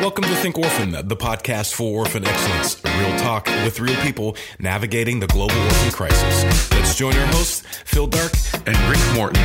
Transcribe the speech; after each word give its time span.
Welcome 0.00 0.24
to 0.24 0.34
Think 0.36 0.58
Orphan, 0.58 0.90
the 1.08 1.16
podcast 1.16 1.72
for 1.72 2.00
orphan 2.00 2.26
excellence. 2.26 2.84
Real 2.84 3.18
talk 3.18 3.46
with 3.64 3.80
real 3.80 3.96
people 4.02 4.36
navigating 4.58 5.20
the 5.20 5.26
global 5.26 5.56
orphan 5.58 5.90
crisis. 5.90 6.70
Let's 6.70 6.94
join 6.94 7.16
our 7.16 7.26
hosts, 7.28 7.62
Phil 7.86 8.06
Darke 8.06 8.34
and 8.66 8.76
Rick 8.90 9.00
Morton. 9.14 9.42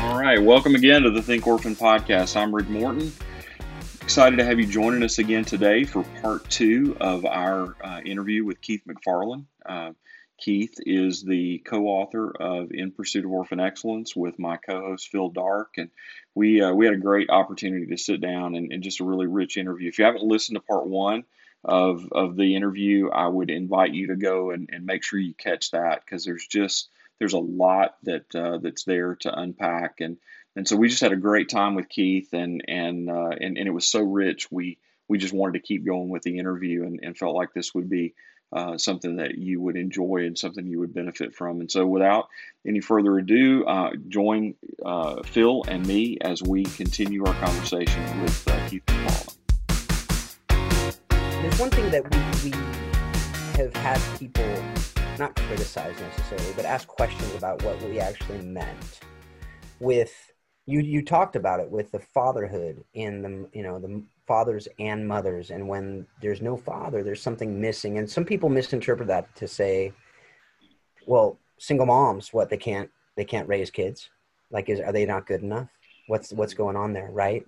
All 0.00 0.20
right, 0.20 0.42
welcome 0.42 0.74
again 0.74 1.02
to 1.02 1.10
the 1.10 1.22
Think 1.22 1.46
Orphan 1.46 1.76
podcast. 1.76 2.36
I'm 2.36 2.52
Rick 2.52 2.68
Morton. 2.68 3.12
Excited 4.02 4.36
to 4.36 4.44
have 4.44 4.58
you 4.58 4.66
joining 4.66 5.04
us 5.04 5.18
again 5.18 5.44
today 5.44 5.84
for 5.84 6.02
part 6.20 6.50
two 6.50 6.96
of 7.00 7.24
our 7.24 7.76
uh, 7.82 8.00
interview 8.04 8.44
with 8.44 8.60
Keith 8.60 8.82
McFarland. 8.88 9.44
Uh, 9.64 9.92
Keith 10.38 10.74
is 10.80 11.22
the 11.22 11.58
co-author 11.58 12.30
of 12.30 12.72
In 12.72 12.90
Pursuit 12.90 13.24
of 13.24 13.30
Orphan 13.30 13.60
Excellence 13.60 14.16
with 14.16 14.38
my 14.40 14.56
co-host 14.56 15.08
Phil 15.08 15.28
Darke, 15.28 15.74
and 15.78 15.90
we 16.34 16.60
uh, 16.60 16.72
we 16.72 16.86
had 16.86 16.94
a 16.94 16.98
great 16.98 17.30
opportunity 17.30 17.86
to 17.86 17.96
sit 17.96 18.20
down 18.20 18.54
and, 18.54 18.72
and, 18.72 18.82
just 18.82 19.00
a 19.00 19.04
really 19.04 19.26
rich 19.26 19.56
interview. 19.56 19.88
If 19.88 19.98
you 19.98 20.04
haven't 20.04 20.24
listened 20.24 20.56
to 20.56 20.62
part 20.62 20.86
one 20.86 21.24
of 21.64 22.06
of 22.12 22.36
the 22.36 22.56
interview, 22.56 23.10
I 23.10 23.26
would 23.28 23.50
invite 23.50 23.94
you 23.94 24.08
to 24.08 24.16
go 24.16 24.50
and, 24.50 24.68
and 24.72 24.84
make 24.84 25.04
sure 25.04 25.18
you 25.18 25.34
catch 25.34 25.70
that 25.70 26.04
because 26.04 26.24
there's 26.24 26.46
just 26.46 26.88
there's 27.18 27.34
a 27.34 27.38
lot 27.38 27.96
that 28.02 28.34
uh, 28.34 28.58
that's 28.58 28.84
there 28.84 29.16
to 29.20 29.38
unpack 29.38 30.00
and 30.00 30.18
and 30.56 30.68
so 30.68 30.76
we 30.76 30.88
just 30.88 31.02
had 31.02 31.12
a 31.12 31.16
great 31.16 31.48
time 31.48 31.74
with 31.74 31.88
Keith 31.88 32.32
and 32.32 32.64
and 32.68 33.10
uh, 33.10 33.30
and, 33.30 33.56
and 33.58 33.68
it 33.68 33.74
was 33.74 33.88
so 33.88 34.02
rich 34.02 34.50
we 34.50 34.78
we 35.08 35.18
just 35.18 35.34
wanted 35.34 35.54
to 35.54 35.66
keep 35.66 35.84
going 35.84 36.08
with 36.08 36.22
the 36.22 36.38
interview 36.38 36.84
and, 36.84 37.00
and 37.02 37.16
felt 37.16 37.34
like 37.34 37.52
this 37.52 37.74
would 37.74 37.90
be 37.90 38.14
uh, 38.52 38.78
something 38.78 39.16
that 39.16 39.36
you 39.36 39.60
would 39.60 39.76
enjoy 39.76 40.24
and 40.26 40.38
something 40.38 40.66
you 40.66 40.78
would 40.80 40.94
benefit 40.94 41.34
from. 41.34 41.60
And 41.60 41.70
so, 41.70 41.86
without 41.86 42.28
any 42.66 42.80
further 42.80 43.18
ado, 43.18 43.64
uh, 43.64 43.90
join 44.08 44.54
uh, 44.84 45.22
Phil 45.24 45.64
and 45.68 45.86
me 45.86 46.18
as 46.20 46.42
we 46.42 46.64
continue 46.64 47.24
our 47.24 47.34
conversation 47.34 48.22
with 48.22 48.48
uh, 48.48 48.68
Keith 48.68 48.84
McFarland. 48.86 49.36
There's 51.42 51.58
one 51.58 51.70
thing 51.70 51.90
that 51.90 52.02
we, 52.10 52.50
we 52.50 52.56
have 53.56 53.74
had 53.76 54.00
people 54.18 54.62
not 55.18 55.36
criticize 55.36 55.94
necessarily, 56.00 56.52
but 56.56 56.64
ask 56.64 56.88
questions 56.88 57.34
about 57.34 57.62
what 57.62 57.80
we 57.82 58.00
actually 58.00 58.42
meant 58.42 59.00
with 59.80 60.33
you 60.66 60.80
you 60.80 61.02
talked 61.02 61.36
about 61.36 61.60
it 61.60 61.70
with 61.70 61.90
the 61.92 61.98
fatherhood 61.98 62.82
in 62.94 63.22
the 63.22 63.48
you 63.52 63.62
know 63.62 63.78
the 63.78 64.02
fathers 64.26 64.66
and 64.78 65.06
mothers 65.06 65.50
and 65.50 65.66
when 65.66 66.06
there's 66.22 66.40
no 66.40 66.56
father 66.56 67.02
there's 67.02 67.22
something 67.22 67.60
missing. 67.60 67.98
And 67.98 68.08
some 68.08 68.24
people 68.24 68.48
misinterpret 68.48 69.08
that 69.08 69.34
to 69.36 69.46
say 69.46 69.92
well 71.06 71.38
single 71.58 71.86
moms 71.86 72.32
what 72.32 72.48
they 72.48 72.56
can't 72.56 72.90
they 73.16 73.24
can't 73.24 73.48
raise 73.48 73.70
kids? 73.70 74.08
Like 74.50 74.68
is 74.68 74.80
are 74.80 74.92
they 74.92 75.04
not 75.04 75.26
good 75.26 75.42
enough? 75.42 75.68
What's 76.06 76.32
what's 76.32 76.54
going 76.54 76.76
on 76.76 76.92
there 76.92 77.10
right? 77.12 77.44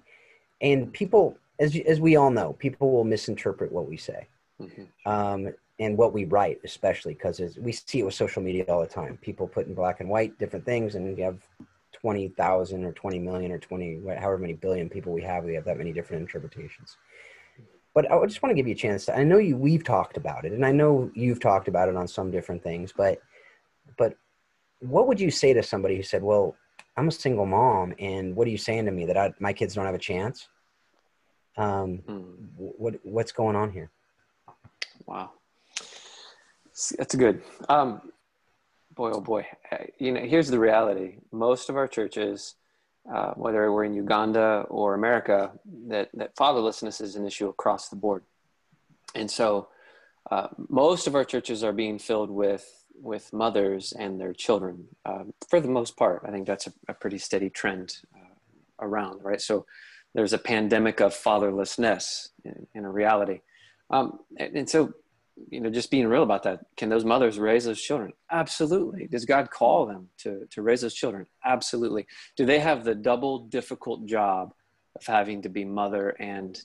And 0.60 0.92
people 0.92 1.38
as 1.58 1.74
as 1.86 2.00
we 2.00 2.16
all 2.16 2.30
know 2.30 2.52
people 2.54 2.92
will 2.92 3.04
misinterpret 3.04 3.72
what 3.72 3.88
we 3.88 3.96
say 3.96 4.26
mm-hmm. 4.60 5.10
um, 5.10 5.54
and 5.78 5.96
what 5.96 6.12
we 6.12 6.26
write 6.26 6.60
especially 6.64 7.14
because 7.14 7.40
we 7.58 7.72
see 7.72 8.00
it 8.00 8.04
with 8.04 8.14
social 8.14 8.42
media 8.42 8.64
all 8.68 8.82
the 8.82 8.86
time. 8.86 9.18
People 9.22 9.48
put 9.48 9.66
in 9.66 9.74
black 9.74 10.00
and 10.00 10.10
white 10.10 10.38
different 10.38 10.66
things 10.66 10.96
and 10.96 11.16
you 11.16 11.24
have 11.24 11.38
20,000 12.06 12.84
or 12.84 12.92
20 12.92 13.18
million 13.18 13.50
or 13.50 13.58
20, 13.58 14.00
however 14.16 14.38
many 14.38 14.52
billion 14.52 14.88
people 14.88 15.12
we 15.12 15.22
have, 15.22 15.42
we 15.42 15.54
have 15.54 15.64
that 15.64 15.76
many 15.76 15.92
different 15.92 16.22
interpretations. 16.22 16.96
But 17.94 18.08
I 18.12 18.26
just 18.26 18.44
want 18.44 18.52
to 18.52 18.54
give 18.54 18.68
you 18.68 18.74
a 18.74 18.76
chance 18.76 19.06
to, 19.06 19.18
I 19.18 19.24
know 19.24 19.38
you, 19.38 19.56
we've 19.56 19.82
talked 19.82 20.16
about 20.16 20.44
it 20.44 20.52
and 20.52 20.64
I 20.64 20.70
know 20.70 21.10
you've 21.16 21.40
talked 21.40 21.66
about 21.66 21.88
it 21.88 21.96
on 21.96 22.06
some 22.06 22.30
different 22.30 22.62
things, 22.62 22.92
but, 22.96 23.18
but 23.98 24.16
what 24.78 25.08
would 25.08 25.18
you 25.18 25.32
say 25.32 25.52
to 25.52 25.64
somebody 25.64 25.96
who 25.96 26.04
said, 26.04 26.22
well, 26.22 26.54
I'm 26.96 27.08
a 27.08 27.10
single 27.10 27.44
mom 27.44 27.92
and 27.98 28.36
what 28.36 28.46
are 28.46 28.52
you 28.52 28.56
saying 28.56 28.84
to 28.84 28.92
me 28.92 29.04
that 29.06 29.16
I, 29.16 29.34
my 29.40 29.52
kids 29.52 29.74
don't 29.74 29.84
have 29.84 29.96
a 29.96 29.98
chance? 29.98 30.46
Um, 31.56 32.04
mm. 32.06 32.36
what, 32.56 32.94
what's 33.02 33.32
going 33.32 33.56
on 33.56 33.72
here? 33.72 33.90
Wow. 35.06 35.32
That's 36.98 37.16
good. 37.16 37.42
Um, 37.68 38.12
boy, 38.96 39.10
oh 39.12 39.20
boy. 39.20 39.46
You 39.98 40.12
know, 40.12 40.20
here's 40.20 40.48
the 40.48 40.58
reality. 40.58 41.18
Most 41.30 41.68
of 41.68 41.76
our 41.76 41.86
churches, 41.86 42.54
uh, 43.12 43.32
whether 43.34 43.70
we're 43.70 43.84
in 43.84 43.94
Uganda 43.94 44.64
or 44.68 44.94
America, 44.94 45.52
that, 45.88 46.08
that 46.14 46.34
fatherlessness 46.34 47.00
is 47.00 47.14
an 47.14 47.26
issue 47.26 47.48
across 47.48 47.88
the 47.88 47.96
board. 47.96 48.24
And 49.14 49.30
so 49.30 49.68
uh, 50.30 50.48
most 50.68 51.06
of 51.06 51.14
our 51.14 51.24
churches 51.24 51.62
are 51.62 51.72
being 51.72 51.98
filled 51.98 52.30
with, 52.30 52.84
with 53.00 53.32
mothers 53.32 53.92
and 53.92 54.18
their 54.20 54.32
children 54.32 54.88
um, 55.04 55.34
for 55.48 55.60
the 55.60 55.68
most 55.68 55.96
part. 55.96 56.22
I 56.26 56.30
think 56.30 56.46
that's 56.46 56.66
a, 56.66 56.72
a 56.88 56.94
pretty 56.94 57.18
steady 57.18 57.50
trend 57.50 57.98
uh, 58.14 58.34
around, 58.80 59.22
right? 59.22 59.40
So 59.40 59.66
there's 60.14 60.32
a 60.32 60.38
pandemic 60.38 61.00
of 61.00 61.14
fatherlessness 61.14 62.30
in, 62.44 62.66
in 62.74 62.84
a 62.84 62.90
reality. 62.90 63.42
Um, 63.90 64.20
and, 64.38 64.56
and 64.56 64.70
so 64.70 64.94
you 65.50 65.60
know 65.60 65.70
just 65.70 65.90
being 65.90 66.06
real 66.06 66.22
about 66.22 66.42
that. 66.44 66.60
Can 66.76 66.88
those 66.88 67.04
mothers 67.04 67.38
raise 67.38 67.64
those 67.64 67.80
children? 67.80 68.12
Absolutely. 68.30 69.06
Does 69.06 69.24
god 69.24 69.50
call 69.50 69.86
them 69.86 70.08
to 70.18 70.46
to 70.50 70.62
raise 70.62 70.80
those 70.80 70.94
children? 70.94 71.26
Absolutely. 71.44 72.06
Do 72.36 72.46
they 72.46 72.58
have 72.58 72.84
the 72.84 72.94
double 72.94 73.40
difficult 73.40 74.06
job 74.06 74.54
of 74.94 75.06
having 75.06 75.42
to 75.42 75.48
be 75.48 75.64
mother 75.64 76.10
and 76.10 76.58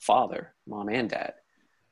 father 0.00 0.54
mom 0.66 0.88
and 0.88 1.10
dad? 1.10 1.34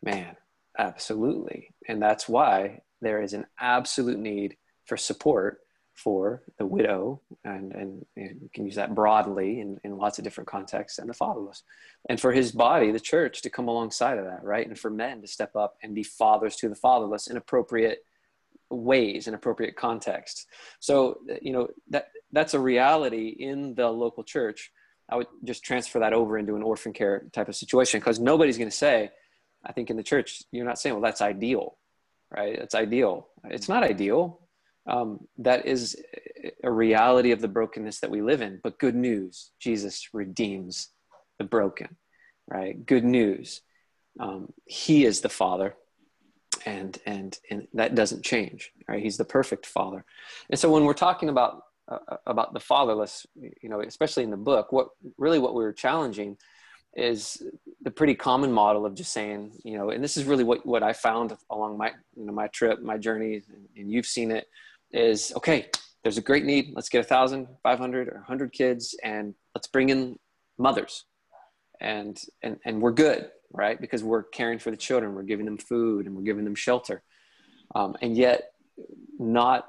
Man 0.03 0.37
absolutely. 0.79 1.71
And 1.89 2.03
that's 2.03 2.29
why 2.29 2.81
there 3.01 3.23
is 3.23 3.33
an 3.33 3.47
absolute 3.61 4.19
need 4.19 4.57
for 4.87 4.97
support 4.97 5.61
for 5.95 6.43
the 6.59 6.67
widow, 6.67 7.21
and, 7.45 7.73
and, 7.73 8.07
you 8.17 8.51
can 8.53 8.67
use 8.67 8.75
that 8.75 8.95
broadly 8.95 9.61
in, 9.61 9.81
in 9.85 9.97
lots 9.97 10.19
of 10.19 10.25
different 10.25 10.49
contexts, 10.49 10.99
and 10.99 11.09
the 11.09 11.15
fatherless. 11.15 11.63
And 12.09 12.21
for 12.21 12.33
his 12.33 12.51
body, 12.51 12.91
the 12.91 13.01
church, 13.01 13.43
to 13.43 13.51
come 13.51 13.69
alongside 13.69 14.19
of 14.19 14.25
that, 14.25 14.43
right? 14.43 14.67
And 14.67 14.79
for 14.79 14.91
men 14.91 15.23
to 15.23 15.29
step 15.29 15.55
up 15.55 15.77
and 15.83 15.95
be 15.95 16.03
fathers 16.03 16.57
to 16.57 16.69
the 16.69 16.75
fatherless 16.75 17.29
in 17.29 17.37
appropriate 17.37 18.05
ways, 18.71 19.29
in 19.29 19.35
appropriate 19.35 19.77
contexts. 19.77 20.47
So, 20.81 21.21
you 21.41 21.53
know, 21.53 21.69
that, 21.91 22.09
that's 22.33 22.55
a 22.55 22.61
reality 22.61 23.29
in 23.29 23.75
the 23.75 23.89
local 23.89 24.25
church. 24.25 24.73
I 25.09 25.17
would 25.17 25.29
just 25.45 25.63
transfer 25.63 26.01
that 26.01 26.13
over 26.13 26.39
into 26.39 26.57
an 26.57 26.63
orphan 26.63 26.93
care 26.93 27.27
type 27.33 27.49
of 27.49 27.55
situation 27.55 28.01
because 28.01 28.19
nobody's 28.19 28.59
going 28.59 28.71
to 28.71 28.77
say, 28.77 29.11
I 29.65 29.73
think 29.73 29.91
in 29.91 29.97
the 29.97 30.03
church, 30.03 30.43
you're 30.51 30.65
not 30.65 30.81
saying, 30.81 30.95
well, 30.95 31.03
that's 31.03 31.21
ideal, 31.21 31.77
right? 32.31 32.55
It's 32.55 32.75
ideal. 32.75 33.29
It's 33.45 33.69
not 33.69 33.85
ideal 33.85 34.41
um, 34.87 35.27
that 35.39 35.67
is 35.67 35.97
a 36.63 36.71
reality 36.71 37.31
of 37.33 37.41
the 37.41 37.49
brokenness 37.49 38.01
that 38.01 38.11
we 38.11 38.23
live 38.23 38.43
in. 38.43 38.61
But 38.63 38.79
good 38.79 38.95
news, 38.95 39.51
Jesus 39.59 40.09
redeems 40.13 40.91
the 41.39 41.45
broken, 41.45 41.97
right? 42.47 42.85
Good 42.85 43.05
news. 43.05 43.63
Um, 44.21 44.53
he 44.65 45.05
is 45.05 45.21
the 45.21 45.29
Father, 45.29 45.75
and 46.67 46.99
and 47.07 47.37
and 47.51 47.67
that 47.75 47.95
doesn't 47.95 48.25
change, 48.25 48.73
right? 48.89 49.03
He's 49.03 49.17
the 49.17 49.25
perfect 49.25 49.67
Father. 49.67 50.05
And 50.51 50.59
so 50.59 50.71
when 50.71 50.85
we're 50.85 50.95
talking 50.95 51.29
about 51.29 51.63
uh, 51.89 51.99
about 52.27 52.55
the 52.55 52.61
fatherless, 52.61 53.27
you 53.35 53.69
know, 53.69 53.81
especially 53.81 54.23
in 54.23 54.31
the 54.31 54.37
book, 54.37 54.71
what 54.73 54.89
really 55.19 55.39
what 55.39 55.55
we 55.55 55.65
were 55.65 55.73
challenging 55.73 56.37
is 56.97 57.43
the 57.83 57.91
pretty 57.91 58.15
common 58.15 58.53
model 58.53 58.87
of 58.87 58.95
just 58.95 59.13
saying, 59.13 59.53
you 59.65 59.77
know, 59.77 59.91
and 59.91 60.03
this 60.03 60.17
is 60.17 60.25
really 60.25 60.45
what, 60.45 60.65
what 60.65 60.83
I 60.83 60.93
found 60.93 61.37
along 61.51 61.77
my, 61.77 61.93
you 62.17 62.25
know, 62.25 62.33
my 62.33 62.47
trip, 62.49 62.81
my 62.83 62.99
journey, 62.99 63.43
and, 63.49 63.69
and 63.77 63.91
you've 63.91 64.07
seen 64.07 64.31
it, 64.31 64.47
is 64.95 65.33
okay 65.37 65.69
there's 66.05 66.19
a 66.19 66.23
great 66.23 66.45
need. 66.45 66.73
Let's 66.75 66.91
get 66.91 67.01
a 67.01 67.09
thousand 67.09 67.49
five 67.63 67.79
hundred 67.79 68.09
or 68.09 68.23
hundred 68.29 68.53
kids 68.53 68.95
and 69.03 69.35
let's 69.55 69.67
bring 69.67 69.89
in 69.89 70.19
mothers. 70.59 71.07
And 71.81 72.21
and 72.43 72.59
and 72.65 72.81
we're 72.81 72.93
good 72.93 73.31
right? 73.57 73.81
Because 73.81 74.03
we're 74.03 74.25
caring 74.25 74.59
for 74.59 74.73
the 74.73 74.77
children. 74.77 75.15
We're 75.15 75.23
giving 75.23 75.47
them 75.47 75.59
food 75.59 76.07
and 76.07 76.17
we're 76.17 76.23
giving 76.23 76.45
them 76.45 76.57
shelter. 76.57 77.05
Um, 77.73 77.97
and 78.03 78.17
yet 78.17 78.53
not 79.19 79.69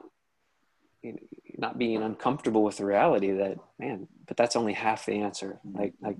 you 1.04 1.14
know, 1.14 1.20
not 1.58 1.78
being 1.78 2.02
uncomfortable 2.02 2.64
with 2.64 2.78
the 2.78 2.86
reality 2.86 3.32
that 3.32 3.58
man 3.80 4.08
but 4.28 4.36
that's 4.36 4.56
only 4.58 4.74
half 4.74 5.06
the 5.06 5.22
answer. 5.22 5.60
Like 5.64 5.94
like 6.02 6.18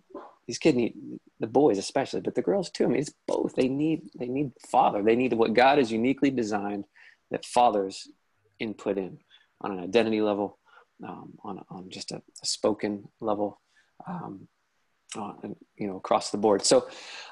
these 0.48 0.60
kids 0.60 0.78
need 0.78 0.96
the 1.40 1.48
boys 1.48 1.78
especially 1.78 2.22
but 2.22 2.36
the 2.36 2.42
girls 2.42 2.70
too. 2.70 2.86
I 2.86 2.88
mean 2.88 3.00
it's 3.00 3.14
both. 3.28 3.56
They 3.56 3.68
need 3.68 4.10
they 4.18 4.28
need 4.28 4.52
father. 4.72 5.04
They 5.04 5.18
need 5.18 5.34
what 5.34 5.54
god 5.54 5.78
has 5.80 5.92
uniquely 5.92 6.30
designed 6.30 6.86
that 7.32 7.44
fathers 7.44 8.08
input 8.60 8.98
in 8.98 9.20
on 9.62 9.72
an 9.72 9.80
identity 9.80 10.22
level, 10.22 10.60
um, 11.08 11.34
on, 11.44 11.64
on 11.70 11.90
just 11.90 12.12
a, 12.12 12.18
a 12.18 12.46
spoken 12.46 13.08
level, 13.22 13.62
um, 14.08 14.48
on, 15.16 15.56
you 15.78 15.88
know, 15.88 15.98
across 15.98 16.30
the 16.32 16.38
board. 16.38 16.64
So, 16.64 16.88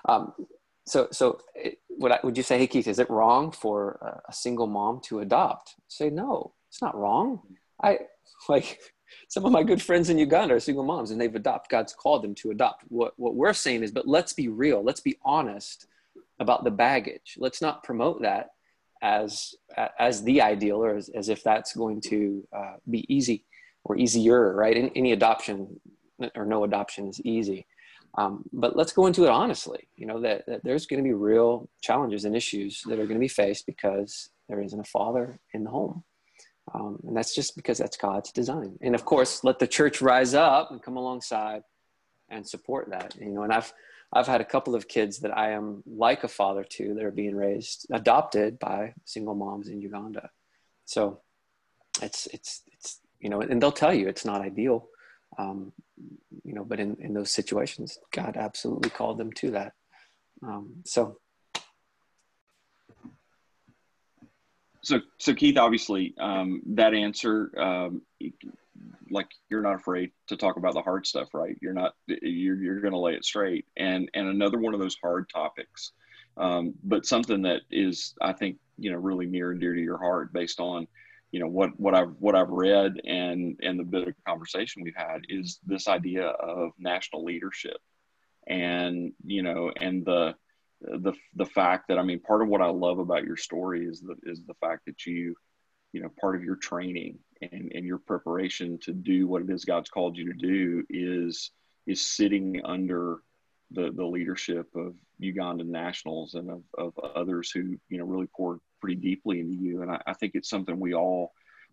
um, 0.06 0.34
so, 0.86 1.08
so 1.12 1.40
it, 1.56 1.80
would, 1.90 2.12
I, 2.12 2.20
would 2.24 2.38
you 2.38 2.44
say, 2.44 2.58
hey, 2.58 2.68
Keith, 2.68 2.88
is 2.88 3.00
it 3.00 3.10
wrong 3.10 3.52
for 3.52 4.00
a, 4.02 4.32
a 4.32 4.34
single 4.34 4.68
mom 4.68 5.02
to 5.06 5.20
adopt? 5.20 5.76
say, 5.88 6.10
no, 6.10 6.54
it's 6.70 6.82
not 6.82 6.98
wrong. 6.98 7.42
I 7.82 8.00
like 8.50 8.80
some 9.28 9.46
of 9.46 9.52
my 9.52 9.64
good 9.64 9.82
friends 9.82 10.10
in 10.10 10.18
Uganda 10.18 10.56
are 10.56 10.60
single 10.60 10.84
moms 10.84 11.12
and 11.12 11.20
they've 11.20 11.36
adopted. 11.36 11.70
God's 11.70 11.94
called 11.94 12.24
them 12.24 12.36
to 12.36 12.52
adopt. 12.52 12.84
What, 12.88 13.14
what 13.18 13.36
we're 13.36 13.54
saying 13.54 13.84
is, 13.84 13.92
but 13.92 14.08
let's 14.08 14.34
be 14.34 14.48
real. 14.48 14.84
Let's 14.84 15.02
be 15.02 15.18
honest 15.24 15.88
about 16.40 16.64
the 16.64 16.72
baggage. 16.72 17.36
Let's 17.38 17.62
not 17.62 17.84
promote 17.84 18.22
that 18.24 18.50
as 19.04 19.54
as 19.98 20.24
the 20.24 20.42
ideal 20.42 20.78
or 20.78 20.96
as, 20.96 21.10
as 21.10 21.28
if 21.30 21.44
that's 21.44 21.76
going 21.76 22.02
to 22.02 22.48
uh, 22.56 22.76
be 22.90 23.06
easy 23.14 23.46
or 23.84 23.98
easier 23.98 24.56
right 24.56 24.78
any, 24.78 24.92
any, 24.96 25.12
adoption 25.12 25.80
or 26.36 26.46
no 26.46 26.64
adoption 26.64 27.08
is 27.10 27.20
easy 27.22 27.68
Um, 28.18 28.46
but 28.54 28.76
let's 28.78 28.94
go 28.94 29.08
into 29.08 29.26
it 29.26 29.30
honestly. 29.30 29.82
You 30.00 30.08
know 30.10 30.20
that, 30.22 30.46
that 30.48 30.62
there's 30.64 30.86
going 30.86 31.04
to 31.04 31.10
be 31.12 31.14
real 31.14 31.70
challenges 31.82 32.26
and 32.26 32.36
issues 32.36 32.82
that 32.88 33.00
are 33.00 33.08
going 33.10 33.20
to 33.22 33.28
be 33.30 33.40
faced 33.44 33.66
because 33.66 34.30
there 34.48 34.62
isn't 34.62 34.80
a 34.80 34.92
father 34.98 35.40
in 35.54 35.64
the 35.64 35.72
home, 35.72 36.04
um, 36.74 37.00
and 37.08 37.16
that's 37.18 37.36
just 37.36 37.56
because 37.56 37.78
that's 37.80 37.98
God's 37.98 38.32
design. 38.32 38.78
And 38.86 38.96
of 38.96 39.04
course, 39.04 39.44
let 39.44 39.58
the 39.60 39.68
church 39.78 40.02
rise 40.02 40.34
up 40.34 40.72
and 40.72 40.82
come 40.86 40.98
alongside 40.98 41.64
and 42.30 42.48
support 42.48 42.86
that. 42.92 43.16
You 43.20 43.34
know, 43.34 43.44
and 43.44 43.54
I've 43.58 43.74
I've 44.14 44.28
had 44.28 44.42
a 44.42 44.46
couple 44.46 44.76
of 44.76 44.88
kids 44.88 45.20
that 45.20 45.36
I 45.36 45.52
am 45.52 45.84
like 45.86 46.24
a 46.24 46.28
father 46.28 46.64
to 46.64 46.94
that 46.94 47.04
are 47.04 47.12
being 47.12 47.36
raised 47.36 47.88
adopted 47.92 48.60
by 48.60 48.94
single 49.06 49.36
moms 49.36 49.68
in 49.68 49.82
Uganda. 49.82 50.30
So 50.86 51.22
it's 52.02 52.28
it's 52.28 52.62
it's 52.72 53.00
you 53.20 53.30
know, 53.30 53.42
and 53.42 53.62
they'll 53.62 53.72
tell 53.72 53.94
you 53.94 54.08
it's 54.08 54.26
not 54.26 54.42
ideal 54.42 54.88
um, 55.38 55.72
you 56.44 56.54
know, 56.54 56.64
but 56.64 56.80
in, 56.80 56.98
in 57.00 57.14
those 57.14 57.32
situations, 57.32 57.98
God 58.12 58.36
absolutely 58.38 58.90
called 58.90 59.18
them 59.18 59.32
to 59.34 59.52
that. 59.52 59.74
Um, 60.42 60.76
so. 60.86 61.18
So, 64.82 65.00
so 65.18 65.34
Keith, 65.34 65.58
obviously, 65.58 66.14
um, 66.20 66.62
that 66.74 66.94
answer, 66.94 67.58
um, 67.58 68.02
like 69.10 69.28
you're 69.50 69.62
not 69.62 69.76
afraid 69.76 70.12
to 70.28 70.38
talk 70.38 70.58
about 70.58 70.74
the 70.74 70.82
hard 70.82 71.06
stuff, 71.06 71.30
right? 71.34 71.56
You're 71.62 71.74
not, 71.74 71.94
you're, 72.08 72.62
you're 72.62 72.82
going 72.82 72.94
to 72.94 73.00
lay 73.00 73.14
it 73.14 73.26
straight. 73.26 73.66
And, 73.78 74.10
and 74.14 74.28
another 74.28 74.60
one 74.60 74.74
of 74.74 74.80
those 74.80 74.98
hard 75.02 75.30
topics, 75.30 75.92
um, 76.38 76.74
but 76.84 77.06
something 77.06 77.44
that 77.44 77.62
is, 77.70 78.16
I 78.22 78.34
think, 78.34 78.58
you 78.78 78.92
know, 78.92 78.98
really 78.98 79.28
near 79.28 79.52
and 79.52 79.60
dear 79.60 79.74
to 79.74 79.82
your 79.82 80.00
heart 80.00 80.34
based 80.34 80.60
on, 80.60 80.88
you 81.34 81.40
know 81.40 81.48
what 81.48 81.72
what 81.80 81.96
I've 81.96 82.14
what 82.20 82.36
I've 82.36 82.52
read 82.52 83.02
and 83.06 83.60
and 83.64 83.80
the 83.80 83.84
bit 83.84 84.08
of 84.08 84.14
conversation 84.26 84.84
we've 84.84 84.96
had 84.96 85.22
is 85.30 85.60
this 85.66 85.88
idea 85.88 86.28
of 86.28 86.74
national 86.78 87.26
leadership, 87.26 87.78
and 88.46 89.14
you 89.26 89.42
know 89.42 89.72
and 89.82 90.06
the 90.06 90.36
the 90.82 91.14
the 91.36 91.46
fact 91.48 91.88
that 91.88 91.98
I 91.98 92.04
mean 92.04 92.20
part 92.20 92.44
of 92.44 92.50
what 92.50 92.62
I 92.62 92.68
love 92.68 93.00
about 93.00 93.24
your 93.24 93.36
story 93.36 93.84
is 93.84 94.00
the 94.00 94.16
is 94.24 94.44
the 94.46 94.54
fact 94.62 94.86
that 94.86 95.08
you 95.08 95.34
you 95.92 96.02
know 96.02 96.10
part 96.22 96.36
of 96.36 96.44
your 96.44 96.56
training 96.56 97.18
and, 97.52 97.72
and 97.74 97.86
your 97.86 97.98
preparation 97.98 98.78
to 98.80 98.94
do 98.94 99.28
what 99.28 99.42
it 99.42 99.50
is 99.50 99.66
God's 99.66 99.90
called 99.90 100.18
you 100.18 100.32
to 100.32 100.38
do 100.38 100.84
is 100.90 101.52
is 101.86 102.02
sitting 102.02 102.62
under 102.64 103.20
the 103.72 103.92
the 103.92 104.06
leadership 104.06 104.68
of 104.76 104.94
Ugandan 105.22 105.68
nationals 105.68 106.34
and 106.36 106.50
of, 106.50 106.64
of 106.78 106.98
others 107.00 107.52
who 107.52 107.78
you 107.90 107.98
know 107.98 108.06
really 108.06 108.28
poured 108.28 108.60
pretty 108.84 109.00
deeply 109.00 109.40
into 109.40 109.54
you. 109.54 109.82
And 109.82 109.90
I, 109.90 110.02
I, 110.08 110.14
think 110.14 110.34
it's 110.36 110.50
something 110.50 110.78
we 110.78 110.94
all, 110.94 111.32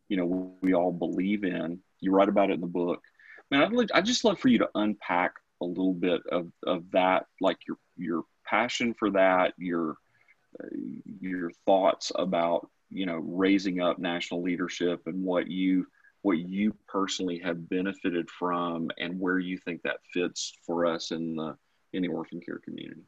you 0.09 0.17
know, 0.17 0.55
we 0.61 0.75
all 0.75 0.93
believe 0.93 1.43
in. 1.43 1.81
You 1.99 2.13
write 2.13 2.29
about 2.29 2.51
it 2.51 2.55
in 2.55 2.61
the 2.61 2.69
book. 2.69 3.03
Man, 3.51 3.63
I'd, 3.63 3.91
I'd 3.93 4.05
just 4.05 4.25
love 4.25 4.39
for 4.39 4.47
you 4.47 4.59
to 4.59 4.71
unpack 4.77 5.33
a 5.61 5.65
little 5.65 5.93
bit 5.93 6.21
of, 6.31 6.53
of 6.65 6.89
that, 6.93 7.27
like 7.41 7.59
your, 7.67 7.79
your 7.97 8.23
passion 8.47 8.95
for 8.95 9.11
that, 9.11 9.55
your, 9.59 9.97
uh, 10.63 10.69
your 11.21 11.51
thoughts 11.67 12.13
about, 12.15 12.71
you 12.91 13.07
know, 13.07 13.17
raising 13.17 13.81
up 13.81 13.99
national 13.99 14.43
leadership 14.43 15.03
and 15.07 15.25
what 15.25 15.49
you, 15.49 15.87
what 16.23 16.39
you 16.39 16.75
personally 16.89 17.39
have 17.39 17.69
benefited 17.69 18.29
from 18.31 18.91
and 18.99 19.19
where 19.19 19.39
you 19.39 19.57
think 19.59 19.83
that 19.83 19.99
fits 20.13 20.53
for 20.67 20.87
us 20.87 21.11
in 21.11 21.37
the, 21.37 21.57
in 21.93 22.03
the 22.03 22.09
orphan 22.09 22.41
care 22.41 22.61
community. 22.65 23.03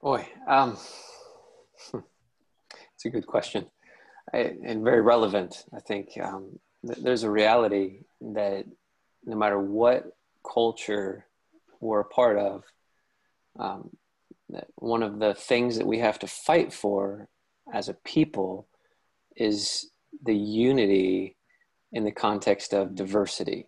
Boy, 0.00 0.26
um, 0.48 0.76
it's 1.94 3.04
a 3.04 3.10
good 3.10 3.26
question 3.26 3.66
I, 4.32 4.54
and 4.64 4.82
very 4.84 5.00
relevant. 5.00 5.64
I 5.74 5.80
think 5.80 6.08
um, 6.22 6.58
th- 6.86 6.98
there's 6.98 7.22
a 7.22 7.30
reality 7.30 8.00
that 8.20 8.64
no 9.24 9.36
matter 9.36 9.58
what 9.60 10.16
culture 10.50 11.26
we're 11.80 12.00
a 12.00 12.04
part 12.04 12.38
of, 12.38 12.64
um, 13.58 13.90
that 14.52 14.68
one 14.76 15.02
of 15.02 15.18
the 15.18 15.34
things 15.34 15.76
that 15.78 15.86
we 15.86 15.98
have 15.98 16.18
to 16.20 16.26
fight 16.26 16.72
for 16.72 17.28
as 17.72 17.88
a 17.88 17.94
people 17.94 18.68
is 19.36 19.90
the 20.24 20.36
unity 20.36 21.36
in 21.92 22.04
the 22.04 22.12
context 22.12 22.72
of 22.72 22.94
diversity 22.94 23.66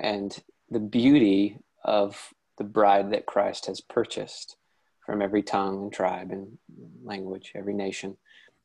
and 0.00 0.42
the 0.70 0.80
beauty 0.80 1.58
of 1.84 2.32
the 2.58 2.64
bride 2.64 3.10
that 3.10 3.26
Christ 3.26 3.66
has 3.66 3.80
purchased 3.80 4.56
from 5.04 5.22
every 5.22 5.42
tongue 5.42 5.84
and 5.84 5.92
tribe 5.92 6.30
and 6.30 6.58
language, 7.02 7.52
every 7.54 7.74
nation, 7.74 8.16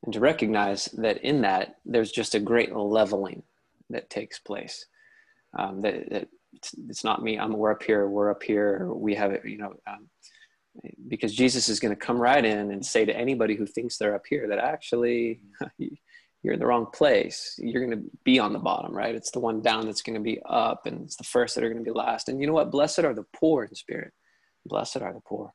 and 0.04 0.12
to 0.12 0.20
recognize 0.20 0.86
that 0.98 1.18
in 1.24 1.40
that 1.40 1.76
there's 1.84 2.12
just 2.12 2.34
a 2.34 2.40
great 2.40 2.74
leveling 2.74 3.42
that 3.90 4.10
takes 4.10 4.38
place. 4.38 4.86
Um, 5.58 5.80
that, 5.82 6.10
that 6.10 6.28
it's, 6.52 6.74
it's, 6.88 7.04
not 7.04 7.22
me. 7.22 7.38
I'm 7.38 7.52
we're 7.52 7.70
up 7.70 7.82
here. 7.82 8.06
We're 8.08 8.30
up 8.30 8.42
here. 8.42 8.88
We 8.92 9.14
have 9.14 9.32
it. 9.32 9.44
You 9.44 9.58
know, 9.58 9.74
um, 9.86 10.08
because 11.08 11.34
Jesus 11.34 11.68
is 11.68 11.80
going 11.80 11.94
to 11.94 12.00
come 12.00 12.18
right 12.18 12.44
in 12.44 12.70
and 12.70 12.84
say 12.84 13.04
to 13.04 13.16
anybody 13.16 13.54
who 13.54 13.66
thinks 13.66 13.96
they're 13.96 14.14
up 14.14 14.26
here 14.28 14.48
that 14.48 14.58
actually 14.58 15.40
you're 15.78 16.54
in 16.54 16.60
the 16.60 16.66
wrong 16.66 16.86
place. 16.92 17.54
You're 17.58 17.84
going 17.84 17.98
to 17.98 18.10
be 18.24 18.38
on 18.38 18.52
the 18.52 18.58
bottom, 18.58 18.94
right? 18.94 19.14
It's 19.14 19.30
the 19.30 19.40
one 19.40 19.62
down 19.62 19.86
that's 19.86 20.02
going 20.02 20.14
to 20.14 20.22
be 20.22 20.40
up, 20.48 20.86
and 20.86 21.02
it's 21.02 21.16
the 21.16 21.24
first 21.24 21.54
that 21.54 21.64
are 21.64 21.70
going 21.70 21.84
to 21.84 21.90
be 21.90 21.96
last. 21.96 22.28
And 22.28 22.40
you 22.40 22.46
know 22.46 22.52
what? 22.52 22.70
Blessed 22.70 23.00
are 23.00 23.14
the 23.14 23.26
poor 23.34 23.64
in 23.64 23.74
spirit. 23.74 24.12
Blessed 24.66 24.98
are 24.98 25.12
the 25.12 25.20
poor 25.20 25.52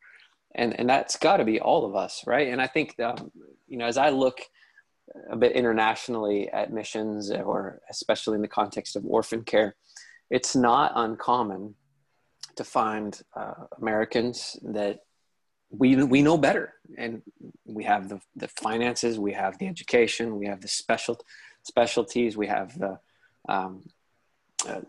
and 0.56 0.77
and 0.79 0.89
that's 0.89 1.15
got 1.18 1.38
to 1.38 1.45
be 1.45 1.59
all 1.59 1.85
of 1.85 1.95
us 1.95 2.24
right 2.25 2.47
and 2.47 2.62
i 2.62 2.67
think 2.67 3.00
um, 3.00 3.31
you 3.67 3.77
know 3.77 3.85
as 3.85 3.97
i 3.97 4.09
look 4.09 4.39
a 5.29 5.35
bit 5.35 5.51
internationally 5.53 6.50
at 6.50 6.71
missions 6.71 7.31
or 7.31 7.81
especially 7.89 8.35
in 8.35 8.41
the 8.41 8.47
context 8.47 8.95
of 8.95 9.06
orphan 9.06 9.44
care 9.44 9.75
it's 10.29 10.56
not 10.56 10.91
uncommon 10.95 11.75
to 12.56 12.63
find 12.63 13.21
uh, 13.35 13.53
americans 13.79 14.57
that 14.62 15.00
we 15.71 15.95
we 16.03 16.21
know 16.21 16.38
better 16.38 16.73
and 16.97 17.21
we 17.65 17.83
have 17.83 18.09
the, 18.09 18.19
the 18.35 18.47
finances 18.47 19.18
we 19.18 19.33
have 19.33 19.57
the 19.57 19.68
education 19.68 20.38
we 20.38 20.45
have 20.45 20.62
the 20.62 20.68
special 20.68 21.18
specialties 21.63 22.35
we 22.35 22.47
have 22.47 22.77
the 22.77 23.00
um, 23.50 23.83
uh, 24.68 24.81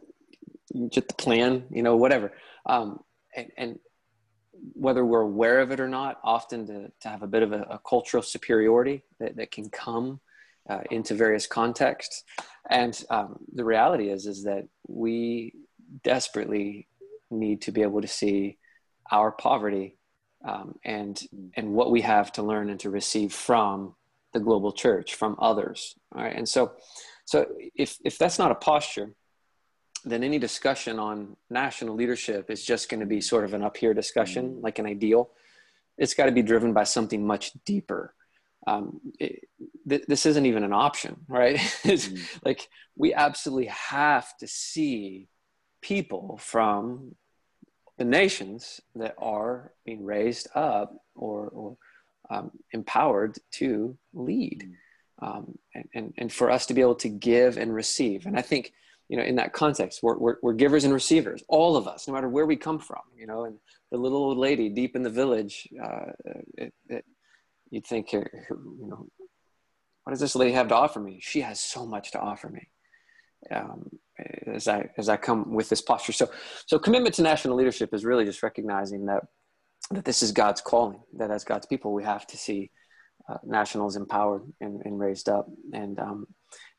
just 0.88 1.08
the 1.08 1.14
plan 1.14 1.64
you 1.70 1.82
know 1.82 1.96
whatever 1.96 2.32
um, 2.66 3.00
and, 3.36 3.50
and 3.56 3.78
whether 4.74 5.04
we're 5.04 5.22
aware 5.22 5.60
of 5.60 5.70
it 5.70 5.80
or 5.80 5.88
not, 5.88 6.18
often 6.22 6.66
to, 6.66 6.92
to 7.00 7.08
have 7.08 7.22
a 7.22 7.26
bit 7.26 7.42
of 7.42 7.52
a, 7.52 7.62
a 7.62 7.80
cultural 7.88 8.22
superiority 8.22 9.02
that, 9.18 9.36
that 9.36 9.50
can 9.50 9.68
come 9.70 10.20
uh, 10.68 10.80
into 10.90 11.14
various 11.14 11.46
contexts. 11.46 12.22
And 12.70 13.02
um, 13.10 13.38
the 13.52 13.64
reality 13.64 14.10
is, 14.10 14.26
is 14.26 14.44
that 14.44 14.68
we 14.86 15.54
desperately 16.04 16.86
need 17.30 17.62
to 17.62 17.72
be 17.72 17.82
able 17.82 18.00
to 18.02 18.08
see 18.08 18.58
our 19.10 19.32
poverty 19.32 19.96
um, 20.44 20.78
and, 20.84 21.20
and 21.54 21.72
what 21.72 21.90
we 21.90 22.00
have 22.00 22.32
to 22.32 22.42
learn 22.42 22.70
and 22.70 22.80
to 22.80 22.90
receive 22.90 23.32
from 23.32 23.94
the 24.32 24.40
global 24.40 24.72
church, 24.72 25.14
from 25.14 25.36
others. 25.38 25.94
All 26.14 26.22
right. 26.22 26.34
And 26.34 26.48
so, 26.48 26.72
so 27.24 27.46
if, 27.74 27.98
if 28.04 28.18
that's 28.18 28.38
not 28.38 28.50
a 28.50 28.56
posture, 28.56 29.14
then 30.04 30.24
any 30.24 30.38
discussion 30.38 30.98
on 30.98 31.36
national 31.50 31.94
leadership 31.94 32.50
is 32.50 32.64
just 32.64 32.88
going 32.88 33.00
to 33.00 33.06
be 33.06 33.20
sort 33.20 33.44
of 33.44 33.54
an 33.54 33.62
up 33.62 33.76
here 33.76 33.94
discussion, 33.94 34.50
mm-hmm. 34.50 34.60
like 34.62 34.78
an 34.78 34.86
ideal. 34.86 35.30
It's 35.98 36.14
got 36.14 36.26
to 36.26 36.32
be 36.32 36.42
driven 36.42 36.72
by 36.72 36.84
something 36.84 37.24
much 37.24 37.52
deeper. 37.64 38.14
Um, 38.66 39.00
it, 39.20 39.44
th- 39.88 40.04
this 40.08 40.26
isn't 40.26 40.46
even 40.46 40.64
an 40.64 40.72
option, 40.72 41.16
right? 41.28 41.56
mm-hmm. 41.84 42.16
like 42.44 42.68
we 42.96 43.14
absolutely 43.14 43.66
have 43.66 44.36
to 44.38 44.48
see 44.48 45.28
people 45.80 46.38
from 46.40 47.14
the 48.02 48.08
nations 48.08 48.80
that 48.96 49.14
are 49.16 49.70
being 49.86 50.04
raised 50.04 50.48
up 50.56 50.92
or, 51.14 51.46
or 51.50 51.76
um, 52.30 52.50
empowered 52.72 53.38
to 53.52 53.96
lead. 54.12 54.68
Um, 55.20 55.56
and, 55.72 55.88
and, 55.94 56.14
and 56.18 56.32
for 56.32 56.50
us 56.50 56.66
to 56.66 56.74
be 56.74 56.80
able 56.80 56.96
to 56.96 57.08
give 57.08 57.58
and 57.58 57.72
receive. 57.72 58.26
And 58.26 58.36
I 58.36 58.42
think 58.42 58.72
you 59.08 59.16
know 59.16 59.22
in 59.22 59.36
that 59.36 59.52
context 59.52 60.02
we're, 60.02 60.18
we're, 60.18 60.36
we're, 60.42 60.52
givers 60.52 60.82
and 60.82 60.92
receivers 60.92 61.44
all 61.46 61.76
of 61.76 61.86
us 61.86 62.08
no 62.08 62.14
matter 62.14 62.28
where 62.30 62.46
we 62.46 62.56
come 62.56 62.78
from 62.78 63.02
you 63.14 63.26
know 63.26 63.44
and 63.44 63.56
the 63.90 63.98
little 63.98 64.18
old 64.18 64.38
lady 64.38 64.70
deep 64.70 64.96
in 64.96 65.02
the 65.02 65.10
village 65.10 65.68
uh, 65.84 66.12
it, 66.56 66.72
it, 66.88 67.04
you'd 67.70 67.86
think 67.86 68.12
you 68.14 68.24
know 68.90 69.06
what 70.04 70.12
does 70.12 70.20
this 70.20 70.34
lady 70.34 70.52
have 70.52 70.68
to 70.68 70.74
offer 70.74 70.98
me 70.98 71.18
she 71.20 71.42
has 71.42 71.60
so 71.60 71.84
much 71.84 72.12
to 72.12 72.20
offer 72.20 72.48
me 72.48 72.70
um, 73.50 73.88
as 74.46 74.68
i 74.68 74.88
as 74.98 75.08
i 75.08 75.16
come 75.16 75.52
with 75.52 75.68
this 75.68 75.82
posture 75.82 76.12
so 76.12 76.30
so 76.66 76.78
commitment 76.78 77.14
to 77.14 77.22
national 77.22 77.56
leadership 77.56 77.92
is 77.92 78.04
really 78.04 78.24
just 78.24 78.42
recognizing 78.42 79.06
that 79.06 79.24
that 79.90 80.04
this 80.04 80.22
is 80.22 80.32
god's 80.32 80.60
calling 80.60 81.00
that 81.16 81.30
as 81.30 81.44
god's 81.44 81.66
people 81.66 81.92
we 81.92 82.04
have 82.04 82.26
to 82.26 82.36
see 82.36 82.70
uh, 83.28 83.36
nationals 83.44 83.96
empowered 83.96 84.42
and, 84.60 84.82
and 84.84 84.98
raised 84.98 85.28
up 85.28 85.46
and 85.72 85.98
um, 86.00 86.26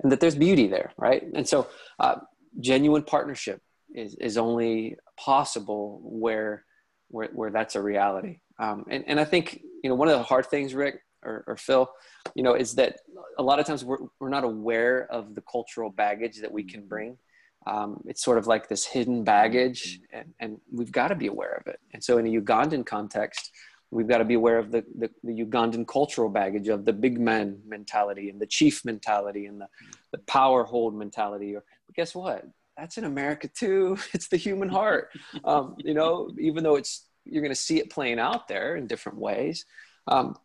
and 0.02 0.12
that 0.12 0.20
there's 0.20 0.36
beauty 0.36 0.68
there, 0.68 0.92
right? 0.98 1.24
And 1.34 1.48
so, 1.48 1.68
uh, 2.00 2.16
genuine 2.60 3.04
partnership 3.04 3.62
is 3.94 4.16
is 4.16 4.38
only 4.38 4.96
possible 5.18 6.02
where 6.04 6.66
where 7.10 7.30
where 7.34 7.52
that's 7.52 7.76
a 7.76 7.82
reality. 7.82 8.40
Um, 8.60 8.86
and 8.90 9.04
and 9.08 9.20
I 9.20 9.26
think 9.26 9.60
you 9.84 9.90
know 9.90 9.96
one 9.96 10.08
of 10.08 10.18
the 10.18 10.24
hard 10.24 10.48
things, 10.48 10.74
Rick 10.74 10.96
or, 11.24 11.44
or 11.48 11.58
Phil, 11.58 11.90
you 12.36 12.44
know, 12.44 12.54
is 12.54 12.76
that 12.76 13.00
a 13.38 13.44
lot 13.44 13.60
of 13.60 13.66
times 13.66 13.84
we're 13.84 13.98
we're 14.20 14.30
not 14.30 14.44
aware 14.44 15.08
of 15.12 15.36
the 15.36 15.42
cultural 15.42 15.90
baggage 15.90 16.40
that 16.42 16.52
we 16.52 16.64
can 16.64 16.88
bring. 16.88 17.18
Um, 17.66 18.02
it's 18.06 18.24
sort 18.24 18.38
of 18.38 18.48
like 18.48 18.68
this 18.68 18.86
hidden 18.86 19.24
baggage, 19.24 20.02
and, 20.12 20.34
and 20.40 20.58
we've 20.72 20.92
got 20.92 21.10
to 21.10 21.16
be 21.16 21.28
aware 21.28 21.54
of 21.54 21.68
it. 21.68 21.80
And 21.94 22.04
so, 22.04 22.18
in 22.18 22.28
a 22.28 22.42
Ugandan 22.42 22.86
context, 22.86 23.52
we've 23.90 24.08
got 24.08 24.18
to 24.18 24.26
be 24.26 24.34
aware 24.34 24.58
of 24.58 24.72
the, 24.72 24.84
the, 24.98 25.10
the, 25.24 25.46
Ugandan 25.46 25.88
cultural 25.88 26.30
baggage 26.30 26.68
of 26.68 26.84
the 26.84 26.92
big 26.92 27.20
man 27.20 27.60
mentality 27.66 28.30
and 28.30 28.42
the 28.42 28.48
chief 28.48 28.84
mentality 28.84 29.46
and 29.46 29.62
the, 29.62 29.68
the 30.12 30.18
power 30.20 30.64
hold 30.64 30.96
mentality. 30.96 31.56
Or 31.56 31.64
but 31.88 31.96
guess 31.96 32.14
what? 32.14 32.44
That's 32.76 32.98
in 32.98 33.06
America 33.06 33.48
too. 33.48 33.98
It's 34.14 34.28
the 34.28 34.38
human 34.38 34.70
heart. 34.70 35.10
Um, 35.46 35.76
you 35.78 35.94
know, 35.94 36.32
even 36.40 36.64
though 36.64 36.76
it's 36.76 37.08
you're 37.26 37.42
going 37.42 37.54
to 37.54 37.60
see 37.60 37.80
it 37.80 37.90
playing 37.90 38.20
out 38.20 38.48
there 38.48 38.76
in 38.76 38.88
different 38.88 39.18
ways. 39.18 39.66
Um, 40.08 40.36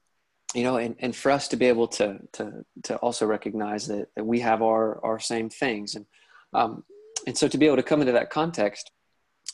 you 0.55 0.63
know, 0.63 0.77
and, 0.77 0.97
and 0.99 1.15
for 1.15 1.31
us 1.31 1.49
to 1.49 1.57
be 1.57 1.67
able 1.67 1.89
to 1.89 2.19
to 2.33 2.65
to 2.85 2.97
also 2.97 3.27
recognize 3.27 3.87
that, 3.89 4.09
that 4.15 4.25
we 4.25 4.41
have 4.41 4.63
our 4.63 5.05
our 5.05 5.19
same 5.19 5.51
things, 5.51 5.95
and 5.95 6.07
um, 6.55 6.85
and 7.27 7.37
so 7.37 7.49
to 7.49 7.59
be 7.59 7.67
able 7.67 7.77
to 7.77 7.83
come 7.83 8.01
into 8.01 8.13
that 8.13 8.31
context, 8.31 8.91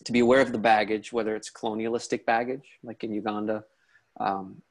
to 0.04 0.12
be 0.12 0.20
aware 0.20 0.40
of 0.40 0.52
the 0.52 0.58
baggage, 0.58 1.12
whether 1.12 1.34
it's 1.34 1.50
colonialistic 1.50 2.24
baggage, 2.26 2.78
like 2.82 3.02
in 3.02 3.12
Uganda, 3.12 3.64
um, 4.20 4.62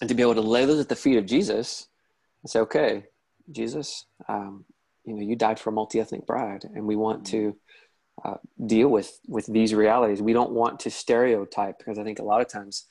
and 0.00 0.08
to 0.08 0.14
be 0.14 0.22
able 0.22 0.34
to 0.34 0.40
lay 0.40 0.64
those 0.64 0.80
at 0.80 0.88
the 0.88 0.96
feet 0.96 1.18
of 1.18 1.26
Jesus 1.26 1.88
and 2.42 2.50
say, 2.50 2.60
okay, 2.60 3.04
Jesus, 3.50 4.06
um, 4.28 4.64
you 5.04 5.14
know, 5.14 5.22
you 5.22 5.36
died 5.36 5.58
for 5.58 5.70
a 5.70 5.72
multi-ethnic 5.72 6.26
bride, 6.26 6.64
and 6.74 6.84
we 6.84 6.96
want 6.96 7.26
to 7.26 7.56
uh, 8.24 8.36
deal 8.64 8.88
with 8.88 9.18
with 9.26 9.46
these 9.46 9.74
realities. 9.74 10.22
We 10.22 10.32
don't 10.32 10.52
want 10.52 10.80
to 10.80 10.90
stereotype 10.90 11.78
because 11.78 11.98
I 11.98 12.04
think 12.04 12.20
a 12.20 12.24
lot 12.24 12.40
of 12.40 12.48
times 12.48 12.86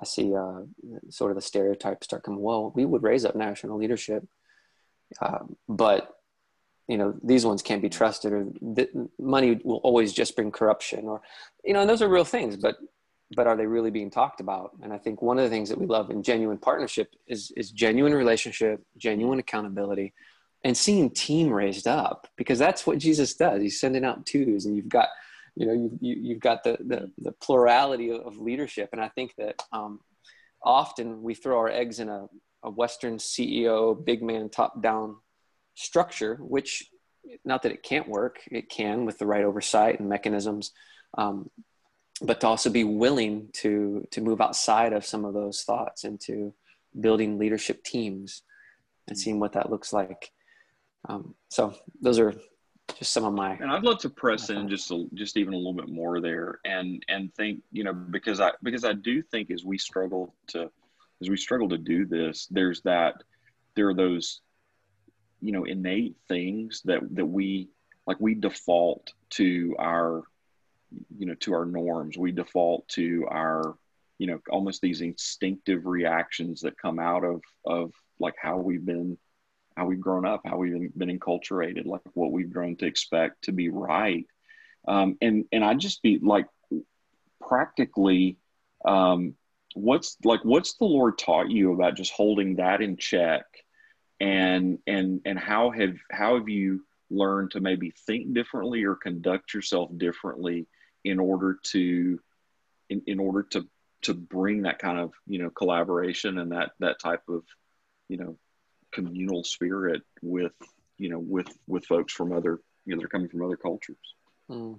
I 0.00 0.04
see 0.04 0.34
uh, 0.34 0.62
sort 1.10 1.30
of 1.30 1.36
the 1.36 1.42
stereotypes 1.42 2.06
start 2.06 2.24
coming. 2.24 2.40
Well, 2.40 2.72
we 2.74 2.84
would 2.84 3.02
raise 3.02 3.24
up 3.24 3.36
national 3.36 3.78
leadership, 3.78 4.26
uh, 5.20 5.40
but 5.68 6.10
you 6.88 6.98
know 6.98 7.14
these 7.22 7.46
ones 7.46 7.62
can't 7.62 7.82
be 7.82 7.88
trusted, 7.88 8.32
or 8.32 8.46
th- 8.74 8.90
money 9.18 9.60
will 9.64 9.76
always 9.78 10.12
just 10.12 10.34
bring 10.34 10.50
corruption, 10.50 11.04
or 11.04 11.22
you 11.64 11.72
know, 11.72 11.80
and 11.80 11.88
those 11.88 12.02
are 12.02 12.08
real 12.08 12.24
things. 12.24 12.56
But 12.56 12.76
but 13.36 13.46
are 13.46 13.56
they 13.56 13.66
really 13.66 13.90
being 13.90 14.10
talked 14.10 14.40
about? 14.40 14.72
And 14.82 14.92
I 14.92 14.98
think 14.98 15.22
one 15.22 15.38
of 15.38 15.44
the 15.44 15.50
things 15.50 15.68
that 15.68 15.78
we 15.78 15.86
love 15.86 16.10
in 16.10 16.22
genuine 16.22 16.58
partnership 16.58 17.14
is 17.26 17.52
is 17.56 17.70
genuine 17.70 18.14
relationship, 18.14 18.84
genuine 18.96 19.38
accountability, 19.38 20.12
and 20.64 20.76
seeing 20.76 21.10
team 21.10 21.50
raised 21.50 21.86
up 21.86 22.26
because 22.36 22.58
that's 22.58 22.86
what 22.86 22.98
Jesus 22.98 23.34
does. 23.34 23.62
He's 23.62 23.80
sending 23.80 24.04
out 24.04 24.26
twos, 24.26 24.66
and 24.66 24.76
you've 24.76 24.88
got 24.88 25.08
you 25.56 25.66
know 25.66 25.72
you, 25.72 25.98
you 26.00 26.16
you've 26.20 26.40
got 26.40 26.64
the, 26.64 26.76
the 26.80 27.10
the 27.18 27.32
plurality 27.32 28.10
of 28.10 28.38
leadership, 28.38 28.90
and 28.92 29.00
I 29.00 29.08
think 29.08 29.34
that 29.38 29.62
um, 29.72 30.00
often 30.62 31.22
we 31.22 31.34
throw 31.34 31.58
our 31.58 31.68
eggs 31.70 32.00
in 32.00 32.08
a, 32.08 32.26
a 32.62 32.70
Western 32.70 33.18
CEO 33.18 34.02
big 34.04 34.22
man 34.22 34.48
top 34.48 34.82
down 34.82 35.16
structure, 35.74 36.36
which 36.36 36.88
not 37.44 37.62
that 37.62 37.72
it 37.72 37.82
can't 37.82 38.08
work, 38.08 38.40
it 38.50 38.68
can 38.68 39.04
with 39.06 39.18
the 39.18 39.26
right 39.26 39.44
oversight 39.44 40.00
and 40.00 40.08
mechanisms. 40.08 40.72
Um, 41.16 41.50
but 42.20 42.40
to 42.40 42.46
also 42.46 42.70
be 42.70 42.84
willing 42.84 43.48
to 43.54 44.06
to 44.10 44.20
move 44.20 44.40
outside 44.40 44.92
of 44.92 45.04
some 45.04 45.24
of 45.24 45.34
those 45.34 45.62
thoughts 45.62 46.04
into 46.04 46.54
building 46.98 47.38
leadership 47.38 47.82
teams 47.82 48.42
and 49.08 49.18
seeing 49.18 49.40
what 49.40 49.52
that 49.52 49.70
looks 49.70 49.92
like 49.92 50.30
um, 51.08 51.34
so 51.48 51.74
those 52.00 52.18
are 52.18 52.34
just 52.98 53.12
some 53.12 53.24
of 53.24 53.32
my 53.32 53.54
and 53.54 53.70
i'd 53.72 53.82
love 53.82 53.98
to 53.98 54.10
press 54.10 54.50
in 54.50 54.68
just 54.68 54.90
a, 54.90 55.06
just 55.14 55.36
even 55.36 55.54
a 55.54 55.56
little 55.56 55.74
bit 55.74 55.88
more 55.88 56.20
there 56.20 56.60
and 56.64 57.02
and 57.08 57.34
think 57.34 57.60
you 57.72 57.82
know 57.82 57.92
because 57.92 58.40
i 58.40 58.50
because 58.62 58.84
i 58.84 58.92
do 58.92 59.22
think 59.22 59.50
as 59.50 59.64
we 59.64 59.78
struggle 59.78 60.34
to 60.46 60.70
as 61.20 61.30
we 61.30 61.36
struggle 61.36 61.68
to 61.68 61.78
do 61.78 62.04
this 62.04 62.46
there's 62.50 62.82
that 62.82 63.14
there 63.74 63.88
are 63.88 63.94
those 63.94 64.40
you 65.40 65.52
know 65.52 65.64
innate 65.64 66.16
things 66.28 66.82
that 66.84 67.00
that 67.14 67.26
we 67.26 67.68
like 68.06 68.18
we 68.20 68.34
default 68.34 69.12
to 69.30 69.74
our 69.78 70.22
you 71.16 71.26
know 71.26 71.34
to 71.34 71.54
our 71.54 71.64
norms. 71.64 72.16
We 72.16 72.32
default 72.32 72.88
to 72.90 73.26
our 73.30 73.76
you 74.18 74.26
know 74.26 74.38
almost 74.50 74.80
these 74.80 75.00
instinctive 75.00 75.86
reactions 75.86 76.60
that 76.62 76.78
come 76.78 76.98
out 76.98 77.24
of 77.24 77.42
of 77.66 77.92
like 78.18 78.34
how 78.40 78.56
we've 78.56 78.84
been 78.84 79.18
how 79.76 79.86
we've 79.86 80.00
grown 80.00 80.24
up 80.26 80.42
how 80.44 80.56
we've 80.56 80.96
been 80.96 81.18
enculturated 81.18 81.86
like 81.86 82.00
what 82.14 82.32
we've 82.32 82.52
grown 82.52 82.76
to 82.76 82.86
expect 82.86 83.44
to 83.44 83.52
be 83.52 83.68
right. 83.68 84.26
Um, 84.86 85.16
and 85.22 85.46
and 85.50 85.64
i 85.64 85.74
just 85.74 86.02
be 86.02 86.18
like 86.22 86.46
practically 87.40 88.38
um, 88.84 89.34
what's 89.74 90.16
like 90.24 90.44
what's 90.44 90.74
the 90.74 90.84
lord 90.84 91.18
taught 91.18 91.50
you 91.50 91.72
about 91.72 91.96
just 91.96 92.12
holding 92.12 92.56
that 92.56 92.80
in 92.80 92.96
check? 92.96 93.44
And 94.20 94.78
and 94.86 95.20
and 95.24 95.38
how 95.38 95.70
have 95.70 95.96
how 96.10 96.38
have 96.38 96.48
you 96.48 96.84
learned 97.10 97.50
to 97.52 97.60
maybe 97.60 97.92
think 98.06 98.32
differently 98.32 98.84
or 98.84 98.94
conduct 98.94 99.52
yourself 99.52 99.90
differently 99.96 100.66
in 101.04 101.18
order 101.18 101.58
to 101.64 102.18
in, 102.88 103.02
in 103.06 103.18
order 103.18 103.42
to 103.50 103.68
to 104.02 104.14
bring 104.14 104.62
that 104.62 104.78
kind 104.78 104.98
of 104.98 105.12
you 105.26 105.42
know 105.42 105.50
collaboration 105.50 106.38
and 106.38 106.52
that 106.52 106.70
that 106.78 107.00
type 107.00 107.22
of 107.28 107.42
you 108.08 108.16
know 108.16 108.38
communal 108.94 109.44
spirit 109.44 110.02
with 110.22 110.52
you 110.98 111.08
know 111.08 111.18
with 111.18 111.48
with 111.66 111.84
folks 111.86 112.12
from 112.12 112.32
other 112.32 112.60
you 112.86 112.94
know 112.94 113.00
they're 113.00 113.08
coming 113.08 113.28
from 113.28 113.44
other 113.44 113.56
cultures 113.56 113.96
mm. 114.50 114.78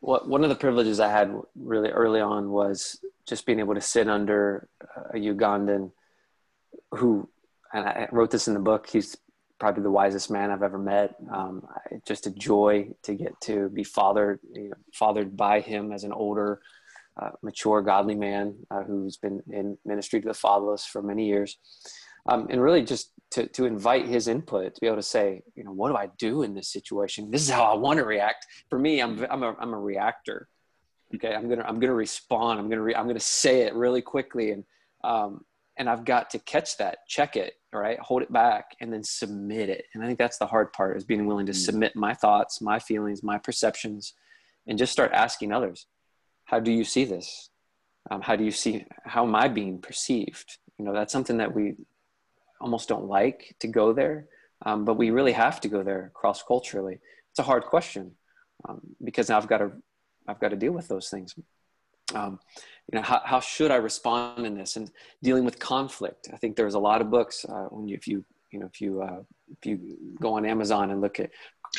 one 0.00 0.44
of 0.44 0.50
the 0.50 0.54
privileges 0.54 1.00
i 1.00 1.08
had 1.08 1.34
really 1.56 1.90
early 1.90 2.20
on 2.20 2.50
was 2.50 3.00
just 3.26 3.44
being 3.46 3.58
able 3.58 3.74
to 3.74 3.80
sit 3.80 4.08
under 4.08 4.68
a 5.14 5.18
ugandan 5.18 5.90
who 6.92 7.28
and 7.72 7.86
i 7.86 8.08
wrote 8.12 8.30
this 8.30 8.48
in 8.48 8.54
the 8.54 8.60
book 8.60 8.88
he's 8.88 9.16
probably 9.58 9.82
the 9.82 9.90
wisest 9.90 10.30
man 10.30 10.50
I've 10.50 10.62
ever 10.62 10.78
met. 10.78 11.16
Um, 11.30 11.66
just 12.06 12.26
a 12.26 12.30
joy 12.30 12.90
to 13.02 13.14
get 13.14 13.40
to 13.42 13.68
be 13.70 13.84
fathered, 13.84 14.40
you 14.52 14.70
know, 14.70 14.76
fathered 14.94 15.36
by 15.36 15.60
him 15.60 15.92
as 15.92 16.04
an 16.04 16.12
older, 16.12 16.60
uh, 17.20 17.30
mature, 17.42 17.82
godly 17.82 18.14
man 18.14 18.54
uh, 18.70 18.82
who's 18.84 19.16
been 19.16 19.42
in 19.50 19.76
ministry 19.84 20.20
to 20.20 20.28
the 20.28 20.34
fatherless 20.34 20.84
for 20.84 21.02
many 21.02 21.26
years. 21.26 21.58
Um, 22.28 22.46
and 22.50 22.62
really 22.62 22.82
just 22.82 23.10
to, 23.30 23.46
to 23.48 23.64
invite 23.64 24.06
his 24.06 24.28
input 24.28 24.74
to 24.74 24.80
be 24.80 24.86
able 24.86 24.96
to 24.96 25.02
say, 25.02 25.42
you 25.54 25.64
know, 25.64 25.72
what 25.72 25.88
do 25.88 25.96
I 25.96 26.10
do 26.18 26.42
in 26.42 26.54
this 26.54 26.68
situation? 26.68 27.30
This 27.30 27.42
is 27.42 27.50
how 27.50 27.64
I 27.64 27.74
want 27.74 27.98
to 27.98 28.04
react. 28.04 28.46
For 28.68 28.78
me, 28.78 29.00
I'm, 29.00 29.26
I'm 29.30 29.42
a, 29.42 29.56
I'm 29.58 29.72
a 29.72 29.78
reactor. 29.78 30.48
Okay. 31.14 31.34
I'm 31.34 31.46
going 31.48 31.58
to, 31.58 31.66
I'm 31.66 31.80
to 31.80 31.92
respond. 31.92 32.60
I'm 32.60 32.68
going 32.68 32.78
to, 32.78 32.82
re- 32.82 32.94
I'm 32.94 33.08
to 33.08 33.18
say 33.20 33.62
it 33.62 33.74
really 33.74 34.02
quickly. 34.02 34.50
And, 34.52 34.64
um, 35.02 35.44
and 35.78 35.88
I've 35.88 36.04
got 36.04 36.30
to 36.30 36.38
catch 36.38 36.76
that, 36.78 36.98
check 37.08 37.36
it, 37.36 37.54
all 37.72 37.80
right, 37.80 37.98
hold 38.00 38.22
it 38.22 38.32
back, 38.32 38.76
and 38.80 38.92
then 38.92 39.04
submit 39.04 39.68
it. 39.70 39.84
And 39.94 40.02
I 40.02 40.06
think 40.06 40.18
that's 40.18 40.38
the 40.38 40.46
hard 40.46 40.72
part 40.72 40.96
is 40.96 41.04
being 41.04 41.24
willing 41.24 41.46
to 41.46 41.52
mm-hmm. 41.52 41.60
submit 41.60 41.96
my 41.96 42.14
thoughts, 42.14 42.60
my 42.60 42.78
feelings, 42.78 43.22
my 43.22 43.38
perceptions, 43.38 44.14
and 44.66 44.76
just 44.76 44.92
start 44.92 45.12
asking 45.12 45.52
others, 45.52 45.86
how 46.44 46.60
do 46.60 46.72
you 46.72 46.84
see 46.84 47.04
this? 47.04 47.50
Um, 48.10 48.20
how 48.22 48.36
do 48.36 48.44
you 48.44 48.50
see, 48.50 48.86
how 49.04 49.24
am 49.24 49.34
I 49.34 49.48
being 49.48 49.80
perceived? 49.80 50.58
You 50.78 50.84
know, 50.84 50.92
that's 50.92 51.12
something 51.12 51.38
that 51.38 51.54
we 51.54 51.76
almost 52.60 52.88
don't 52.88 53.06
like 53.06 53.54
to 53.60 53.68
go 53.68 53.92
there, 53.92 54.26
um, 54.66 54.84
but 54.84 54.94
we 54.94 55.10
really 55.10 55.32
have 55.32 55.60
to 55.62 55.68
go 55.68 55.82
there 55.82 56.10
cross 56.14 56.42
culturally. 56.42 56.98
It's 57.30 57.38
a 57.38 57.42
hard 57.42 57.64
question 57.64 58.12
um, 58.68 58.80
because 59.02 59.28
now 59.28 59.36
I've 59.36 59.48
got 59.48 59.58
to, 59.58 59.72
I've 60.26 60.40
got 60.40 60.48
to 60.50 60.56
deal 60.56 60.72
with 60.72 60.88
those 60.88 61.08
things. 61.08 61.34
Um, 62.14 62.40
you 62.90 62.98
know 62.98 63.02
how, 63.02 63.20
how 63.22 63.38
should 63.38 63.70
i 63.70 63.76
respond 63.76 64.46
in 64.46 64.54
this? 64.54 64.76
And 64.76 64.90
dealing 65.22 65.44
with 65.44 65.58
conflict. 65.58 66.28
I 66.32 66.36
think 66.36 66.56
there's 66.56 66.74
a 66.74 66.78
lot 66.78 67.02
of 67.02 67.10
books 67.10 67.44
uh, 67.46 67.66
when 67.70 67.86
you, 67.86 67.94
if 67.96 68.08
you 68.08 68.24
you 68.50 68.58
know 68.60 68.66
if 68.66 68.80
you 68.80 69.02
uh, 69.02 69.20
if 69.50 69.66
you 69.66 69.98
go 70.18 70.32
on 70.34 70.46
amazon 70.46 70.90
and 70.90 71.02
look 71.02 71.20
at 71.20 71.30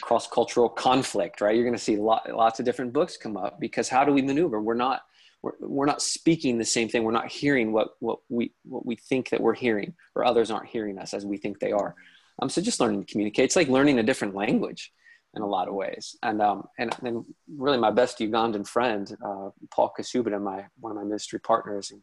cross-cultural 0.01 0.69
conflict 0.69 1.41
right? 1.41 1.55
You're 1.55 1.65
going 1.65 1.75
to 1.75 1.83
see 1.83 1.98
lot, 1.98 2.29
lots 2.31 2.59
of 2.59 2.65
different 2.65 2.93
books 2.93 3.17
come 3.17 3.36
up 3.38 3.59
because 3.59 3.89
how 3.89 4.05
do 4.05 4.12
we 4.13 4.21
maneuver? 4.21 4.62
We're 4.62 4.75
not 4.75 5.01
we're, 5.41 5.53
we're 5.60 5.86
not 5.86 6.01
speaking 6.01 6.58
the 6.58 6.65
same 6.65 6.89
thing 6.89 7.03
we're 7.03 7.12
not 7.12 7.31
hearing 7.31 7.72
what 7.72 7.89
what 8.00 8.19
we 8.29 8.53
what 8.63 8.86
we 8.86 8.96
think 8.96 9.29
that 9.29 9.41
we're 9.41 9.53
hearing 9.53 9.93
or 10.15 10.25
others 10.25 10.51
aren't 10.51 10.69
hearing 10.69 10.98
us 10.98 11.13
as 11.13 11.25
we 11.25 11.38
think 11.38 11.60
they 11.60 11.72
are 11.72 11.96
um, 12.41 12.50
so 12.50 12.62
just 12.62 12.79
learning 12.79 13.03
to 13.03 13.12
communicate 13.12 13.46
it's 13.46 13.55
like 13.55 13.67
learning 13.67 14.00
a 14.00 14.03
different 14.03 14.36
language 14.36 14.91
in 15.36 15.41
a 15.41 15.48
lot 15.48 15.67
of 15.67 15.74
ways. 15.74 16.15
And 16.24 16.41
um, 16.41 16.67
and 16.77 16.96
then 17.01 17.25
really 17.48 17.77
my 17.77 17.91
best 17.91 18.19
Ugandan 18.19 18.67
friend, 18.67 19.10
uh, 19.24 19.50
Paul 19.72 19.93
Kasubita, 19.98 20.41
my 20.41 20.65
one 20.79 20.91
of 20.91 20.98
my 20.98 21.03
ministry 21.03 21.39
partners 21.39 21.91
and 21.91 22.01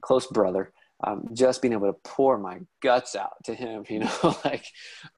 close 0.00 0.26
brother, 0.26 0.72
um, 1.04 1.28
just 1.32 1.60
being 1.60 1.74
able 1.74 1.92
to 1.92 1.98
pour 2.04 2.38
my 2.38 2.60
guts 2.82 3.16
out 3.16 3.32
to 3.44 3.54
him, 3.54 3.84
you 3.88 4.00
know, 4.00 4.36
like, 4.44 4.64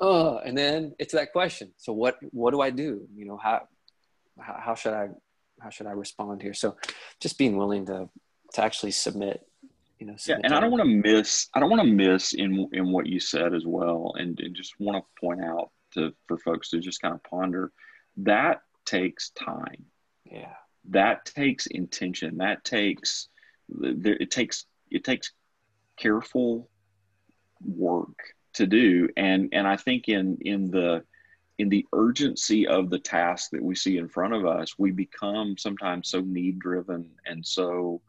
oh, 0.01 0.39
and 0.39 0.57
then 0.57 0.95
it's 0.99 1.15
that 1.15 1.33
question. 1.33 1.73
So 1.77 1.93
what 1.93 2.17
what 2.31 2.53
do 2.53 2.61
I 2.61 2.71
do? 2.71 3.07
You 3.15 3.27
know, 3.27 3.37
how 3.37 3.69
how, 4.39 4.57
how 4.59 4.75
should 4.75 4.95
I 4.95 5.09
how 5.63 5.71
should 5.71 5.87
I 5.87 5.93
respond 5.93 6.43
here? 6.43 6.55
So 6.55 6.77
just 7.21 7.39
being 7.39 7.57
willing 7.57 7.87
to 7.87 8.09
to 8.55 8.65
actually 8.65 8.91
submit 8.91 9.47
you 10.01 10.07
know 10.07 10.17
yeah 10.27 10.39
and 10.43 10.53
i 10.53 10.59
don't 10.59 10.73
want 10.73 10.83
to 10.83 10.89
miss 10.89 11.47
i 11.55 11.61
don't 11.61 11.71
want 11.71 11.81
to 11.81 11.87
miss 11.87 12.33
in 12.33 12.69
in 12.73 12.91
what 12.91 13.07
you 13.07 13.21
said 13.21 13.55
as 13.55 13.65
well 13.65 14.13
and, 14.19 14.41
and 14.41 14.57
just 14.57 14.73
want 14.81 14.97
to 14.97 15.21
point 15.25 15.41
out 15.41 15.71
to 15.95 16.13
for 16.27 16.37
folks 16.39 16.71
to 16.71 16.81
just 16.81 17.01
kind 17.01 17.15
of 17.15 17.23
ponder 17.23 17.71
that 18.17 18.63
takes 18.85 19.31
time. 19.31 19.85
Yeah. 20.25 20.55
That 20.91 21.25
takes 21.25 21.67
intention 21.67 22.39
that 22.39 22.65
takes 22.65 23.29
it 23.83 24.31
takes 24.31 24.67
it 24.91 25.05
takes 25.05 25.33
careful 25.97 26.69
work 27.65 28.17
to 28.55 28.67
do 28.67 29.09
and 29.17 29.51
and 29.53 29.69
i 29.69 29.77
think 29.77 30.09
in 30.09 30.39
in 30.41 30.71
the 30.71 31.05
in 31.61 31.69
the 31.69 31.87
urgency 31.93 32.67
of 32.67 32.89
the 32.89 32.99
task 32.99 33.51
that 33.51 33.63
we 33.63 33.75
see 33.75 33.99
in 33.99 34.09
front 34.09 34.33
of 34.33 34.47
us, 34.47 34.79
we 34.79 34.91
become 34.91 35.59
sometimes 35.59 36.09
so 36.09 36.21
need 36.21 36.59
driven 36.59 37.07
and 37.27 37.45
so, 37.45 38.01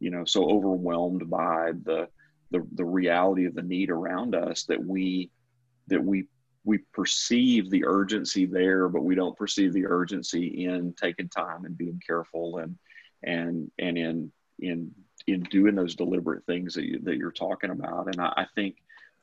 you 0.00 0.10
know, 0.10 0.24
so 0.24 0.48
overwhelmed 0.48 1.28
by 1.28 1.72
the, 1.84 2.08
the 2.50 2.66
the 2.72 2.84
reality 2.84 3.44
of 3.44 3.54
the 3.54 3.62
need 3.62 3.90
around 3.90 4.34
us 4.34 4.64
that 4.64 4.82
we 4.82 5.30
that 5.88 6.02
we 6.02 6.26
we 6.64 6.78
perceive 6.94 7.68
the 7.68 7.84
urgency 7.84 8.46
there, 8.46 8.88
but 8.88 9.04
we 9.04 9.14
don't 9.14 9.36
perceive 9.36 9.74
the 9.74 9.86
urgency 9.86 10.64
in 10.64 10.94
taking 10.94 11.28
time 11.28 11.66
and 11.66 11.76
being 11.76 12.00
careful 12.06 12.56
and 12.56 12.74
and 13.22 13.70
and 13.78 13.98
in 13.98 14.32
in 14.60 14.90
in 15.26 15.42
doing 15.42 15.74
those 15.74 15.94
deliberate 15.94 16.46
things 16.46 16.72
that 16.72 16.84
you, 16.84 17.00
that 17.02 17.16
you're 17.16 17.30
talking 17.30 17.70
about. 17.70 18.06
And 18.06 18.18
I, 18.18 18.32
I 18.34 18.46
think, 18.54 18.76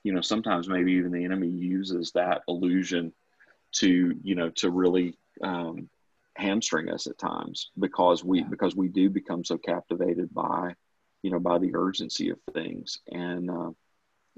you 0.03 0.13
know, 0.13 0.21
sometimes 0.21 0.69
maybe 0.69 0.91
even 0.93 1.11
the 1.11 1.25
enemy 1.25 1.47
uses 1.47 2.11
that 2.11 2.43
illusion 2.47 3.11
to 3.73 4.15
you 4.23 4.35
know 4.35 4.49
to 4.49 4.69
really 4.69 5.17
um, 5.43 5.89
hamstring 6.35 6.89
us 6.89 7.07
at 7.07 7.17
times 7.17 7.71
because 7.79 8.23
we 8.23 8.43
because 8.43 8.75
we 8.75 8.87
do 8.87 9.09
become 9.09 9.43
so 9.43 9.57
captivated 9.57 10.33
by 10.33 10.73
you 11.21 11.31
know 11.31 11.39
by 11.39 11.57
the 11.59 11.75
urgency 11.75 12.29
of 12.29 12.39
things. 12.53 12.99
And 13.11 13.49
uh, 13.49 13.71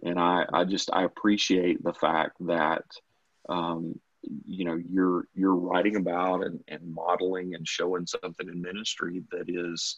and 0.04 0.20
I 0.20 0.46
I 0.52 0.63
just 0.66 0.90
I 0.94 1.04
appreciate 1.04 1.84
the 1.84 1.94
fact 1.94 2.38
that 2.42 2.84
um, 3.50 4.00
you 4.46 4.66
know 4.66 4.80
you're 4.90 5.28
you're 5.34 5.56
writing 5.56 5.96
about 5.96 6.44
and, 6.44 6.63
and 6.68 6.94
modeling 6.94 7.56
and 7.56 7.68
showing 7.68 8.06
something 8.06 8.48
in 8.48 8.62
ministry 8.62 9.24
that 9.32 9.46
is 9.48 9.98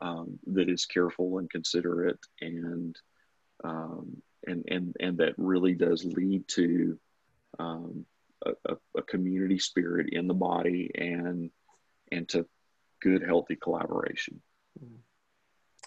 um, 0.00 0.38
that 0.48 0.68
is 0.68 0.86
careful 0.86 1.38
and 1.38 1.50
considerate 1.50 2.18
and 2.40 2.96
um, 3.64 4.22
and 4.46 4.64
and 4.68 4.96
and 5.00 5.18
that 5.18 5.34
really 5.36 5.74
does 5.74 6.04
lead 6.04 6.46
to 6.48 6.98
um, 7.58 8.04
a, 8.46 8.76
a, 8.96 9.02
community 9.02 9.58
spirit 9.58 10.08
in 10.12 10.26
the 10.26 10.34
body 10.34 10.90
and 10.94 11.50
and 12.10 12.28
to 12.30 12.46
good 13.02 13.22
healthy 13.22 13.56
collaboration. 13.56 14.40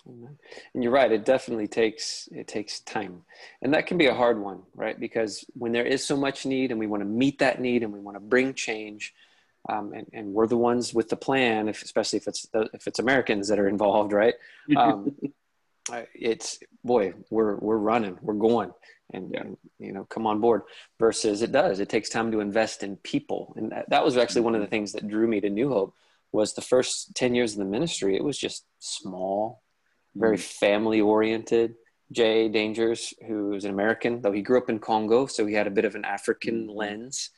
And 0.06 0.84
you're 0.84 0.92
right 0.92 1.12
it 1.12 1.26
definitely 1.26 1.68
takes 1.68 2.28
it 2.32 2.48
takes 2.48 2.80
time. 2.82 3.24
And 3.62 3.74
that 3.74 3.88
can 3.88 3.98
be 3.98 4.08
a 4.08 4.14
hard 4.14 4.40
one 4.40 4.64
right? 4.76 5.00
Because 5.00 5.46
when 5.54 5.72
there 5.72 5.86
is 5.86 6.06
so 6.06 6.18
much 6.18 6.46
need 6.46 6.72
and 6.72 6.80
we 6.80 6.88
want 6.88 7.02
to 7.02 7.08
meet 7.08 7.40
that 7.40 7.60
need 7.62 7.84
and 7.84 7.94
we 7.94 8.00
want 8.00 8.16
to 8.16 8.22
bring 8.22 8.54
change 8.54 9.14
um, 9.70 9.94
and, 9.94 10.08
and 10.12 10.34
we're 10.34 10.48
the 10.48 10.58
ones 10.58 10.94
with 10.94 11.08
the 11.08 11.16
plan 11.16 11.70
if, 11.70 11.84
especially 11.84 12.18
if 12.18 12.28
it's 12.28 12.48
if 12.74 12.86
it's 12.86 13.00
americans 13.00 13.48
that 13.48 13.60
are 13.60 13.70
involved 13.70 14.12
right? 14.12 14.36
Um, 14.78 15.16
it's 16.16 16.60
boy 16.84 17.14
we're 17.30 17.56
we're 17.58 17.78
running 17.78 18.18
we're 18.22 18.34
going 18.34 18.72
and, 19.14 19.32
yeah. 19.34 19.42
and, 19.42 19.58
you 19.80 19.92
know 19.92 20.06
come 20.06 20.26
on 20.26 20.40
board 20.40 20.62
versus 21.00 21.42
it 21.42 21.52
does 21.52 21.80
it 21.80 21.90
takes 21.90 22.10
time 22.10 22.32
to 22.32 22.40
invest 22.40 22.84
in 22.84 22.96
people 22.98 23.54
and 23.58 23.72
that, 23.72 23.90
that 23.90 24.06
was 24.06 24.18
actually 24.18 24.42
one 24.42 24.56
of 24.56 24.62
the 24.62 24.68
things 24.68 24.94
that 24.94 25.08
drew 25.08 25.28
me 25.28 25.42
to 25.42 25.50
new 25.50 25.70
hope 25.70 25.94
was 26.32 26.54
the 26.54 26.62
first 26.62 27.14
10 27.16 27.36
years 27.36 27.54
of 27.54 27.60
the 27.60 27.66
ministry 27.66 28.16
it 28.16 28.24
was 28.24 28.38
just 28.38 28.66
small 28.80 29.62
very 30.16 30.38
mm-hmm. 30.38 30.66
family 30.66 31.02
oriented 31.02 31.76
jay 32.12 32.48
dangers 32.48 33.14
who's 33.28 33.66
an 33.66 33.72
american 33.72 34.22
though 34.22 34.32
he 34.32 34.42
grew 34.42 34.58
up 34.58 34.70
in 34.70 34.80
congo 34.80 35.26
so 35.26 35.46
he 35.46 35.54
had 35.54 35.68
a 35.68 35.72
bit 35.72 35.86
of 35.86 35.96
an 35.96 36.06
african 36.06 36.68
mm-hmm. 36.68 36.78
lens 36.78 37.30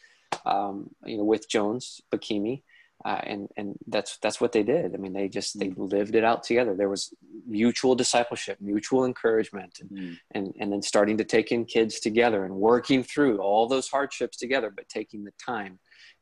um, 0.45 0.89
you 1.05 1.17
know 1.17 1.23
with 1.23 1.49
jones 1.49 2.01
bakimi 2.13 2.61
uh, 3.05 3.21
and 3.23 3.47
and 3.55 3.77
that's 3.87 4.17
that's 4.17 4.41
what 4.41 4.51
they 4.51 4.63
did. 4.63 4.95
I 4.95 4.97
mean, 4.97 5.13
they 5.13 5.29
just 5.29 5.59
they 5.59 5.67
mm. 5.67 5.91
lived 5.91 6.15
it 6.15 6.23
out 6.23 6.43
together. 6.43 6.73
There 6.75 6.89
was 6.89 7.13
mutual 7.47 7.93
discipleship, 7.93 8.57
mutual 8.59 9.05
encouragement, 9.05 9.77
and 9.79 9.89
mm. 9.91 10.17
and 10.31 10.53
and 10.59 10.73
then 10.73 10.81
starting 10.81 11.17
to 11.17 11.23
take 11.23 11.51
in 11.51 11.65
kids 11.65 11.99
together 11.99 12.45
and 12.45 12.55
working 12.55 13.03
through 13.03 13.37
all 13.37 13.67
those 13.67 13.87
hardships 13.87 14.37
together, 14.37 14.71
but 14.75 14.89
taking 14.89 15.23
the 15.23 15.33
time. 15.43 15.77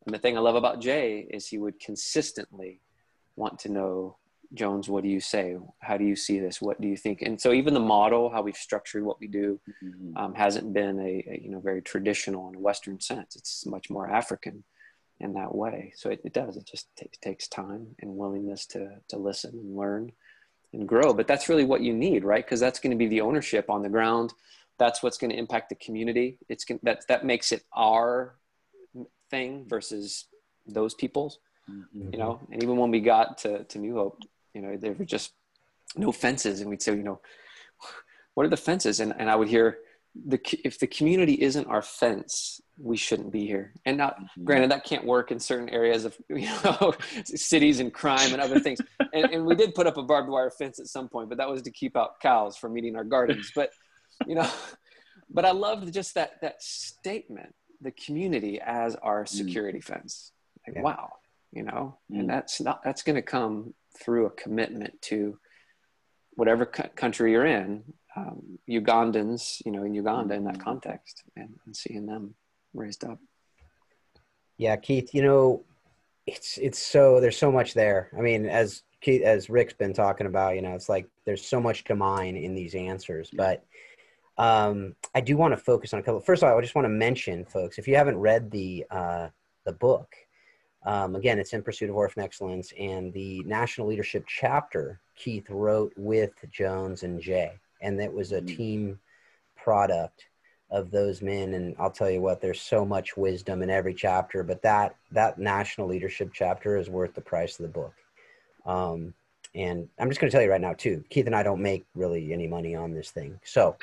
And 0.05 0.13
the 0.13 0.19
thing 0.19 0.37
I 0.37 0.41
love 0.41 0.55
about 0.55 0.81
Jay 0.81 1.25
is 1.31 1.47
he 1.47 1.57
would 1.57 1.79
consistently 1.79 2.81
want 3.37 3.59
to 3.59 3.69
know 3.69 4.17
Jones, 4.53 4.89
what 4.89 5.03
do 5.03 5.09
you 5.09 5.21
say? 5.21 5.55
How 5.79 5.95
do 5.97 6.03
you 6.03 6.17
see 6.17 6.39
this? 6.39 6.61
What 6.61 6.79
do 6.79 6.87
you 6.87 6.97
think? 6.97 7.21
And 7.21 7.39
so 7.39 7.53
even 7.53 7.73
the 7.73 7.79
model, 7.79 8.29
how 8.29 8.41
we've 8.41 8.55
structured 8.55 9.03
what 9.03 9.19
we 9.19 9.27
do, 9.27 9.59
mm-hmm. 9.83 10.17
um, 10.17 10.35
hasn't 10.35 10.73
been 10.73 10.99
a, 10.99 11.23
a, 11.27 11.39
you 11.41 11.49
know 11.49 11.61
very 11.61 11.81
traditional 11.81 12.49
in 12.49 12.55
a 12.55 12.59
Western 12.59 12.99
sense. 12.99 13.37
It's 13.37 13.65
much 13.65 13.89
more 13.89 14.09
African 14.09 14.65
in 15.19 15.33
that 15.33 15.53
way. 15.53 15.93
So 15.95 16.09
it, 16.09 16.21
it 16.23 16.33
does. 16.33 16.57
It 16.57 16.65
just 16.65 16.87
t- 16.97 17.09
takes 17.21 17.47
time 17.47 17.95
and 18.01 18.17
willingness 18.17 18.65
to 18.67 18.89
to 19.09 19.17
listen 19.17 19.51
and 19.51 19.75
learn 19.75 20.11
and 20.73 20.87
grow. 20.87 21.13
But 21.13 21.27
that's 21.27 21.49
really 21.49 21.65
what 21.65 21.81
you 21.81 21.93
need, 21.93 22.23
right? 22.23 22.43
Because 22.43 22.59
that's 22.59 22.79
going 22.79 22.91
to 22.91 22.97
be 22.97 23.07
the 23.07 23.21
ownership 23.21 23.69
on 23.69 23.81
the 23.81 23.89
ground. 23.89 24.33
That's 24.79 25.03
what's 25.03 25.17
going 25.17 25.31
to 25.31 25.37
impact 25.37 25.69
the 25.69 25.75
community. 25.75 26.39
It's 26.49 26.65
going, 26.65 26.79
that 26.83 27.07
that 27.07 27.25
makes 27.25 27.51
it 27.51 27.63
our 27.75 28.35
thing 29.29 29.65
versus 29.67 30.25
those 30.67 30.93
people's. 30.93 31.39
Mm-hmm. 31.69 32.09
You 32.11 32.17
know, 32.17 32.39
and 32.51 32.61
even 32.61 32.75
when 32.75 32.91
we 32.91 32.99
got 32.99 33.37
to 33.39 33.63
to 33.63 33.79
New 33.79 33.95
Hope, 33.95 34.19
you 34.53 34.61
know, 34.61 34.75
there 34.75 34.93
were 34.93 35.05
just 35.05 35.31
no 35.95 36.11
fences, 36.11 36.59
and 36.59 36.69
we'd 36.69 36.81
say, 36.81 36.95
you 36.95 37.03
know, 37.03 37.21
what 38.33 38.45
are 38.45 38.49
the 38.49 38.57
fences? 38.57 38.99
And 38.99 39.13
and 39.17 39.29
I 39.29 39.35
would 39.35 39.47
hear 39.47 39.77
the 40.27 40.39
if 40.63 40.79
the 40.79 40.87
community 40.87 41.41
isn't 41.41 41.67
our 41.67 41.81
fence 41.81 42.61
we 42.83 42.97
shouldn't 42.97 43.31
be 43.31 43.47
here 43.47 43.73
and 43.85 43.97
not 43.97 44.19
mm-hmm. 44.19 44.43
granted 44.43 44.69
that 44.69 44.83
can't 44.83 45.05
work 45.05 45.31
in 45.31 45.39
certain 45.39 45.69
areas 45.69 46.03
of 46.03 46.17
you 46.29 46.49
know 46.63 46.93
cities 47.23 47.79
and 47.79 47.93
crime 47.93 48.33
and 48.33 48.41
other 48.41 48.59
things 48.59 48.79
and, 49.13 49.31
and 49.31 49.45
we 49.45 49.55
did 49.55 49.73
put 49.73 49.87
up 49.87 49.97
a 49.97 50.03
barbed 50.03 50.29
wire 50.29 50.51
fence 50.51 50.79
at 50.79 50.87
some 50.87 51.07
point 51.07 51.29
but 51.29 51.37
that 51.37 51.49
was 51.49 51.61
to 51.61 51.71
keep 51.71 51.95
out 51.95 52.19
cows 52.19 52.57
from 52.57 52.77
eating 52.77 52.95
our 52.95 53.05
gardens 53.05 53.51
but 53.55 53.69
you 54.27 54.35
know 54.35 54.49
but 55.29 55.45
i 55.45 55.51
loved 55.51 55.91
just 55.93 56.13
that 56.13 56.41
that 56.41 56.61
statement 56.61 57.55
the 57.81 57.91
community 57.91 58.59
as 58.61 58.95
our 58.97 59.23
mm. 59.23 59.29
security 59.29 59.79
mm. 59.79 59.83
fence 59.83 60.33
like 60.67 60.75
yeah. 60.75 60.81
wow 60.81 61.13
you 61.51 61.63
know 61.63 61.97
mm. 62.11 62.19
and 62.19 62.29
that's 62.29 62.59
not 62.59 62.83
that's 62.83 63.01
going 63.01 63.15
to 63.15 63.21
come 63.21 63.73
through 64.03 64.25
a 64.25 64.31
commitment 64.31 65.01
to 65.01 65.37
whatever 66.35 66.65
country 66.65 67.31
you're 67.31 67.45
in 67.45 67.83
um, 68.15 68.59
Ugandans, 68.69 69.59
you 69.65 69.71
know, 69.71 69.83
in 69.83 69.95
Uganda 69.95 70.35
in 70.35 70.43
that 70.43 70.55
mm-hmm. 70.55 70.63
context 70.63 71.23
and, 71.35 71.49
and 71.65 71.75
seeing 71.75 72.05
them 72.05 72.35
raised 72.73 73.03
up. 73.03 73.19
Yeah, 74.57 74.75
Keith, 74.75 75.13
you 75.13 75.21
know, 75.21 75.63
it's 76.25 76.57
it's 76.57 76.79
so 76.79 77.19
there's 77.19 77.37
so 77.37 77.51
much 77.51 77.73
there. 77.73 78.09
I 78.17 78.21
mean, 78.21 78.45
as 78.45 78.83
Keith, 79.01 79.23
as 79.23 79.49
Rick's 79.49 79.73
been 79.73 79.93
talking 79.93 80.27
about, 80.27 80.55
you 80.55 80.61
know, 80.61 80.73
it's 80.73 80.89
like 80.89 81.07
there's 81.25 81.45
so 81.45 81.59
much 81.59 81.83
to 81.85 81.95
mine 81.95 82.35
in 82.35 82.53
these 82.53 82.75
answers. 82.75 83.29
But 83.33 83.65
um, 84.37 84.95
I 85.13 85.21
do 85.21 85.35
want 85.37 85.53
to 85.53 85.57
focus 85.57 85.93
on 85.93 85.99
a 85.99 86.03
couple. 86.03 86.21
First 86.21 86.43
of 86.43 86.49
all, 86.49 86.57
I 86.57 86.61
just 86.61 86.75
want 86.75 86.85
to 86.85 86.89
mention, 86.89 87.45
folks, 87.45 87.77
if 87.77 87.87
you 87.87 87.95
haven't 87.95 88.17
read 88.17 88.51
the 88.51 88.85
uh, 88.89 89.27
the 89.65 89.73
book, 89.73 90.13
um, 90.85 91.15
again, 91.15 91.39
it's 91.39 91.53
in 91.53 91.63
pursuit 91.63 91.89
of 91.89 91.95
orphan 91.95 92.23
excellence, 92.23 92.71
and 92.79 93.11
the 93.13 93.43
national 93.43 93.87
leadership 93.87 94.25
chapter 94.27 95.01
Keith 95.15 95.49
wrote 95.49 95.93
with 95.97 96.31
Jones 96.51 97.03
and 97.03 97.19
Jay 97.19 97.53
and 97.83 97.99
it 97.99 98.11
was 98.11 98.31
a 98.31 98.41
mm. 98.41 98.57
team 98.57 98.99
product 99.55 100.25
of 100.73 100.89
those 100.89 101.21
men 101.21 101.53
and 101.53 101.75
i'll 101.79 101.91
tell 101.91 102.09
you 102.09 102.19
what 102.19 102.41
there's 102.41 102.59
so 102.59 102.83
much 102.83 103.15
wisdom 103.15 103.61
in 103.61 103.69
every 103.69 103.93
chapter 103.93 104.43
but 104.43 104.61
that 104.63 104.95
that 105.11 105.37
national 105.37 105.87
leadership 105.87 106.31
chapter 106.33 106.77
is 106.77 106.89
worth 106.89 107.13
the 107.13 107.21
price 107.21 107.59
of 107.59 107.63
the 107.63 107.71
book. 107.71 107.93
Um, 108.65 109.13
and 109.55 109.87
i'm 109.99 110.09
just 110.09 110.19
going 110.19 110.31
to 110.31 110.35
tell 110.35 110.43
you 110.43 110.49
right 110.49 110.59
now 110.59 110.73
too 110.73 111.03
keith 111.09 111.27
and 111.27 111.35
i 111.35 111.43
don't 111.43 111.61
make 111.61 111.85
really 111.93 112.33
any 112.33 112.47
money 112.47 112.75
on 112.75 112.91
this 112.91 113.11
thing. 113.11 113.39
So 113.45 113.77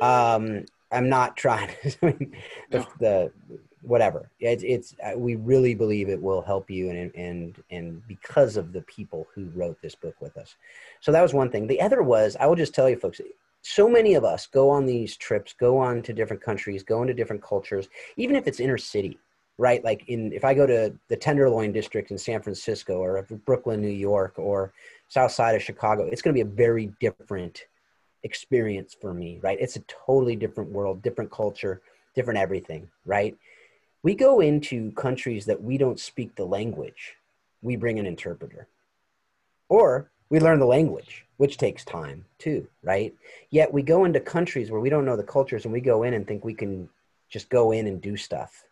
um, 0.00 0.64
i'm 0.92 1.08
not 1.08 1.36
trying 1.36 1.68
to 1.82 1.96
I 2.02 2.06
mean, 2.06 2.36
the, 2.70 2.78
no. 2.78 2.86
the, 3.00 3.32
whatever. 3.82 4.30
It's, 4.40 4.62
it's 4.64 4.96
uh, 5.04 5.16
we 5.16 5.36
really 5.36 5.74
believe 5.74 6.08
it 6.08 6.20
will 6.20 6.42
help 6.42 6.70
you 6.70 6.90
and 6.90 7.14
and 7.14 7.62
and 7.70 8.02
because 8.08 8.56
of 8.56 8.72
the 8.72 8.82
people 8.82 9.26
who 9.34 9.48
wrote 9.54 9.80
this 9.80 9.94
book 9.94 10.16
with 10.20 10.36
us. 10.36 10.56
So 11.00 11.12
that 11.12 11.22
was 11.22 11.32
one 11.32 11.50
thing. 11.50 11.66
The 11.66 11.80
other 11.80 12.02
was 12.02 12.36
i 12.38 12.46
will 12.46 12.56
just 12.56 12.74
tell 12.74 12.90
you 12.90 12.96
folks 12.96 13.20
so 13.68 13.88
many 13.88 14.14
of 14.14 14.22
us 14.22 14.46
go 14.46 14.70
on 14.70 14.86
these 14.86 15.16
trips, 15.16 15.52
go 15.52 15.76
on 15.76 16.00
to 16.02 16.12
different 16.12 16.40
countries, 16.40 16.84
go 16.84 17.02
into 17.02 17.12
different 17.12 17.42
cultures, 17.42 17.88
even 18.16 18.36
if 18.36 18.46
it's 18.46 18.60
inner 18.60 18.78
city, 18.78 19.18
right? 19.58 19.82
Like 19.82 20.08
in 20.08 20.32
if 20.32 20.44
I 20.44 20.54
go 20.54 20.68
to 20.68 20.94
the 21.08 21.16
Tenderloin 21.16 21.72
district 21.72 22.12
in 22.12 22.18
San 22.18 22.40
Francisco 22.40 22.98
or 22.98 23.26
Brooklyn, 23.44 23.80
New 23.80 23.88
York, 23.88 24.34
or 24.38 24.72
south 25.08 25.32
side 25.32 25.56
of 25.56 25.64
Chicago, 25.64 26.06
it's 26.06 26.22
going 26.22 26.32
to 26.32 26.44
be 26.44 26.48
a 26.48 26.54
very 26.54 26.92
different 27.00 27.64
experience 28.22 28.96
for 29.00 29.12
me, 29.12 29.40
right? 29.42 29.58
It's 29.60 29.74
a 29.74 29.82
totally 30.06 30.36
different 30.36 30.70
world, 30.70 31.02
different 31.02 31.32
culture, 31.32 31.82
different 32.14 32.38
everything, 32.38 32.88
right? 33.04 33.36
We 34.04 34.14
go 34.14 34.38
into 34.38 34.92
countries 34.92 35.44
that 35.46 35.60
we 35.60 35.76
don't 35.76 35.98
speak 35.98 36.36
the 36.36 36.44
language, 36.44 37.16
we 37.62 37.74
bring 37.74 37.98
an 37.98 38.06
interpreter. 38.06 38.68
Or 39.68 40.12
we 40.30 40.38
learn 40.38 40.60
the 40.60 40.66
language 40.66 41.25
which 41.36 41.58
takes 41.58 41.84
time 41.84 42.24
too 42.38 42.66
right? 42.82 43.14
Yet 43.50 43.72
we 43.72 43.82
go 43.82 44.04
into 44.04 44.20
countries 44.20 44.70
where 44.70 44.80
we 44.80 44.90
don't 44.90 45.04
know 45.04 45.16
the 45.16 45.22
cultures 45.22 45.64
and 45.64 45.72
we 45.72 45.80
go 45.80 46.04
in 46.04 46.14
and 46.14 46.26
think 46.26 46.44
we 46.44 46.54
can 46.54 46.88
just 47.28 47.48
go 47.50 47.72
in 47.72 47.86
and 47.86 48.00
do 48.00 48.16
stuff. 48.16 48.64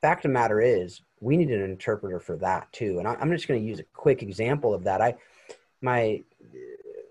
Fact 0.00 0.24
of 0.24 0.30
the 0.30 0.34
matter 0.34 0.60
is 0.60 1.00
we 1.20 1.36
need 1.36 1.50
an 1.50 1.62
interpreter 1.62 2.20
for 2.20 2.36
that 2.36 2.70
too. 2.72 2.98
And 2.98 3.08
I, 3.08 3.16
am 3.20 3.32
just 3.32 3.48
going 3.48 3.60
to 3.60 3.66
use 3.66 3.80
a 3.80 3.84
quick 3.94 4.22
example 4.22 4.74
of 4.74 4.84
that. 4.84 5.00
I 5.00 5.14
my 5.80 6.22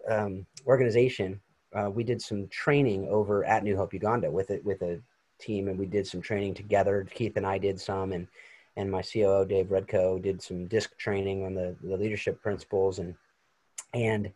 um, 0.08 0.46
organization 0.66 1.42
uh, 1.76 1.90
we 1.90 2.04
did 2.04 2.22
some 2.22 2.48
training 2.48 3.08
over 3.10 3.44
at 3.44 3.64
new 3.64 3.76
hope 3.76 3.94
uganda 3.94 4.32
with 4.32 4.52
it 4.52 4.64
with 4.64 4.82
a 4.82 5.00
team 5.40 5.68
and 5.68 5.78
we 5.78 5.86
did 5.86 6.08
some 6.08 6.22
training 6.22 6.54
together. 6.54 7.06
Keith 7.14 7.38
and 7.38 7.46
I 7.46 7.58
did 7.58 7.80
some, 7.80 8.14
and 8.14 8.28
and 8.78 8.90
my 8.92 9.02
COO 9.02 9.46
Dave 9.46 9.68
Redco 9.68 10.22
did 10.22 10.42
some 10.42 10.68
disc 10.68 10.98
training 10.98 11.46
on 11.46 11.54
the 11.54 11.76
the 11.84 11.98
leadership 11.98 12.42
principles 12.42 13.00
and 13.00 13.16
and 13.93 14.32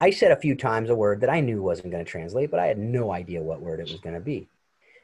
I 0.00 0.10
said 0.10 0.30
a 0.30 0.36
few 0.36 0.54
times 0.54 0.90
a 0.90 0.94
word 0.94 1.20
that 1.22 1.30
I 1.30 1.40
knew 1.40 1.62
wasn't 1.62 1.90
going 1.90 2.04
to 2.04 2.10
translate, 2.10 2.50
but 2.50 2.60
I 2.60 2.66
had 2.66 2.78
no 2.78 3.12
idea 3.12 3.42
what 3.42 3.60
word 3.60 3.80
it 3.80 3.90
was 3.90 4.00
going 4.00 4.14
to 4.14 4.20
be. 4.20 4.48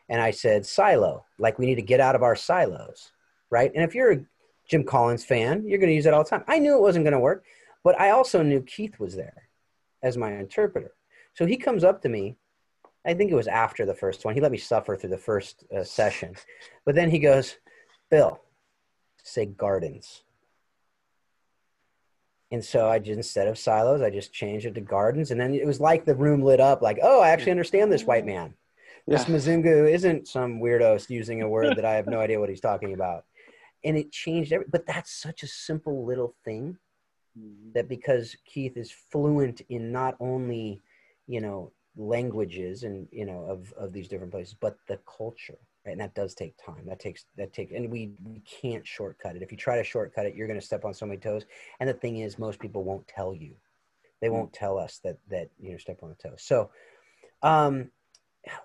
And 0.08 0.20
I 0.20 0.30
said 0.30 0.66
silo, 0.66 1.24
like 1.38 1.58
we 1.58 1.66
need 1.66 1.74
to 1.76 1.82
get 1.82 2.00
out 2.00 2.14
of 2.14 2.22
our 2.22 2.36
silos, 2.36 3.10
right? 3.50 3.72
And 3.74 3.82
if 3.82 3.94
you're 3.94 4.12
a 4.12 4.24
Jim 4.68 4.84
Collins 4.84 5.24
fan, 5.24 5.66
you're 5.66 5.78
going 5.78 5.88
to 5.88 5.94
use 5.94 6.04
that 6.04 6.14
all 6.14 6.22
the 6.22 6.30
time. 6.30 6.44
I 6.46 6.58
knew 6.58 6.76
it 6.76 6.82
wasn't 6.82 7.04
going 7.04 7.12
to 7.12 7.18
work, 7.18 7.44
but 7.82 8.00
I 8.00 8.10
also 8.10 8.42
knew 8.42 8.60
Keith 8.62 8.98
was 9.00 9.16
there 9.16 9.48
as 10.02 10.16
my 10.16 10.32
interpreter. 10.32 10.92
So 11.34 11.46
he 11.46 11.56
comes 11.56 11.84
up 11.84 12.02
to 12.02 12.08
me. 12.08 12.36
I 13.06 13.14
think 13.14 13.30
it 13.30 13.36
was 13.36 13.48
after 13.48 13.84
the 13.84 13.94
first 13.94 14.24
one. 14.24 14.34
He 14.34 14.40
let 14.40 14.52
me 14.52 14.58
suffer 14.58 14.96
through 14.96 15.10
the 15.10 15.18
first 15.18 15.64
uh, 15.76 15.84
session. 15.84 16.36
But 16.86 16.94
then 16.94 17.10
he 17.10 17.18
goes, 17.18 17.56
Bill, 18.10 18.40
say 19.22 19.46
gardens. 19.46 20.23
And 22.54 22.64
so 22.64 22.88
I 22.88 23.00
just, 23.00 23.16
instead 23.16 23.48
of 23.48 23.58
silos, 23.58 24.00
I 24.00 24.10
just 24.10 24.32
changed 24.32 24.64
it 24.64 24.76
to 24.76 24.80
gardens. 24.80 25.32
And 25.32 25.40
then 25.40 25.54
it 25.54 25.66
was 25.66 25.80
like 25.80 26.04
the 26.04 26.14
room 26.14 26.40
lit 26.40 26.60
up 26.60 26.82
like, 26.82 27.00
oh, 27.02 27.20
I 27.20 27.30
actually 27.30 27.50
understand 27.50 27.90
this 27.90 28.04
white 28.04 28.24
man. 28.24 28.54
This 29.08 29.28
yeah. 29.28 29.34
Mzungu 29.34 29.92
isn't 29.92 30.28
some 30.28 30.60
weirdo 30.60 31.10
using 31.10 31.42
a 31.42 31.48
word 31.48 31.76
that 31.76 31.84
I 31.84 31.94
have 31.94 32.06
no 32.06 32.20
idea 32.20 32.38
what 32.38 32.48
he's 32.48 32.60
talking 32.60 32.94
about. 32.94 33.24
And 33.82 33.96
it 33.96 34.12
changed 34.12 34.52
every, 34.52 34.66
but 34.70 34.86
that's 34.86 35.10
such 35.10 35.42
a 35.42 35.48
simple 35.48 36.06
little 36.06 36.36
thing 36.44 36.78
mm-hmm. 37.36 37.72
that 37.74 37.88
because 37.88 38.36
Keith 38.46 38.76
is 38.76 38.94
fluent 39.10 39.60
in 39.68 39.90
not 39.90 40.14
only, 40.20 40.80
you 41.26 41.40
know, 41.40 41.72
languages 41.96 42.82
and, 42.82 43.08
you 43.10 43.24
know, 43.24 43.44
of, 43.44 43.72
of 43.74 43.92
these 43.92 44.08
different 44.08 44.32
places, 44.32 44.54
but 44.58 44.76
the 44.88 44.98
culture 45.06 45.58
right? 45.84 45.92
And 45.92 46.00
that 46.00 46.14
does 46.14 46.34
take 46.34 46.54
time. 46.56 46.86
That 46.86 46.98
takes 46.98 47.26
that 47.36 47.52
takes, 47.52 47.72
and 47.72 47.90
we 47.90 48.12
we 48.24 48.40
can't 48.40 48.86
shortcut 48.86 49.36
it. 49.36 49.42
If 49.42 49.52
you 49.52 49.58
try 49.58 49.76
to 49.76 49.84
shortcut 49.84 50.26
it, 50.26 50.34
you're 50.34 50.46
going 50.46 50.60
to 50.60 50.64
step 50.64 50.84
on 50.84 50.94
so 50.94 51.06
many 51.06 51.18
toes. 51.18 51.44
And 51.80 51.88
the 51.88 51.94
thing 51.94 52.18
is, 52.18 52.38
most 52.38 52.58
people 52.58 52.84
won't 52.84 53.06
tell 53.06 53.34
you. 53.34 53.54
They 54.20 54.30
won't 54.30 54.52
tell 54.52 54.78
us 54.78 55.00
that 55.04 55.18
that 55.28 55.50
you 55.60 55.72
know 55.72 55.78
step 55.78 56.02
on 56.02 56.08
the 56.08 56.28
toes. 56.28 56.42
So, 56.42 56.70
um, 57.42 57.90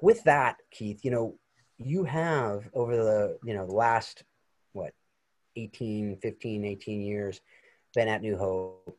with 0.01 0.23
that, 0.23 0.57
Keith, 0.71 1.03
you 1.03 1.11
know, 1.11 1.35
you 1.77 2.05
have 2.05 2.69
over 2.73 2.95
the 2.95 3.37
you 3.43 3.53
know 3.53 3.65
the 3.65 3.73
last 3.73 4.23
what 4.73 4.93
18 5.55 6.17
15 6.21 6.63
18 6.63 7.01
years 7.01 7.41
been 7.95 8.07
at 8.07 8.21
new 8.21 8.37
hope 8.37 8.98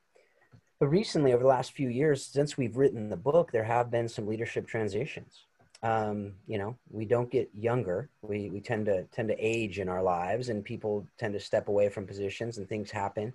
but 0.81 0.89
recently 0.89 1.33
over 1.33 1.43
the 1.43 1.49
last 1.49 1.73
few 1.73 1.89
years 1.89 2.27
since 2.27 2.57
we've 2.57 2.77
written 2.77 3.09
the 3.09 3.17
book 3.17 3.53
there 3.53 3.65
have 3.65 3.91
been 3.91 4.09
some 4.09 4.27
leadership 4.27 4.67
transitions 4.67 5.45
um, 5.83 6.35
you 6.47 6.59
know, 6.59 6.77
we 6.91 7.07
don't 7.07 7.31
get 7.31 7.51
younger. 7.55 8.11
We, 8.23 8.51
we 8.51 8.61
tend 8.61 8.87
to 8.87 9.05
tend 9.05 9.29
to 9.29 9.37
age 9.39 9.79
in 9.79 9.89
our 9.89 10.03
lives, 10.03 10.51
and 10.51 10.65
people 10.65 11.07
tend 11.19 11.33
to 11.35 11.41
step 11.41 11.69
away 11.69 11.89
from 11.89 12.07
positions, 12.07 12.59
and 12.59 12.69
things 12.69 12.91
happen. 12.91 13.33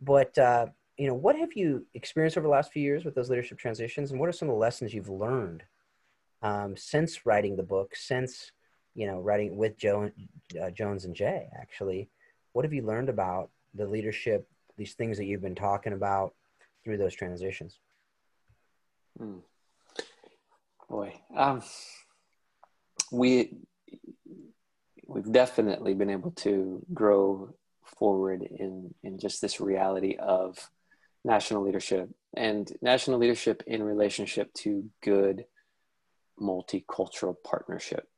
But 0.00 0.36
uh, 0.38 0.66
you 0.96 1.08
know, 1.08 1.14
what 1.14 1.36
have 1.36 1.54
you 1.54 1.86
experienced 1.94 2.36
over 2.36 2.46
the 2.46 2.52
last 2.52 2.72
few 2.72 2.82
years 2.82 3.04
with 3.04 3.14
those 3.14 3.30
leadership 3.30 3.58
transitions, 3.58 4.10
and 4.10 4.20
what 4.20 4.28
are 4.28 4.32
some 4.32 4.48
of 4.48 4.54
the 4.54 4.60
lessons 4.60 4.94
you've 4.94 5.08
learned 5.08 5.64
um, 6.42 6.76
since 6.76 7.26
writing 7.26 7.56
the 7.56 7.62
book, 7.64 7.96
since 7.96 8.52
you 8.94 9.08
know 9.08 9.18
writing 9.18 9.56
with 9.56 9.76
Joe, 9.76 10.10
uh, 10.62 10.70
Jones 10.70 11.04
and 11.04 11.16
Jay? 11.16 11.48
Actually, 11.60 12.08
what 12.52 12.64
have 12.64 12.72
you 12.72 12.82
learned 12.82 13.08
about 13.08 13.50
the 13.74 13.88
leadership, 13.88 14.46
these 14.76 14.94
things 14.94 15.18
that 15.18 15.24
you've 15.24 15.42
been 15.42 15.56
talking 15.56 15.94
about 15.94 16.34
through 16.84 16.98
those 16.98 17.14
transitions? 17.14 17.78
Hmm. 19.18 19.38
Boy, 20.88 21.14
um, 21.36 21.62
we 23.10 23.54
we've 25.06 25.32
definitely 25.32 25.94
been 25.94 26.10
able 26.10 26.30
to 26.32 26.84
grow 26.92 27.54
forward 27.84 28.42
in 28.42 28.94
in 29.02 29.18
just 29.18 29.40
this 29.40 29.60
reality 29.60 30.16
of 30.16 30.58
national 31.24 31.62
leadership 31.62 32.08
and 32.36 32.72
national 32.82 33.18
leadership 33.18 33.62
in 33.66 33.82
relationship 33.82 34.52
to 34.54 34.90
good 35.02 35.44
multicultural 36.40 37.36
partnership. 37.44 38.08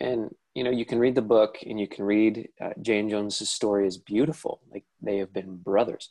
And 0.00 0.34
you 0.54 0.64
know, 0.64 0.70
you 0.70 0.84
can 0.84 0.98
read 0.98 1.14
the 1.14 1.22
book 1.22 1.58
and 1.66 1.78
you 1.78 1.88
can 1.88 2.04
read 2.04 2.48
uh, 2.60 2.70
Jane 2.80 3.08
Jones's 3.08 3.50
story 3.50 3.86
is 3.86 3.98
beautiful. 3.98 4.60
Like 4.72 4.84
they 5.02 5.18
have 5.18 5.32
been 5.32 5.56
brothers. 5.56 6.10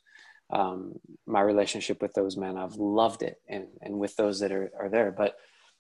Um, 0.52 1.00
my 1.26 1.42
relationship 1.42 2.02
with 2.02 2.14
those 2.14 2.38
men, 2.38 2.58
I've 2.58 2.76
loved 2.76 3.24
it, 3.24 3.42
and 3.50 3.68
and 3.82 4.00
with 4.00 4.16
those 4.16 4.40
that 4.40 4.52
are 4.52 4.72
are 4.80 4.90
there, 4.90 5.12
but 5.12 5.36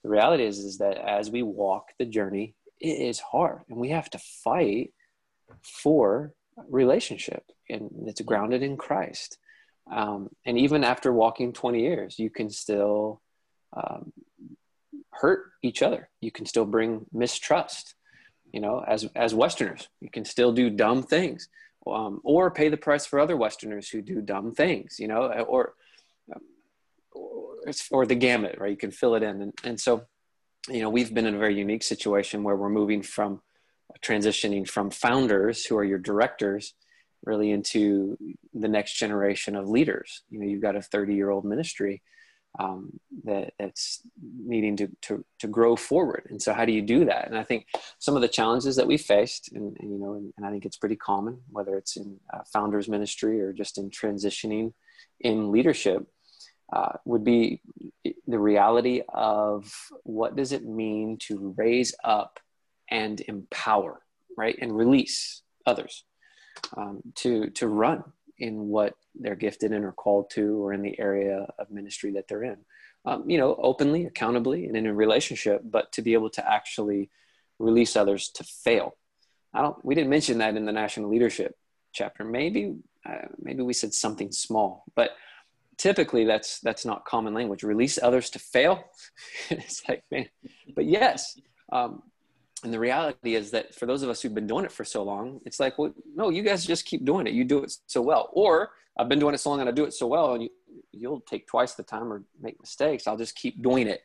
the 0.05 0.09
reality 0.09 0.45
is 0.45 0.59
is 0.59 0.77
that 0.77 0.97
as 0.97 1.31
we 1.31 1.41
walk 1.41 1.89
the 1.97 2.05
journey 2.05 2.53
it 2.79 3.01
is 3.01 3.19
hard 3.19 3.61
and 3.69 3.79
we 3.79 3.89
have 3.89 4.09
to 4.11 4.19
fight 4.43 4.93
for 5.63 6.33
relationship 6.69 7.43
and 7.69 7.89
it's 8.05 8.21
grounded 8.21 8.61
in 8.61 8.77
christ. 8.77 9.37
Um, 9.91 10.29
and 10.45 10.57
even 10.57 10.83
after 10.83 11.11
walking 11.11 11.53
20 11.53 11.79
years 11.81 12.19
you 12.19 12.29
can 12.29 12.51
still 12.51 13.21
um, 13.75 14.13
hurt 15.11 15.51
each 15.63 15.81
other. 15.81 16.09
You 16.21 16.31
can 16.31 16.45
still 16.45 16.65
bring 16.65 17.05
mistrust 17.11 17.95
you 18.53 18.61
know 18.61 18.83
as 18.87 19.05
as 19.15 19.33
westerners 19.33 19.89
you 19.99 20.09
can 20.09 20.23
still 20.23 20.53
do 20.53 20.69
dumb 20.69 21.03
things 21.03 21.49
um, 21.87 22.21
or 22.23 22.51
pay 22.51 22.69
the 22.69 22.77
price 22.77 23.05
for 23.05 23.19
other 23.19 23.37
westerners 23.37 23.89
who 23.89 24.01
do 24.01 24.21
dumb 24.21 24.53
things 24.53 24.99
you 24.99 25.07
know 25.07 25.27
or 25.27 25.73
or 27.91 28.05
the 28.05 28.15
gamut, 28.15 28.57
right? 28.59 28.71
You 28.71 28.77
can 28.77 28.91
fill 28.91 29.15
it 29.15 29.23
in. 29.23 29.41
And, 29.41 29.53
and 29.63 29.79
so, 29.79 30.05
you 30.69 30.81
know, 30.81 30.89
we've 30.89 31.13
been 31.13 31.25
in 31.25 31.35
a 31.35 31.39
very 31.39 31.57
unique 31.57 31.83
situation 31.83 32.43
where 32.43 32.55
we're 32.55 32.69
moving 32.69 33.01
from 33.01 33.41
transitioning 34.01 34.67
from 34.67 34.89
founders 34.89 35.65
who 35.65 35.77
are 35.77 35.83
your 35.83 35.99
directors 35.99 36.73
really 37.23 37.51
into 37.51 38.17
the 38.53 38.67
next 38.67 38.93
generation 38.95 39.55
of 39.55 39.69
leaders. 39.69 40.23
You 40.29 40.39
know, 40.39 40.45
you've 40.45 40.61
got 40.61 40.75
a 40.75 40.81
30 40.81 41.15
year 41.15 41.29
old 41.29 41.45
ministry 41.45 42.01
um, 42.59 42.99
that, 43.23 43.53
that's 43.59 44.01
needing 44.21 44.77
to, 44.77 44.89
to, 45.03 45.25
to 45.39 45.47
grow 45.47 45.75
forward. 45.75 46.27
And 46.29 46.41
so 46.41 46.53
how 46.53 46.65
do 46.65 46.71
you 46.71 46.81
do 46.81 47.05
that? 47.05 47.27
And 47.27 47.37
I 47.37 47.43
think 47.43 47.67
some 47.99 48.15
of 48.15 48.21
the 48.21 48.27
challenges 48.27 48.75
that 48.77 48.87
we 48.87 48.97
faced, 48.97 49.51
and, 49.53 49.75
and 49.79 49.91
you 49.91 49.99
know, 49.99 50.13
and, 50.13 50.33
and, 50.37 50.45
I 50.45 50.51
think 50.51 50.65
it's 50.65 50.77
pretty 50.77 50.95
common, 50.95 51.41
whether 51.49 51.77
it's 51.77 51.97
in 51.97 52.17
uh, 52.33 52.43
founders 52.51 52.87
ministry 52.87 53.41
or 53.41 53.51
just 53.51 53.77
in 53.77 53.89
transitioning 53.89 54.73
in 55.19 55.51
leadership, 55.51 56.07
uh, 56.73 56.93
would 57.05 57.23
be 57.23 57.61
the 58.27 58.39
reality 58.39 59.01
of 59.09 59.71
what 60.03 60.35
does 60.35 60.51
it 60.51 60.65
mean 60.65 61.17
to 61.19 61.53
raise 61.57 61.93
up 62.03 62.39
and 62.89 63.21
empower, 63.21 64.01
right, 64.37 64.57
and 64.61 64.75
release 64.75 65.41
others 65.65 66.05
um, 66.77 67.01
to 67.15 67.49
to 67.51 67.67
run 67.67 68.03
in 68.37 68.67
what 68.67 68.95
they're 69.15 69.35
gifted 69.35 69.71
in 69.71 69.83
or 69.83 69.91
called 69.91 70.29
to, 70.31 70.63
or 70.63 70.73
in 70.73 70.81
the 70.81 70.99
area 70.99 71.47
of 71.57 71.71
ministry 71.71 72.11
that 72.11 72.27
they're 72.27 72.43
in. 72.43 72.57
Um, 73.05 73.29
you 73.29 73.37
know, 73.37 73.55
openly, 73.55 74.05
accountably, 74.05 74.65
and 74.65 74.75
in 74.75 74.87
a 74.87 74.93
relationship, 74.93 75.61
but 75.63 75.91
to 75.93 76.01
be 76.01 76.13
able 76.13 76.29
to 76.31 76.51
actually 76.51 77.09
release 77.59 77.95
others 77.95 78.29
to 78.29 78.43
fail. 78.43 78.97
I 79.53 79.61
don't. 79.61 79.83
We 79.85 79.95
didn't 79.95 80.09
mention 80.09 80.39
that 80.39 80.57
in 80.57 80.65
the 80.65 80.71
national 80.71 81.09
leadership 81.09 81.55
chapter. 81.93 82.25
Maybe, 82.25 82.75
uh, 83.05 83.27
maybe 83.39 83.61
we 83.61 83.73
said 83.73 83.93
something 83.93 84.31
small, 84.31 84.83
but 84.95 85.11
typically 85.77 86.25
that's 86.25 86.59
that's 86.59 86.85
not 86.85 87.05
common 87.05 87.33
language 87.33 87.63
release 87.63 87.99
others 88.01 88.29
to 88.29 88.39
fail 88.39 88.83
it's 89.49 89.87
like 89.87 90.03
man 90.11 90.27
but 90.73 90.85
yes 90.85 91.37
um, 91.71 92.03
and 92.65 92.73
the 92.73 92.79
reality 92.79 93.35
is 93.35 93.51
that 93.51 93.73
for 93.73 93.85
those 93.85 94.01
of 94.01 94.09
us 94.09 94.21
who've 94.21 94.33
been 94.33 94.47
doing 94.47 94.65
it 94.65 94.71
for 94.71 94.83
so 94.83 95.03
long 95.03 95.39
it's 95.45 95.59
like 95.59 95.77
well 95.77 95.93
no 96.15 96.29
you 96.29 96.43
guys 96.43 96.65
just 96.65 96.85
keep 96.85 97.05
doing 97.05 97.27
it 97.27 97.33
you 97.33 97.45
do 97.45 97.63
it 97.63 97.71
so 97.85 98.01
well 98.01 98.29
or 98.33 98.71
i've 98.97 99.07
been 99.07 99.19
doing 99.19 99.33
it 99.33 99.37
so 99.37 99.49
long 99.49 99.59
and 99.61 99.69
i 99.69 99.71
do 99.71 99.85
it 99.85 99.93
so 99.93 100.07
well 100.07 100.33
and 100.33 100.43
you, 100.43 100.49
you'll 100.91 101.21
take 101.21 101.47
twice 101.47 101.75
the 101.75 101.83
time 101.83 102.11
or 102.11 102.23
make 102.41 102.59
mistakes 102.59 103.07
i'll 103.07 103.17
just 103.17 103.35
keep 103.35 103.61
doing 103.61 103.87
it 103.87 104.01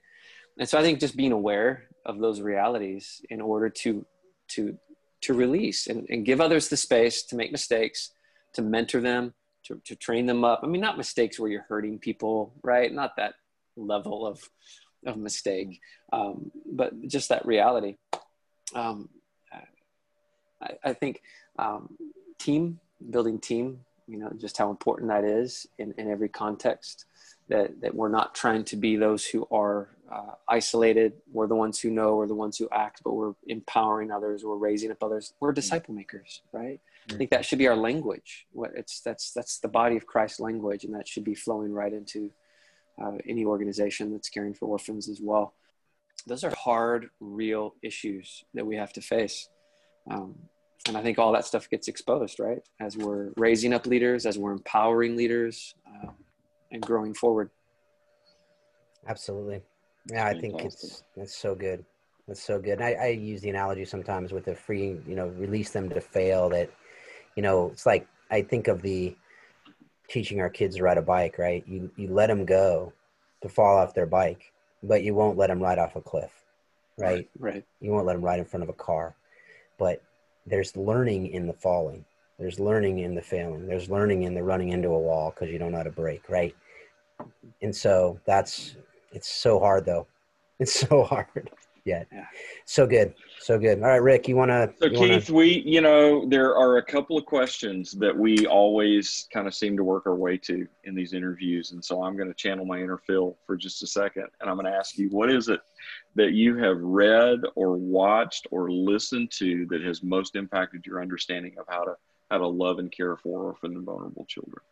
and 0.59 0.69
so 0.69 0.79
i 0.79 0.83
think 0.83 1.01
just 1.01 1.17
being 1.17 1.33
aware 1.33 1.89
of 2.07 2.19
those 2.19 2.41
realities 2.41 3.23
in 3.31 3.41
order 3.41 3.69
to 3.69 4.05
to 4.49 4.77
to 5.23 5.35
release 5.35 5.87
and, 5.87 6.07
and 6.09 6.25
give 6.25 6.41
others 6.41 6.69
the 6.69 6.77
space 6.77 7.23
to 7.23 7.37
make 7.37 7.51
mistakes 7.51 8.13
to 8.55 8.63
mentor 8.63 9.01
them 9.01 9.35
to, 9.65 9.81
to 9.85 9.97
train 9.97 10.27
them 10.27 10.45
up. 10.45 10.61
I 10.63 10.67
mean, 10.67 10.81
not 10.81 10.97
mistakes 10.97 11.39
where 11.39 11.51
you're 11.51 11.67
hurting 11.69 11.99
people, 11.99 12.55
right? 12.63 12.93
Not 12.93 13.17
that 13.17 13.35
level 13.77 14.27
of, 14.27 14.43
of 15.07 15.17
mistake, 15.17 15.81
um, 16.13 16.51
but 16.67 16.93
just 17.07 17.29
that 17.29 17.47
reality. 17.47 17.97
Um, 18.75 19.09
I, 20.63 20.71
I, 20.85 20.93
think 20.93 21.23
um, 21.59 21.97
team, 22.39 22.79
building 23.11 23.39
team, 23.39 23.81
you 24.07 24.19
know, 24.19 24.31
just 24.39 24.57
how 24.57 24.71
important 24.71 25.09
that 25.09 25.25
is 25.25 25.67
in, 25.79 25.93
in 25.99 26.11
every 26.11 26.29
context. 26.29 27.07
That, 27.49 27.81
that 27.81 27.93
we're 27.93 28.11
not 28.11 28.37
trying 28.37 28.63
to 28.67 28.77
be 28.77 28.95
those 28.95 29.27
who 29.27 29.45
are 29.51 29.89
uh, 30.09 30.35
isolated. 30.49 31.15
We're 31.33 31.49
the 31.49 31.57
ones 31.57 31.81
who 31.81 31.91
know, 31.91 32.15
we're 32.15 32.29
the 32.29 32.35
ones 32.35 32.57
who 32.57 32.69
act, 32.71 33.01
but 33.03 33.15
we're 33.15 33.33
empowering 33.49 34.13
others, 34.13 34.45
we're 34.45 34.55
raising 34.55 34.93
up 34.93 35.03
others. 35.03 35.35
We're 35.41 35.51
disciple 35.51 35.93
makers, 35.93 36.43
right? 36.53 36.81
I 37.11 37.17
think 37.17 37.31
that 37.31 37.45
should 37.45 37.59
be 37.59 37.67
our 37.67 37.77
language. 37.77 38.47
What 38.53 38.71
it's 38.77 39.01
that's 39.01 39.33
that's 39.33 39.59
the 39.59 39.69
body 39.69 39.97
of 39.97 40.07
Christ 40.07 40.41
language, 40.41 40.85
and 40.85 40.95
that 40.95 41.09
should 41.09 41.25
be 41.25 41.35
flowing 41.35 41.73
right 41.73 41.93
into 41.93 42.31
uh, 43.03 43.13
any 43.27 43.45
organization 43.45 44.13
that's 44.13 44.29
caring 44.29 44.55
for 44.55 44.67
orphans 44.67 45.09
as 45.09 45.21
well. 45.21 45.55
Those 46.27 46.45
are 46.45 46.55
hard, 46.55 47.11
real 47.21 47.75
issues 47.83 48.45
that 48.55 48.67
we 48.67 48.77
have 48.77 48.93
to 48.95 49.01
face. 49.01 49.49
Um, 50.11 50.35
and 50.89 50.97
I 50.97 51.03
think 51.03 51.19
all 51.19 51.33
that 51.33 51.45
stuff 51.45 51.69
gets 51.69 51.89
exposed, 51.89 52.41
right? 52.41 52.61
As 52.81 52.97
we're 52.97 53.31
raising 53.37 53.75
up 53.75 53.87
leaders, 53.87 54.27
as 54.27 54.39
we're 54.39 54.53
empowering 54.53 55.17
leaders, 55.17 55.75
uh, 55.87 56.11
and 56.73 56.83
growing 56.83 57.15
forward. 57.15 57.51
Absolutely. 59.07 59.61
Yeah, 60.11 60.27
I 60.27 60.39
think 60.39 60.61
it's 60.63 61.03
it's 61.17 61.37
so 61.37 61.55
good. 61.55 61.85
It's 62.29 62.43
so 62.43 62.59
good. 62.59 62.81
And 62.81 62.85
I, 62.85 62.93
I 62.93 63.07
use 63.09 63.41
the 63.41 63.51
analogy 63.51 63.85
sometimes 63.85 64.33
with 64.33 64.45
the 64.45 64.55
freeing, 64.55 65.05
you 65.07 65.17
know, 65.17 65.29
release 65.29 65.71
them 65.71 65.89
to 65.91 66.01
fail. 66.01 66.49
That, 66.49 66.71
you 67.37 67.43
know, 67.43 67.71
it's 67.73 67.87
like 67.87 68.07
I 68.31 68.43
think 68.43 68.69
of 68.69 68.83
the 68.83 69.17
teaching 70.09 70.41
our 70.41 70.51
kids 70.51 70.77
to 70.77 70.83
ride 70.83 70.99
a 70.99 71.03
bike, 71.03 71.39
right? 71.39 71.65
You 71.67 71.91
you 71.97 72.09
let 72.09 72.29
them 72.29 72.45
go 72.45 72.93
to 73.43 73.49
fall 73.49 73.79
off 73.79 73.95
their 73.95 74.07
bike, 74.07 74.53
but 74.83 75.03
you 75.03 75.15
won't 75.15 75.37
let 75.37 75.49
them 75.49 75.63
ride 75.63 75.79
off 75.79 75.97
a 75.97 76.01
cliff, 76.01 76.31
right? 76.99 77.29
Right. 77.39 77.55
right. 77.55 77.65
You 77.81 77.93
won't 77.93 78.07
let 78.07 78.15
them 78.15 78.25
ride 78.25 78.39
in 78.39 78.45
front 78.45 78.63
of 78.63 78.69
a 78.69 78.75
car, 78.75 79.15
but 79.79 80.03
there's 80.47 80.77
learning 80.77 81.29
in 81.29 81.47
the 81.47 81.53
falling. 81.53 82.05
There's 82.39 82.59
learning 82.59 83.01
in 83.01 83.15
the 83.15 83.23
failing. 83.23 83.67
There's 83.67 83.91
learning 83.91 84.23
in 84.23 84.35
the 84.35 84.43
running 84.43 84.71
into 84.71 84.89
a 84.89 84.99
wall 84.99 85.31
because 85.31 85.53
you 85.53 85.59
don't 85.59 85.73
know 85.73 85.79
how 85.79 85.85
to 85.85 85.91
brake, 85.91 86.29
right? 86.29 86.55
And 87.61 87.75
so 87.75 88.19
that's 88.25 88.77
it's 89.13 89.29
so 89.29 89.59
hard 89.59 89.85
though. 89.85 90.07
It's 90.59 90.73
so 90.73 91.03
hard 91.11 91.51
yet. 91.91 92.07
Yeah. 92.13 92.25
So 92.65 92.87
good. 92.87 93.15
So 93.41 93.59
good. 93.59 93.83
All 93.83 93.89
right, 93.89 94.03
Rick, 94.03 94.29
you 94.29 94.37
want 94.37 94.51
to? 94.51 94.73
So, 94.81 94.89
Keith, 94.89 95.29
wanna... 95.29 95.39
we, 95.39 95.63
you 95.67 95.81
know, 95.81 96.25
there 96.27 96.57
are 96.57 96.79
a 96.79 96.83
couple 96.83 97.19
of 97.19 97.27
questions 97.27 97.93
that 97.93 98.17
we 98.17 98.47
always 98.47 99.27
kind 99.33 99.47
of 99.47 99.55
seem 99.55 99.77
to 99.77 99.85
work 99.85 100.07
our 100.07 100.15
way 100.15 100.39
to 100.39 100.67
in 100.85 100.95
these 100.95 101.13
interviews. 101.13 101.73
And 101.73 101.85
so 101.85 102.03
I'm 102.03 102.17
going 102.17 102.29
to 102.29 102.35
channel 102.35 102.65
my 102.65 102.79
inner 102.79 102.99
Phil 102.99 103.37
for 103.47 103.57
just 103.57 103.83
a 103.83 103.87
second. 103.87 104.27
And 104.41 104.49
I'm 104.49 104.57
going 104.57 104.71
to 104.71 104.79
ask 104.79 104.97
you, 104.97 105.09
what 105.11 105.31
is 105.31 105.49
it 105.49 105.61
that 106.15 106.33
you 106.33 106.57
have 106.57 106.79
read 106.81 107.41
or 107.57 107.77
watched 107.77 108.47
or 108.51 108.71
listened 108.71 109.31
to 109.33 109.67
that 109.71 109.83
has 109.83 110.03
most 110.03 110.37
impacted 110.37 110.87
your 110.87 111.03
understanding 111.03 111.55
of 111.59 111.67
how 111.69 111.85
to, 111.85 111.95
how 112.31 112.39
to 112.39 112.47
love 112.47 112.79
and 112.79 112.91
care 112.93 113.17
for 113.17 113.43
orphan 113.43 113.75
and 113.75 113.85
vulnerable 113.85 114.25
children? 114.27 114.63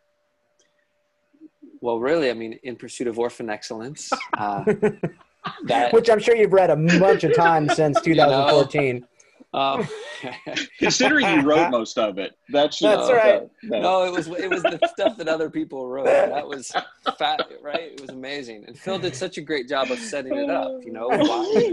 Well, 1.80 2.00
really, 2.00 2.30
I 2.30 2.34
mean, 2.34 2.58
in 2.62 2.76
pursuit 2.76 3.06
of 3.06 3.18
orphan 3.18 3.50
excellence. 3.50 4.10
Uh, 4.36 4.64
that, 5.64 5.92
Which 5.92 6.10
I'm 6.10 6.18
sure 6.18 6.36
you've 6.36 6.52
read 6.52 6.70
a 6.70 6.76
bunch 6.76 7.24
of 7.24 7.34
times 7.34 7.74
since 7.74 8.00
2014. 8.00 9.04
You 9.54 9.58
know, 9.58 9.60
um, 9.60 9.88
Considering 10.78 11.26
you 11.26 11.40
wrote 11.40 11.70
most 11.70 11.96
of 11.96 12.18
it, 12.18 12.36
that's 12.50 12.78
that's 12.80 13.10
right. 13.10 13.40
That, 13.40 13.50
that. 13.70 13.82
No, 13.82 14.04
it 14.04 14.12
was 14.12 14.28
it 14.28 14.50
was 14.50 14.62
the 14.62 14.78
stuff 14.92 15.16
that 15.16 15.26
other 15.26 15.48
people 15.48 15.88
wrote. 15.88 16.04
That 16.04 16.46
was 16.46 16.70
fat, 17.18 17.40
right? 17.62 17.92
It 17.92 18.00
was 18.00 18.10
amazing, 18.10 18.64
and 18.66 18.78
Phil 18.78 18.98
did 18.98 19.16
such 19.16 19.38
a 19.38 19.40
great 19.40 19.68
job 19.68 19.90
of 19.90 19.98
setting 19.98 20.36
it 20.36 20.50
up. 20.50 20.84
You 20.84 20.92
know, 20.92 21.08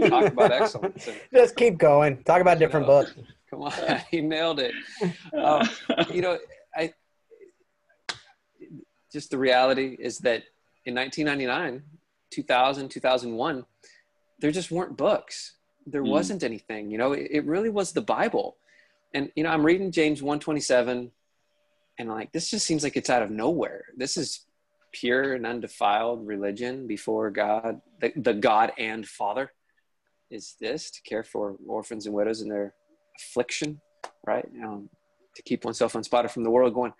talk 0.08 0.32
about 0.32 0.52
excellence. 0.52 1.06
And, 1.06 1.20
Just 1.32 1.56
keep 1.56 1.76
going. 1.76 2.22
Talk 2.22 2.40
about 2.40 2.58
different 2.58 2.86
know, 2.86 3.02
books. 3.02 3.14
Come 3.50 3.62
on, 3.62 3.72
he 4.10 4.22
nailed 4.22 4.58
it. 4.58 4.72
Um, 5.34 5.68
you 6.12 6.22
know, 6.22 6.38
I 6.74 6.94
just 9.12 9.30
the 9.30 9.38
reality 9.38 9.96
is 9.98 10.18
that 10.20 10.44
in 10.86 10.94
1999 10.94 11.82
2000, 12.30 12.88
2001, 12.88 13.64
there 14.40 14.50
just 14.50 14.70
weren't 14.70 14.96
books. 14.96 15.54
There 15.86 16.02
mm. 16.02 16.10
wasn't 16.10 16.42
anything, 16.42 16.90
you 16.90 16.98
know, 16.98 17.12
it, 17.12 17.28
it, 17.30 17.44
really 17.44 17.70
was 17.70 17.92
the 17.92 18.02
Bible. 18.02 18.56
And, 19.14 19.30
you 19.36 19.44
know, 19.44 19.50
I'm 19.50 19.64
reading 19.64 19.92
James 19.92 20.22
127 20.22 21.10
and 21.98 22.08
like, 22.08 22.32
this 22.32 22.50
just 22.50 22.66
seems 22.66 22.82
like 22.82 22.96
it's 22.96 23.08
out 23.08 23.22
of 23.22 23.30
nowhere. 23.30 23.84
This 23.96 24.16
is 24.16 24.46
pure 24.92 25.34
and 25.34 25.46
undefiled 25.46 26.26
religion 26.26 26.86
before 26.86 27.30
God, 27.30 27.80
the, 28.00 28.12
the 28.16 28.34
God 28.34 28.72
and 28.78 29.06
Father 29.06 29.52
is 30.30 30.56
this 30.60 30.90
to 30.90 31.00
care 31.02 31.22
for 31.22 31.56
orphans 31.66 32.06
and 32.06 32.14
widows 32.14 32.42
in 32.42 32.48
their 32.48 32.74
affliction, 33.18 33.80
right? 34.26 34.46
Um, 34.64 34.88
to 35.36 35.42
keep 35.42 35.64
oneself 35.64 35.94
unspotted 35.94 36.30
from 36.30 36.44
the 36.44 36.50
world 36.50 36.74
going, 36.74 36.92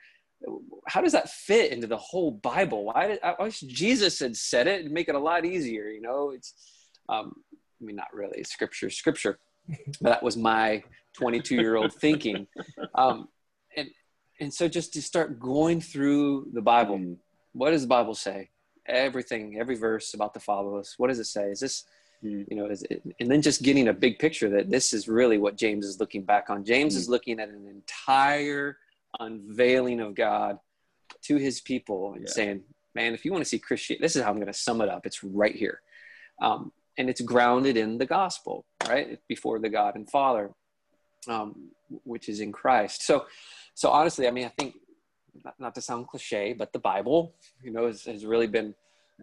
how 0.87 1.01
does 1.01 1.13
that 1.13 1.31
fit 1.31 1.73
into 1.73 1.87
the 1.87 1.97
whole 1.97 2.31
Bible? 2.31 2.85
Why 2.85 3.09
did 3.09 3.19
I 3.23 3.35
wish 3.41 3.61
Jesus 3.61 4.19
had 4.19 4.37
said 4.37 4.67
it 4.67 4.85
and 4.85 4.93
make 4.93 5.09
it 5.09 5.15
a 5.15 5.21
lot 5.21 5.45
easier? 5.45 5.89
You 5.89 6.01
know, 6.01 6.31
it's, 6.31 6.55
um, 7.09 7.35
I 7.81 7.85
mean, 7.85 7.97
not 7.97 8.13
really 8.13 8.45
scripture, 8.45 8.91
scripture. 8.91 9.39
that 10.01 10.23
was 10.23 10.37
my 10.37 10.83
22 11.15 11.57
year 11.57 11.77
old 11.77 11.93
thinking. 11.93 12.47
Um, 12.95 13.29
and, 13.77 13.89
and 14.41 14.53
so 14.53 14.69
just 14.69 14.93
to 14.95 15.03
start 15.03 15.41
going 15.41 15.81
through 15.81 16.49
the 16.53 16.63
Bible, 16.63 17.17
what 17.53 17.71
does 17.71 17.83
the 17.83 17.89
Bible 17.89 18.15
say? 18.15 18.51
Everything, 18.87 19.59
every 19.59 19.75
verse 19.75 20.15
about 20.15 20.35
the 20.35 20.41
fatherless. 20.41 20.95
What 20.99 21.09
does 21.09 21.19
it 21.19 21.25
say? 21.25 21.51
Is 21.51 21.61
this, 21.61 21.85
mm. 22.23 22.47
you 22.49 22.57
know, 22.57 22.67
is 22.67 22.83
it, 22.91 23.03
and 23.19 23.31
then 23.31 23.43
just 23.43 23.63
getting 23.63 23.89
a 23.89 23.93
big 23.93 24.19
picture 24.19 24.49
that 24.51 24.71
this 24.71 24.93
is 24.93 25.09
really 25.09 25.39
what 25.39 25.57
James 25.57 25.85
is 25.85 25.99
looking 25.99 26.23
back 26.23 26.51
on. 26.51 26.65
James 26.65 26.95
mm. 26.95 26.99
is 26.99 27.09
looking 27.09 27.41
at 27.41 27.49
an 27.49 27.67
entire 27.67 28.77
unveiling 29.21 30.01
of 30.01 30.15
God 30.15 30.59
to 31.23 31.37
his 31.37 31.61
people 31.61 32.13
and 32.15 32.23
yeah. 32.23 32.33
saying, 32.33 32.63
man, 32.95 33.15
if 33.15 33.25
you 33.25 33.33
want 33.33 33.43
to 33.43 33.49
see 33.49 33.59
Christianity, 33.59 34.03
this 34.03 34.17
is 34.17 34.23
how 34.23 34.31
I'm 34.31 34.37
going 34.37 34.47
to 34.47 34.53
sum 34.53 34.81
it 34.81 34.89
up. 34.89 35.07
It's 35.07 35.23
right 35.23 35.55
here. 35.55 35.81
Um, 36.41 36.73
and 36.99 37.11
it's 37.11 37.21
grounded 37.21 37.77
in 37.77 37.99
the 37.99 38.07
gospel, 38.07 38.65
right? 38.89 39.19
Before 39.29 39.59
the 39.59 39.69
God 39.69 39.97
and 39.97 40.09
Father, 40.09 40.51
um, 41.29 41.71
which 42.05 42.29
is 42.29 42.41
in 42.41 42.53
Christ. 42.53 43.07
So, 43.07 43.27
so 43.75 43.91
honestly, 43.91 44.27
I 44.27 44.31
mean, 44.31 44.47
I 44.47 44.53
think 44.59 44.77
not, 45.45 45.55
not 45.59 45.75
to 45.75 45.83
sound 45.83 46.09
cliche, 46.09 46.55
but 46.55 46.73
the 46.73 46.79
Bible, 46.79 47.35
you 47.63 47.71
know, 47.71 47.87
has, 47.87 48.05
has 48.05 48.25
really 48.25 48.47
been 48.47 48.75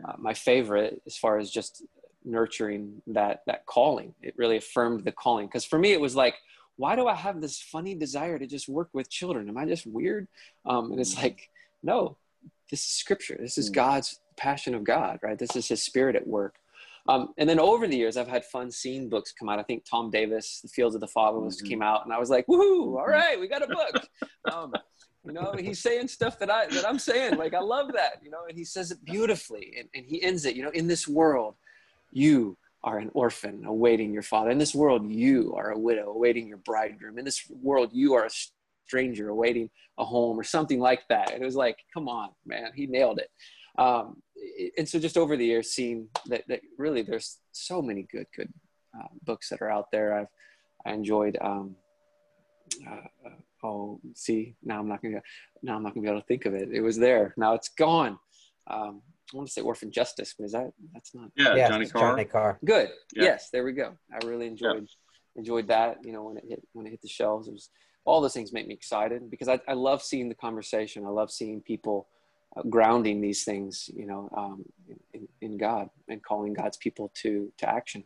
uh, 0.08 0.14
my 0.18 0.34
favorite 0.34 1.02
as 1.06 1.18
far 1.18 1.40
as 1.40 1.50
just 1.50 1.84
nurturing 2.26 3.02
that 3.08 3.42
that 3.48 3.66
calling. 3.66 4.14
It 4.22 4.34
really 4.38 4.58
affirmed 4.58 5.04
the 5.04 5.12
calling 5.12 5.48
because 5.48 5.66
for 5.66 5.80
me, 5.80 5.94
it 5.94 6.02
was 6.02 6.16
like, 6.16 6.36
why 6.78 6.96
do 6.96 7.08
I 7.08 7.16
have 7.16 7.42
this 7.42 7.62
funny 7.62 7.96
desire 7.96 8.40
to 8.40 8.48
just 8.48 8.68
work 8.68 8.90
with 8.94 9.10
children? 9.10 9.50
Am 9.50 9.58
I 9.58 9.66
just 9.66 9.86
weird? 9.86 10.28
Um, 10.66 10.92
and 10.92 11.00
it's 11.00 11.16
mm. 11.16 11.24
like, 11.24 11.50
no, 11.84 12.18
this 12.72 12.82
is 12.82 12.90
scripture. 12.90 13.38
This 13.40 13.58
is 13.58 13.70
mm. 13.70 13.76
God's 13.76 14.20
passion 14.38 14.74
of 14.74 14.84
God, 14.84 15.20
right? 15.22 15.38
This 15.38 15.56
is 15.56 15.68
his 15.68 15.82
spirit 15.82 16.16
at 16.16 16.26
work. 16.26 16.56
Um, 17.08 17.34
and 17.38 17.50
then 17.50 17.60
over 17.60 17.86
the 17.88 17.98
years, 17.98 18.16
I've 18.16 18.30
had 18.30 18.46
fun 18.46 18.72
seeing 18.72 19.10
books 19.10 19.34
come 19.38 19.50
out. 19.50 19.60
I 19.60 19.64
think 19.64 19.84
Tom 19.84 20.10
Davis, 20.10 20.62
The 20.62 20.70
Fields 20.70 20.96
of 20.96 21.02
the 21.02 21.08
Fatherless, 21.08 21.58
mm-hmm. 21.58 21.68
came 21.68 21.82
out, 21.82 22.06
and 22.06 22.14
I 22.14 22.18
was 22.18 22.30
like, 22.30 22.48
"Woohoo! 22.48 22.98
All 22.98 23.06
mm-hmm. 23.06 23.42
we 23.42 23.48
got 23.48 23.64
a 23.64 23.68
book." 23.68 24.08
Um, 24.52 24.74
you 25.26 25.32
know, 25.32 25.54
he's 25.58 25.80
saying 25.80 26.10
stuff 26.10 26.38
that 26.40 26.50
I 26.50 26.68
that 26.68 26.86
I'm 26.86 27.00
saying. 27.00 27.38
Like 27.38 27.54
I 27.54 27.62
love 27.62 27.94
that. 27.94 28.22
You 28.22 28.30
know, 28.30 28.42
and 28.50 28.58
he 28.58 28.66
says 28.66 28.92
it 28.92 29.04
beautifully, 29.06 29.74
and, 29.80 29.88
and 29.96 30.06
he 30.06 30.22
ends 30.22 30.46
it. 30.46 30.56
You 30.56 30.64
know, 30.64 30.70
in 30.72 30.86
this 30.86 31.08
world, 31.08 31.56
you 32.12 32.58
are 32.84 32.98
an 32.98 33.12
orphan 33.14 33.66
awaiting 33.66 34.14
your 34.14 34.24
father. 34.24 34.50
In 34.50 34.58
this 34.58 34.76
world, 34.76 35.10
you 35.10 35.54
are 35.56 35.72
a 35.72 35.80
widow 35.80 36.12
awaiting 36.12 36.48
your 36.48 36.58
bridegroom. 36.58 37.18
In 37.18 37.26
this 37.26 37.50
world, 37.50 37.90
you 37.94 38.14
are 38.14 38.26
a 38.26 38.30
stranger 38.86 39.30
awaiting 39.30 39.70
a 39.98 40.06
home 40.06 40.40
or 40.40 40.44
something 40.44 40.80
like 40.80 41.08
that. 41.10 41.32
And 41.32 41.42
it 41.42 41.46
was 41.46 41.56
like, 41.56 41.78
come 41.94 42.10
on, 42.10 42.30
man, 42.46 42.72
he 42.76 42.88
nailed 42.88 43.20
it. 43.20 43.30
Um, 43.78 44.22
and 44.78 44.88
so 44.88 45.00
just 45.00 45.18
over 45.18 45.38
the 45.38 45.46
years, 45.46 45.72
seeing 45.72 46.10
that, 46.28 46.44
that 46.48 46.62
really 46.78 47.02
there's 47.02 47.40
so 47.54 47.82
many 47.82 48.06
good, 48.12 48.28
good 48.36 48.52
uh, 49.00 49.08
books 49.24 49.50
that 49.50 49.62
are 49.62 49.72
out 49.72 49.90
there. 49.92 50.14
I've 50.14 50.28
I 50.86 50.94
enjoyed. 50.94 51.38
Um, 51.42 51.76
uh, 52.90 53.28
uh, 53.28 53.68
oh, 53.68 54.00
see, 54.16 54.56
now 54.64 54.80
I'm 54.80 54.88
not 54.88 55.02
gonna 55.02 55.22
now 55.62 55.76
I'm 55.76 55.84
not 55.84 55.94
gonna 55.94 56.04
be 56.04 56.10
able 56.10 56.22
to 56.22 56.28
think 56.28 56.46
of 56.46 56.54
it. 56.54 56.70
It 56.72 56.82
was 56.82 56.98
there. 56.98 57.34
Now 57.38 57.54
it's 57.54 57.70
gone. 57.70 58.20
Um, 58.68 59.02
I 59.34 59.38
want 59.38 59.48
to 59.48 59.54
say 59.54 59.62
Orphan 59.62 59.92
Justice, 59.92 60.36
but 60.38 60.46
is 60.46 60.52
that 60.52 60.72
that's 60.94 61.16
not? 61.16 61.30
Yeah, 61.36 61.56
yeah 61.56 61.70
Johnny 61.70 61.88
Carr. 61.88 62.12
Johnny 62.12 62.26
Carr. 62.26 62.60
Good. 62.64 62.90
Yeah. 63.14 63.24
Yes, 63.24 63.50
there 63.52 63.64
we 63.64 63.74
go. 63.74 63.94
I 64.12 64.26
really 64.26 64.48
enjoyed 64.48 64.88
yeah. 65.36 65.40
enjoyed 65.40 65.68
that. 65.68 65.98
You 66.04 66.14
know, 66.14 66.24
when 66.24 66.38
it 66.38 66.46
hit 66.48 66.68
when 66.74 66.86
it 66.86 66.92
hit 66.92 67.02
the 67.02 67.08
shelves, 67.08 67.48
it 67.48 67.54
was 67.54 67.70
all 68.06 68.22
those 68.22 68.34
things 68.34 68.54
make 68.54 68.68
me 68.68 68.74
excited 68.74 69.32
because 69.32 69.48
I, 69.48 69.60
I 69.68 69.74
love 69.74 70.04
seeing 70.04 70.30
the 70.30 70.36
conversation. 70.36 71.06
I 71.06 71.10
love 71.10 71.32
seeing 71.32 71.62
people 71.62 72.08
uh, 72.56 72.62
grounding 72.64 73.22
these 73.22 73.44
things, 73.44 73.90
you 73.96 74.06
know, 74.06 74.30
um, 74.36 74.66
in, 75.14 75.28
in 75.42 75.58
God 75.58 75.90
and 76.10 76.22
calling 76.22 76.54
God's 76.54 76.78
people 76.78 77.12
to 77.22 77.52
to 77.58 77.70
action. 77.70 78.04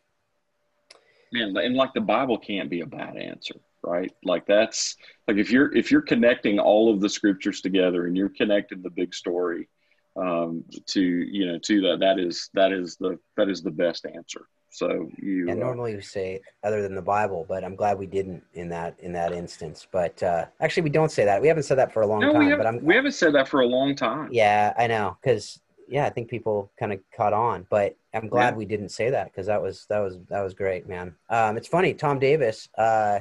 Man, 1.34 1.56
and 1.58 1.76
like 1.76 1.94
the 1.94 2.02
Bible 2.02 2.38
can't 2.38 2.70
be 2.70 2.82
a 2.82 2.86
bad 2.86 3.18
answer 3.18 3.56
right 3.84 4.12
like 4.24 4.46
that's 4.48 4.96
like 5.28 5.38
if 5.38 5.52
you're 5.52 5.74
if 5.76 5.92
you're 5.92 6.02
connecting 6.02 6.60
all 6.60 6.92
of 6.92 7.00
the 7.00 7.08
scriptures 7.08 7.62
together 7.62 8.08
and 8.08 8.18
you're 8.18 8.30
connecting 8.30 8.82
the 8.82 8.90
big 8.90 9.14
story 9.14 9.70
um, 10.18 10.64
to 10.88 11.02
you 11.02 11.46
know 11.46 11.60
to 11.60 11.82
that 11.82 12.00
that 12.00 12.20
is 12.20 12.50
that 12.54 12.72
is 12.72 12.98
the 12.98 13.20
that 13.36 13.50
is 13.50 13.62
the 13.62 13.72
best 13.72 14.06
answer. 14.06 14.48
So 14.70 15.10
you 15.18 15.50
and 15.50 15.62
uh, 15.62 15.66
normally 15.66 15.96
we 15.96 16.02
say 16.02 16.42
other 16.64 16.82
than 16.82 16.94
the 16.94 17.02
bible 17.02 17.46
but 17.48 17.64
i'm 17.64 17.76
glad 17.76 17.98
we 17.98 18.06
didn't 18.06 18.44
in 18.54 18.70
that 18.70 19.00
in 19.00 19.14
that 19.14 19.32
instance. 19.32 19.88
But 19.92 20.22
uh 20.22 20.46
actually 20.60 20.84
we 20.84 20.90
don't 20.90 21.12
say 21.12 21.26
that. 21.26 21.42
We 21.42 21.48
haven't 21.48 21.64
said 21.64 21.78
that 21.78 21.94
for 21.94 22.02
a 22.02 22.08
long 22.08 22.20
no, 22.20 22.34
time 22.34 22.48
we 22.48 22.56
but 22.56 22.68
i'm 22.68 22.84
we 22.84 22.96
haven't 22.96 23.14
said 23.14 23.34
that 23.36 23.48
for 23.48 23.62
a 23.62 23.66
long 23.66 23.96
time. 23.96 24.30
Yeah 24.32 24.74
i 24.78 24.88
know 24.88 25.18
because 25.22 25.60
yeah 25.88 26.06
i 26.06 26.10
think 26.10 26.30
people 26.30 26.70
kind 26.78 26.92
of 26.92 27.00
caught 27.16 27.34
on 27.34 27.66
but 27.70 27.96
i'm 28.14 28.28
glad 28.28 28.54
yeah. 28.54 28.58
we 28.58 28.66
didn't 28.66 28.90
say 28.90 29.10
that 29.10 29.32
because 29.32 29.48
that 29.48 29.62
was 29.62 29.86
that 29.90 30.00
was 30.00 30.18
that 30.30 30.42
was 30.42 30.54
great 30.54 30.88
man. 30.88 31.16
Um 31.30 31.58
it's 31.58 31.68
funny 31.68 31.94
tom 31.94 32.20
davis 32.20 32.68
uh 32.78 33.20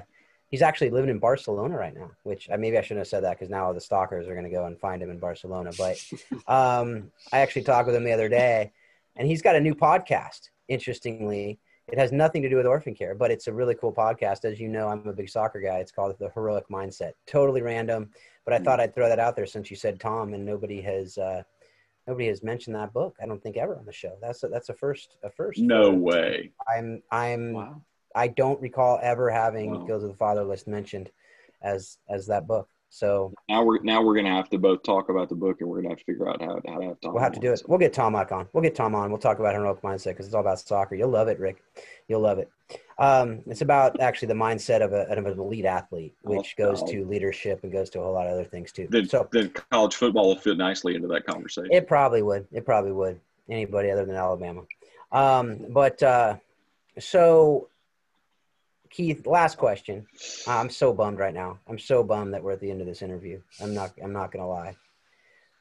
he's 0.48 0.62
actually 0.62 0.90
living 0.90 1.10
in 1.10 1.18
Barcelona 1.18 1.76
right 1.76 1.94
now, 1.94 2.10
which 2.22 2.48
I, 2.52 2.56
maybe 2.56 2.78
I 2.78 2.82
shouldn't 2.82 3.00
have 3.00 3.08
said 3.08 3.24
that 3.24 3.38
because 3.38 3.50
now 3.50 3.72
the 3.72 3.80
stalkers 3.80 4.26
are 4.28 4.32
going 4.34 4.44
to 4.44 4.50
go 4.50 4.66
and 4.66 4.78
find 4.78 5.02
him 5.02 5.10
in 5.10 5.18
Barcelona. 5.18 5.70
But 5.76 5.98
um, 6.46 7.10
I 7.32 7.38
actually 7.40 7.62
talked 7.62 7.86
with 7.86 7.96
him 7.96 8.04
the 8.04 8.12
other 8.12 8.28
day, 8.28 8.72
and 9.16 9.26
he's 9.26 9.42
got 9.42 9.56
a 9.56 9.60
new 9.60 9.74
podcast. 9.74 10.50
Interestingly, 10.68 11.58
it 11.88 11.98
has 11.98 12.10
nothing 12.12 12.42
to 12.42 12.48
do 12.48 12.56
with 12.56 12.66
orphan 12.66 12.94
care, 12.94 13.14
but 13.14 13.30
it's 13.30 13.46
a 13.46 13.52
really 13.52 13.74
cool 13.76 13.92
podcast. 13.92 14.44
As 14.44 14.58
you 14.60 14.68
know, 14.68 14.88
I'm 14.88 15.06
a 15.06 15.12
big 15.12 15.28
soccer 15.28 15.60
guy. 15.60 15.78
It's 15.78 15.92
called 15.92 16.14
The 16.18 16.30
Heroic 16.30 16.64
Mindset. 16.68 17.12
Totally 17.26 17.62
random, 17.62 18.10
but 18.44 18.54
I 18.54 18.58
Hmm. 18.58 18.64
thought 18.64 18.80
I'd 18.80 18.94
throw 18.94 19.08
that 19.08 19.18
out 19.20 19.36
there 19.36 19.46
since 19.46 19.70
you 19.70 19.76
said 19.76 20.00
Tom, 20.00 20.34
and 20.34 20.44
nobody 20.44 20.80
has 20.82 21.16
uh, 21.18 21.42
nobody 22.08 22.26
has 22.28 22.42
mentioned 22.42 22.74
that 22.76 22.92
book. 22.92 23.16
I 23.22 23.26
don't 23.26 23.42
think 23.42 23.56
ever 23.56 23.76
on 23.78 23.84
the 23.86 23.92
show. 23.92 24.16
That's 24.20 24.42
a, 24.44 24.48
that's 24.48 24.68
a 24.68 24.74
first. 24.74 25.16
A 25.22 25.30
first. 25.30 25.60
No 25.60 25.90
way. 25.92 26.52
I'm 26.76 27.02
I'm 27.10 27.52
Wow. 27.52 27.82
I 28.16 28.28
don't 28.28 28.60
recall 28.60 28.98
ever 29.02 29.30
having 29.30 29.70
Wow. 29.72 29.84
Guild 29.86 30.02
of 30.02 30.08
the 30.08 30.16
Fatherless 30.16 30.66
mentioned 30.66 31.10
as 31.62 31.98
as 32.08 32.26
that 32.26 32.46
book. 32.46 32.68
So 32.88 33.32
Now 33.48 33.62
we're 33.62 33.80
now 33.82 34.00
we're 34.02 34.14
gonna 34.16 34.34
have 34.34 34.48
to 34.50 34.58
both 34.58 34.82
talk 34.82 35.10
about 35.10 35.28
the 35.28 35.34
book, 35.34 35.60
and 35.60 35.68
we're 35.68 35.82
gonna 35.82 35.90
have 35.90 35.98
to 35.98 36.04
figure 36.04 36.28
out 36.28 36.40
how, 36.40 36.60
how 36.66 36.78
to 36.78 36.86
have 36.86 37.00
Tom. 37.00 37.12
we'll 37.12 37.22
have 37.22 37.32
to 37.32 37.40
do 37.40 37.52
it. 37.52 37.62
We'll 37.68 37.78
get 37.78 37.92
Tom 37.92 38.14
on. 38.14 38.48
We'll 38.52 38.62
get 38.62 38.74
Tom 38.74 38.94
on. 38.94 39.10
We'll 39.10 39.18
talk 39.20 39.38
about 39.38 39.54
heroic 39.54 39.82
mindset 39.82 40.06
because 40.12 40.26
it's 40.26 40.34
all 40.34 40.40
about 40.40 40.60
soccer. 40.60 40.94
You'll 40.94 41.10
love 41.10 41.28
it, 41.28 41.38
Rick. 41.38 41.62
You'll 42.08 42.20
love 42.22 42.38
it. 42.38 42.50
Um, 42.98 43.42
it's 43.46 43.60
about 43.60 44.00
actually 44.00 44.28
the 44.28 44.34
mindset 44.34 44.82
of, 44.82 44.92
a, 44.94 45.02
of 45.12 45.26
an 45.26 45.38
elite 45.38 45.66
athlete, 45.66 46.14
which 46.22 46.54
Oh, 46.58 46.64
goes 46.64 46.80
God. 46.80 46.90
to 46.92 47.04
leadership 47.04 47.60
and 47.64 47.70
goes 47.72 47.90
to 47.90 48.00
a 48.00 48.02
whole 48.02 48.14
lot 48.14 48.26
of 48.26 48.32
other 48.32 48.44
things 48.44 48.72
too. 48.72 48.86
Then, 48.88 49.06
So 49.06 49.28
then 49.30 49.50
college 49.70 49.94
football 49.96 50.28
will 50.28 50.36
fit 50.36 50.56
nicely 50.56 50.94
into 50.94 51.08
that 51.08 51.26
conversation. 51.26 51.70
it 51.72 51.86
probably 51.86 52.22
would. 52.22 52.46
It 52.52 52.64
probably 52.64 52.92
would. 52.92 53.20
Anybody 53.50 53.90
other 53.90 54.06
than 54.06 54.16
Alabama. 54.16 54.62
Um, 55.12 55.66
but 55.70 56.02
uh, 56.02 56.36
so, 56.98 57.68
Keith, 58.90 59.26
last 59.26 59.58
question. 59.58 60.06
I'm 60.46 60.70
so 60.70 60.92
bummed 60.92 61.18
right 61.18 61.34
now. 61.34 61.58
I'm 61.68 61.78
so 61.78 62.02
bummed 62.02 62.34
that 62.34 62.42
we're 62.42 62.52
at 62.52 62.60
the 62.60 62.70
end 62.70 62.80
of 62.80 62.86
this 62.86 63.02
interview. 63.02 63.40
I'm 63.60 63.74
not. 63.74 63.92
I'm 64.02 64.12
not 64.12 64.32
gonna 64.32 64.48
lie. 64.48 64.76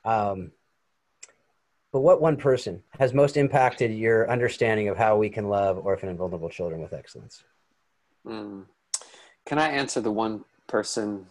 Um, 0.04 0.52
but 1.92 2.02
what 2.02 2.22
one 2.22 2.38
person 2.38 2.84
has 3.00 3.14
most 3.14 3.38
impacted 3.38 3.92
your 3.92 4.30
understanding 4.30 4.90
of 4.90 4.98
how 4.98 5.18
we 5.18 5.30
can 5.30 5.48
love 5.48 5.78
orphan 5.86 6.10
and 6.10 6.18
vulnerable 6.18 6.50
children 6.50 6.82
with 6.82 6.94
excellence? 6.94 7.44
Mm. 8.28 8.66
Can 9.46 9.60
I 9.60 9.70
answer 9.70 10.02
the 10.02 10.12
one 10.12 10.44
person 10.68 11.26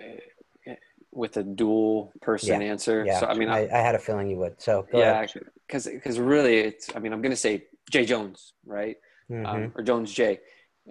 uh, 0.00 0.74
with 1.10 1.36
a 1.38 1.42
dual 1.42 2.12
person 2.20 2.60
Yeah. 2.60 2.68
answer? 2.68 3.04
Yeah, 3.04 3.20
So 3.20 3.26
I 3.26 3.34
mean, 3.34 3.48
I, 3.48 3.68
I 3.72 3.78
had 3.78 3.94
a 3.94 3.98
feeling 3.98 4.28
you 4.30 4.36
would. 4.38 4.60
So 4.60 4.86
go 4.92 4.98
yeah, 5.00 5.26
because 5.66 5.86
because 5.86 6.20
really, 6.20 6.58
it's. 6.58 6.94
I 6.94 6.98
mean, 7.00 7.12
I'm 7.12 7.20
going 7.20 7.30
to 7.32 7.36
say 7.36 7.64
Jay 7.90 8.04
Jones, 8.04 8.52
right? 8.64 8.96
Mhm. 9.30 9.46
um, 9.46 9.72
or 9.74 9.82
Jones 9.82 10.12
J. 10.12 10.40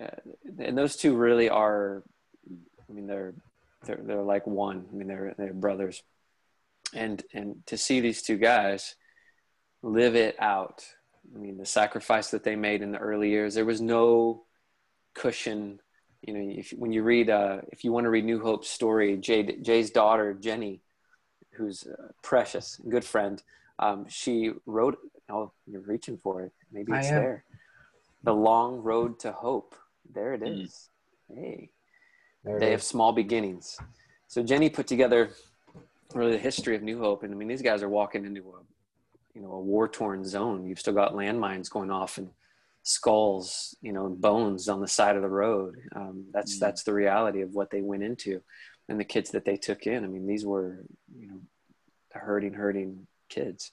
Uh, 0.02 0.08
and 0.60 0.78
those 0.78 0.96
two 0.96 1.16
really 1.16 1.50
are, 1.50 2.04
I 2.90 2.94
mean, 2.94 3.08
they're, 3.08 3.34
they're, 3.86 4.00
they're 4.02 4.22
like 4.22 4.46
one. 4.46 4.86
I 4.92 4.96
mean, 4.96 5.08
they're, 5.08 5.34
they're 5.38 5.54
brothers. 5.54 6.04
And, 6.94 7.24
and 7.34 7.66
to 7.68 7.78
see 7.78 8.00
these 8.00 8.22
two 8.22 8.38
guys 8.38 8.96
live 9.82 10.16
it 10.16 10.36
out, 10.40 10.86
I 11.34 11.40
mean, 11.40 11.58
the 11.58 11.66
sacrifice 11.66 12.32
that 12.32 12.44
they 12.44 12.56
made 12.56 12.82
in 12.82 12.92
the 12.92 12.98
early 12.98 13.30
years, 13.30 13.56
there 13.56 13.66
was 13.66 13.82
no 13.82 14.44
cushion. 15.14 15.80
You 16.22 16.34
know, 16.34 16.54
if, 16.60 16.72
when 16.72 16.92
you 16.92 17.04
read, 17.04 17.30
uh, 17.30 17.62
if 17.72 17.84
you 17.84 17.92
want 17.92 18.06
to 18.06 18.10
read 18.10 18.26
New 18.26 18.40
Hope's 18.40 18.70
story, 18.70 19.18
Jay, 19.18 19.44
Jay's 19.62 19.92
daughter, 19.92 20.34
Jenny, 20.34 20.82
who's 21.54 21.88
a 21.88 22.14
precious, 22.22 22.80
good 22.90 23.06
friend, 23.06 23.42
um, 23.80 24.06
she 24.08 24.52
wrote, 24.66 24.98
oh, 25.30 25.52
you're 25.68 25.82
reaching 25.82 26.18
for 26.18 26.42
it. 26.44 26.52
Maybe 26.72 26.92
it's 26.94 27.10
there. 27.10 27.44
The 28.24 28.34
long 28.34 28.78
road 28.78 29.20
to 29.20 29.32
hope. 29.32 29.76
There 30.14 30.34
it 30.34 30.44
is. 30.44 30.90
Mm. 31.32 31.36
Hey, 31.38 31.70
There 32.44 32.58
it 32.58 32.60
they 32.60 32.72
have 32.72 32.84
small 32.84 33.12
beginnings. 33.12 33.78
So 34.28 34.44
Jenny 34.44 34.70
put 34.70 34.88
together 34.88 35.30
really 36.14 36.34
the 36.34 36.38
history 36.38 36.76
of 36.76 36.84
New 36.84 37.00
Hope, 37.00 37.24
and 37.24 37.34
I 37.34 37.38
mean 37.38 37.48
these 37.48 37.62
guys 37.62 37.84
are 37.84 37.90
walking 37.90 38.26
into 38.26 38.42
a 38.42 38.62
you 39.34 39.42
know 39.42 39.52
a 39.52 39.60
war 39.60 39.88
torn 39.88 40.24
zone. 40.26 40.66
You've 40.66 40.80
still 40.80 40.94
got 40.94 41.14
landmines 41.14 41.70
going 41.70 41.92
off 41.92 42.18
and 42.18 42.30
skulls, 42.84 43.76
you 43.82 43.92
know, 43.92 44.06
and 44.06 44.22
bones 44.22 44.70
on 44.70 44.80
the 44.80 44.88
side 44.88 45.16
of 45.16 45.22
the 45.24 45.30
road. 45.30 45.76
Um, 45.96 46.26
that's 46.32 46.58
Mm. 46.58 46.60
that's 46.60 46.84
the 46.84 46.94
reality 46.94 47.42
of 47.42 47.54
what 47.54 47.72
they 47.72 47.82
went 47.82 48.04
into, 48.04 48.42
and 48.88 49.00
the 49.00 49.04
kids 49.06 49.32
that 49.32 49.46
they 49.46 49.58
took 49.58 49.88
in. 49.88 50.04
I 50.04 50.08
mean 50.08 50.28
these 50.28 50.46
were 50.46 50.86
you 51.18 51.28
know 51.28 51.42
hurting, 52.12 52.54
hurting 52.54 53.08
kids. 53.30 53.72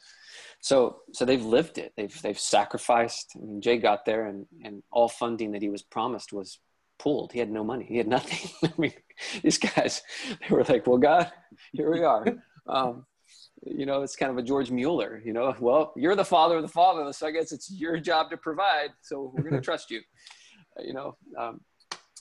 So 0.60 0.98
so 1.12 1.24
they've 1.24 1.44
lived 1.44 1.78
it. 1.78 1.92
They've 1.96 2.22
they've 2.22 2.38
sacrificed. 2.38 3.32
I 3.36 3.44
mean 3.44 3.60
Jay 3.60 3.78
got 3.78 4.04
there, 4.04 4.26
and 4.26 4.46
and 4.64 4.82
all 4.90 5.08
funding 5.08 5.52
that 5.52 5.62
he 5.62 5.68
was 5.68 5.82
promised 5.82 6.32
was 6.32 6.58
pulled. 6.98 7.32
He 7.32 7.38
had 7.38 7.50
no 7.50 7.64
money. 7.64 7.84
He 7.84 7.96
had 7.96 8.06
nothing. 8.06 8.50
I 8.64 8.72
mean, 8.78 8.92
these 9.42 9.58
guys, 9.58 10.02
they 10.28 10.54
were 10.54 10.62
like, 10.64 10.86
well, 10.86 10.98
God, 10.98 11.30
here 11.72 11.90
we 11.92 12.04
are. 12.04 12.24
Um, 12.68 13.06
you 13.64 13.86
know, 13.86 14.02
it's 14.02 14.16
kind 14.16 14.30
of 14.30 14.38
a 14.38 14.42
George 14.42 14.70
Mueller, 14.70 15.20
you 15.24 15.32
know, 15.32 15.54
well, 15.60 15.92
you're 15.96 16.16
the 16.16 16.24
father 16.24 16.56
of 16.56 16.62
the 16.62 16.68
fatherless. 16.68 17.18
So 17.18 17.26
I 17.26 17.30
guess 17.30 17.52
it's 17.52 17.70
your 17.70 17.98
job 17.98 18.30
to 18.30 18.36
provide. 18.36 18.90
So 19.02 19.32
we're 19.34 19.42
going 19.42 19.54
to 19.60 19.60
trust 19.60 19.90
you, 19.90 20.00
Uh, 20.78 20.82
you 20.82 20.92
know? 20.92 21.16
Um, 21.38 21.60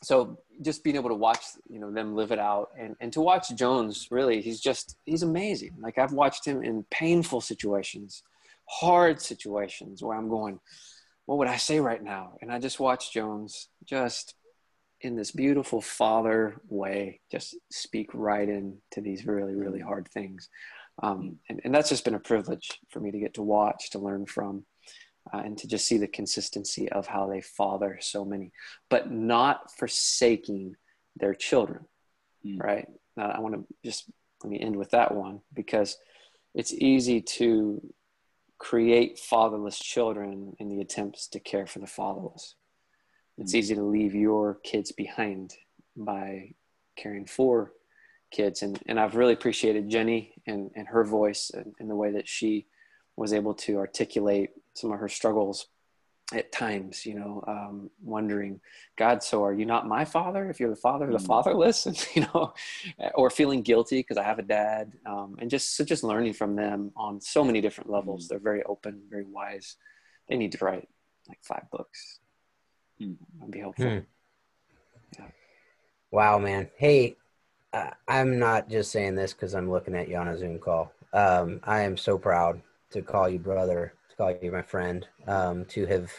so 0.04 0.40
just 0.62 0.84
being 0.84 0.96
able 0.96 1.10
to 1.10 1.16
watch, 1.16 1.44
you 1.70 1.80
know, 1.80 1.92
them 1.92 2.16
live 2.16 2.32
it 2.32 2.40
out 2.40 2.70
and, 2.78 2.96
and 3.00 3.14
to 3.14 3.22
watch 3.22 3.56
Jones, 3.56 4.08
really, 4.10 4.42
he's 4.42 4.60
just, 4.60 4.98
he's 5.06 5.24
amazing. 5.24 5.76
Like 5.80 5.98
I've 5.98 6.14
watched 6.14 6.46
him 6.46 6.64
in 6.64 6.86
painful 6.90 7.42
situations, 7.42 8.24
hard 8.68 9.22
situations 9.22 10.02
where 10.02 10.18
I'm 10.18 10.30
going, 10.30 10.60
what 11.26 11.38
would 11.38 11.48
I 11.48 11.58
say 11.58 11.80
right 11.80 12.04
now? 12.04 12.34
And 12.42 12.52
I 12.52 12.60
just 12.60 12.80
watched 12.80 13.14
Jones 13.14 13.68
just 13.86 14.34
in 15.02 15.16
this 15.16 15.32
beautiful 15.32 15.82
father 15.82 16.62
way, 16.68 17.22
just 17.32 17.56
speak 17.72 18.10
right 18.14 18.48
into 18.48 19.02
these 19.02 19.26
really, 19.26 19.56
really 19.56 19.80
hard 19.80 20.08
things. 20.14 20.50
Um, 21.02 21.38
and, 21.50 21.62
and 21.64 21.74
that's 21.74 21.90
just 21.90 22.06
been 22.06 22.16
a 22.16 22.20
privilege 22.20 22.80
for 22.90 23.00
me 23.00 23.12
to 23.12 23.20
get 23.20 23.36
to 23.36 23.42
watch, 23.42 23.92
to 23.92 24.00
learn 24.00 24.26
from, 24.26 24.66
uh, 25.34 25.38
and 25.38 25.57
to 25.57 25.67
just 25.67 25.88
see 25.88 25.97
the 25.97 26.07
consistency 26.07 26.89
of 26.89 27.07
how 27.07 27.27
they 27.27 27.41
father 27.41 27.97
so 28.01 28.25
many, 28.25 28.51
but 28.89 29.12
not 29.12 29.71
forsaking 29.77 30.75
their 31.15 31.34
children, 31.34 31.86
Mm. 32.45 32.60
right? 32.60 32.88
Uh, 33.17 33.31
I 33.36 33.39
want 33.39 33.55
to 33.55 33.65
just 33.84 34.10
let 34.43 34.49
me 34.49 34.60
end 34.60 34.75
with 34.75 34.91
that 34.91 35.13
one 35.13 35.41
because 35.53 35.97
it's 36.55 36.73
easy 36.73 37.21
to 37.21 37.81
create 38.57 39.19
fatherless 39.19 39.77
children 39.79 40.55
in 40.60 40.69
the 40.69 40.81
attempts 40.81 41.27
to 41.27 41.39
care 41.39 41.67
for 41.67 41.79
the 41.79 41.88
fatherless. 41.88 42.55
It's 43.38 43.53
Mm. 43.53 43.57
easy 43.57 43.75
to 43.75 43.84
leave 43.84 44.15
your 44.15 44.55
kids 44.63 44.91
behind 44.91 45.53
by 45.95 46.53
caring 46.95 47.25
for 47.25 47.73
kids. 48.31 48.63
And, 48.63 48.79
and 48.88 48.99
I've 48.99 49.15
really 49.15 49.34
appreciated 49.34 49.89
Jenny 49.89 50.34
and, 50.47 50.71
and 50.75 50.88
her 50.88 51.03
voice 51.03 51.51
and, 51.51 51.75
and 51.79 51.89
the 51.89 51.95
way 51.95 52.12
that 52.12 52.27
she 52.27 52.67
was 53.15 53.34
able 53.34 53.53
to 53.53 53.77
articulate 53.77 54.51
some 54.73 54.91
of 54.91 54.99
her 54.99 55.10
struggles 55.10 55.67
at 56.34 56.51
times, 56.51 57.05
you 57.05 57.15
know, 57.15 57.43
um, 57.45 57.89
wondering, 58.01 58.62
God, 58.97 59.21
so 59.21 59.43
are 59.43 59.53
you 59.53 59.65
not 59.65 59.88
my 59.88 60.05
father? 60.05 60.49
If 60.49 60.60
you're 60.60 60.69
the 60.69 60.75
father 60.77 61.05
of 61.05 61.12
the 61.12 61.17
Mm. 61.19 61.27
fatherless, 61.27 61.86
and 61.88 62.07
you 62.15 62.21
know, 62.21 62.53
or 63.15 63.29
feeling 63.29 63.62
guilty 63.62 63.99
because 63.99 64.17
I 64.17 64.23
have 64.23 64.39
a 64.39 64.43
dad, 64.43 64.93
um, 65.05 65.36
and 65.39 65.49
just 65.49 65.75
so 65.75 65.84
just 65.84 66.03
learning 66.03 66.34
from 66.34 66.55
them 66.55 66.91
on 66.95 67.19
so 67.19 67.43
many 67.43 67.60
different 67.60 67.89
levels. 67.89 68.25
Mm. 68.25 68.29
They're 68.29 68.39
very 68.39 68.63
open, 68.63 69.01
very 69.10 69.25
wise. 69.25 69.75
They 70.29 70.38
need 70.38 70.53
to 70.53 70.63
write 70.63 70.88
like 71.27 71.39
five 71.43 71.69
books. 71.71 72.19
Mm. 73.01 73.17
That'd 73.39 73.51
be 73.51 73.60
helpful. 73.60 73.86
Hmm. 73.89 73.99
Wow, 76.12 76.39
man. 76.39 76.69
Hey, 76.75 77.15
uh, 77.73 77.91
I'm 78.07 78.38
not 78.38 78.69
just 78.69 78.91
saying 78.91 79.15
this 79.15 79.34
because 79.34 79.55
I'm 79.55 79.71
looking 79.71 79.95
at 79.95 80.10
you 80.10 80.17
on 80.17 80.27
a 80.27 80.38
Zoom 80.38 80.60
call. 80.60 80.91
Um, 81.13 81.62
I 81.63 81.81
am 81.81 81.95
so 81.97 82.17
proud 82.17 82.62
to 82.91 83.01
call 83.01 83.29
you 83.29 83.39
brother, 83.39 83.93
to 84.12 84.17
call 84.17 84.36
you 84.41 84.52
my 84.52 84.62
friend, 84.62 85.08
um, 85.28 85.65
to 85.65 85.86
have 85.86 86.12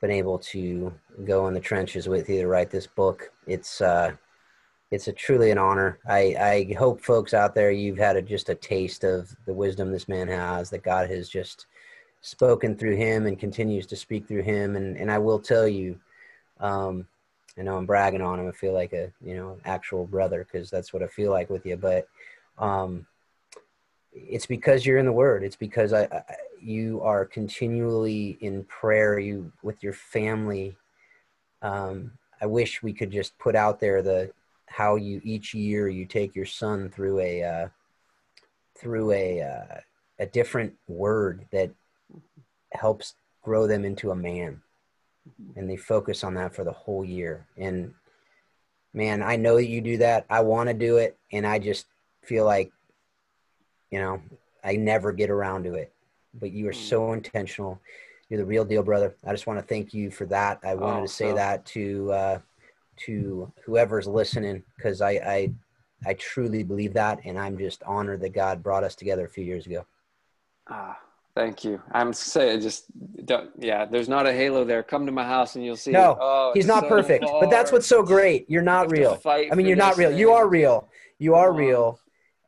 been 0.00 0.10
able 0.10 0.38
to 0.38 0.92
go 1.24 1.48
in 1.48 1.54
the 1.54 1.60
trenches 1.60 2.08
with 2.08 2.28
you 2.28 2.40
to 2.40 2.48
write 2.48 2.70
this 2.70 2.86
book. 2.86 3.32
It's 3.46 3.80
uh, 3.80 4.12
it's 4.90 5.08
a 5.08 5.12
truly 5.12 5.50
an 5.50 5.58
honor. 5.58 5.98
I, 6.06 6.66
I 6.70 6.74
hope 6.78 7.00
folks 7.00 7.32
out 7.32 7.54
there 7.54 7.70
you've 7.70 7.98
had 7.98 8.16
a, 8.16 8.22
just 8.22 8.50
a 8.50 8.54
taste 8.54 9.04
of 9.04 9.34
the 9.46 9.54
wisdom 9.54 9.90
this 9.90 10.08
man 10.08 10.28
has 10.28 10.68
that 10.70 10.82
God 10.82 11.08
has 11.08 11.28
just 11.28 11.66
spoken 12.20 12.76
through 12.76 12.96
him 12.96 13.26
and 13.26 13.38
continues 13.38 13.86
to 13.86 13.96
speak 13.96 14.28
through 14.28 14.42
him. 14.42 14.76
And 14.76 14.96
and 14.96 15.10
I 15.10 15.18
will 15.18 15.38
tell 15.40 15.66
you. 15.66 15.98
Um, 16.60 17.06
I 17.58 17.62
know 17.62 17.76
I'm 17.76 17.84
bragging 17.84 18.22
on 18.22 18.40
him. 18.40 18.48
I 18.48 18.52
feel 18.52 18.72
like 18.72 18.94
a 18.94 19.12
you 19.22 19.36
know 19.36 19.58
actual 19.64 20.06
brother 20.06 20.46
because 20.50 20.70
that's 20.70 20.92
what 20.92 21.02
I 21.02 21.06
feel 21.06 21.30
like 21.30 21.50
with 21.50 21.66
you. 21.66 21.76
But 21.76 22.08
um, 22.58 23.06
it's 24.12 24.46
because 24.46 24.86
you're 24.86 24.98
in 24.98 25.06
the 25.06 25.12
Word. 25.12 25.42
It's 25.42 25.56
because 25.56 25.92
I, 25.92 26.04
I 26.04 26.22
you 26.62 27.00
are 27.02 27.24
continually 27.24 28.38
in 28.40 28.64
prayer. 28.64 29.18
You 29.18 29.52
with 29.62 29.82
your 29.82 29.92
family. 29.92 30.76
Um, 31.60 32.12
I 32.40 32.46
wish 32.46 32.82
we 32.82 32.92
could 32.92 33.10
just 33.10 33.38
put 33.38 33.54
out 33.54 33.80
there 33.80 34.02
the 34.02 34.32
how 34.66 34.96
you 34.96 35.20
each 35.24 35.54
year 35.54 35.88
you 35.88 36.06
take 36.06 36.34
your 36.34 36.46
son 36.46 36.88
through 36.88 37.20
a 37.20 37.42
uh, 37.42 37.68
through 38.78 39.12
a 39.12 39.42
uh, 39.42 39.80
a 40.18 40.26
different 40.26 40.74
word 40.88 41.46
that 41.52 41.70
helps 42.72 43.14
grow 43.42 43.66
them 43.66 43.84
into 43.84 44.10
a 44.10 44.16
man 44.16 44.62
and 45.56 45.68
they 45.68 45.76
focus 45.76 46.24
on 46.24 46.34
that 46.34 46.54
for 46.54 46.64
the 46.64 46.72
whole 46.72 47.04
year. 47.04 47.46
And 47.56 47.94
man, 48.92 49.22
I 49.22 49.36
know 49.36 49.56
that 49.56 49.68
you 49.68 49.80
do 49.80 49.98
that. 49.98 50.26
I 50.28 50.40
want 50.40 50.68
to 50.68 50.74
do 50.74 50.96
it, 50.96 51.16
and 51.32 51.46
I 51.46 51.58
just 51.58 51.86
feel 52.22 52.44
like, 52.44 52.72
you 53.90 53.98
know, 53.98 54.22
I 54.64 54.76
never 54.76 55.12
get 55.12 55.30
around 55.30 55.64
to 55.64 55.74
it. 55.74 55.92
But 56.34 56.52
you 56.52 56.68
are 56.68 56.72
so 56.72 57.12
intentional. 57.12 57.80
you're 58.28 58.38
the 58.40 58.46
real 58.46 58.64
deal, 58.64 58.82
brother. 58.82 59.14
I 59.26 59.32
just 59.32 59.46
want 59.46 59.58
to 59.58 59.66
thank 59.66 59.92
you 59.92 60.10
for 60.10 60.24
that. 60.26 60.60
I 60.64 60.74
wanted 60.74 61.00
Oh, 61.00 61.02
to 61.02 61.08
say 61.08 61.32
that 61.32 61.64
to 61.66 62.12
uh, 62.12 62.38
to 63.04 63.52
whoever's 63.64 64.06
listening 64.06 64.62
because 64.76 65.00
I, 65.00 65.10
I 65.12 65.52
I 66.06 66.14
truly 66.14 66.62
believe 66.62 66.94
that, 66.94 67.20
and 67.24 67.38
I'm 67.38 67.58
just 67.58 67.82
honored 67.84 68.20
that 68.22 68.32
God 68.32 68.62
brought 68.62 68.84
us 68.84 68.94
together 68.94 69.24
a 69.26 69.28
few 69.28 69.44
years 69.44 69.66
ago. 69.66 69.84
Ah, 70.68 70.98
thank 71.34 71.64
you. 71.64 71.80
I'm 71.92 72.12
saying 72.12 72.60
just 72.60 72.86
don't, 73.26 73.50
yeah. 73.58 73.84
There's 73.84 74.08
not 74.08 74.26
a 74.26 74.32
halo 74.32 74.64
there. 74.64 74.82
Come 74.82 75.06
to 75.06 75.12
my 75.12 75.24
house 75.24 75.54
and 75.56 75.64
you'll 75.64 75.76
see. 75.76 75.92
No, 75.92 76.16
Oh, 76.20 76.52
He's 76.54 76.66
not 76.66 76.84
so 76.84 76.88
perfect, 76.88 77.24
but 77.40 77.50
that's 77.50 77.70
what's 77.72 77.86
so 77.86 78.02
great. 78.02 78.48
You're 78.48 78.62
not 78.62 78.90
real. 78.90 79.20
I 79.26 79.54
mean, 79.54 79.66
you're 79.66 79.76
not 79.76 79.96
real. 79.96 80.10
You 80.10 80.32
are 80.32 80.48
real. 80.48 80.88
You 81.18 81.34
are 81.34 81.52
real, 81.52 82.00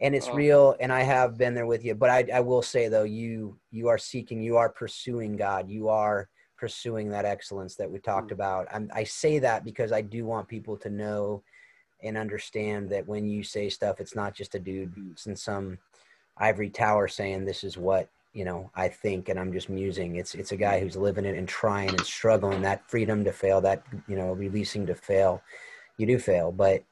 and 0.04 0.14
it's 0.14 0.28
Oh. 0.28 0.36
real. 0.36 0.76
And 0.80 0.92
I 0.92 1.02
have 1.02 1.38
been 1.38 1.54
there 1.54 1.66
with 1.66 1.84
you. 1.84 1.94
But 1.94 2.10
I, 2.10 2.26
I 2.34 2.40
will 2.40 2.62
say 2.62 2.88
though, 2.88 3.04
you 3.04 3.58
you 3.70 3.88
are 3.88 3.98
seeking, 3.98 4.40
you 4.42 4.56
are 4.56 4.68
pursuing 4.68 5.34
God. 5.36 5.68
You 5.68 5.88
are 5.88 6.28
pursuing 6.56 7.08
that 7.10 7.24
excellence 7.24 7.74
that 7.76 7.90
we 7.90 7.98
talked 7.98 8.28
Mm. 8.30 8.34
about. 8.38 8.68
I'm, 8.70 8.90
I 8.94 9.04
say 9.04 9.38
that 9.40 9.64
because 9.64 9.90
I 9.92 10.02
do 10.02 10.24
want 10.26 10.46
people 10.46 10.76
to 10.78 10.90
know 10.90 11.42
and 12.02 12.16
understand 12.18 12.90
that 12.90 13.08
when 13.08 13.26
you 13.26 13.42
say 13.42 13.68
stuff, 13.70 13.98
it's 13.98 14.14
not 14.14 14.34
just 14.34 14.54
a 14.54 14.58
dude 14.58 14.94
Mm. 14.94 15.26
in 15.26 15.36
some 15.36 15.78
ivory 16.36 16.70
tower 16.70 17.08
saying 17.08 17.44
this 17.44 17.64
is 17.64 17.78
what 17.78 18.08
you 18.34 18.44
know 18.44 18.70
I 18.74 18.88
think, 18.88 19.28
and 19.30 19.38
I'm 19.40 19.52
just 19.52 19.70
musing. 19.70 20.16
It's 20.16 20.34
it's 20.34 20.52
a 20.52 20.56
guy 20.56 20.80
who's 20.80 20.96
living 20.96 21.24
it 21.24 21.36
and 21.36 21.48
trying 21.48 21.88
and 21.90 22.04
struggling. 22.04 22.60
That 22.62 22.88
freedom 22.90 23.24
to 23.24 23.32
fail, 23.32 23.60
that 23.62 23.82
you 24.06 24.16
know, 24.16 24.32
releasing 24.32 24.84
to 24.86 24.94
fail. 24.94 25.40
You 25.96 26.06
do 26.06 26.18
fail, 26.18 26.50
but 26.52 26.84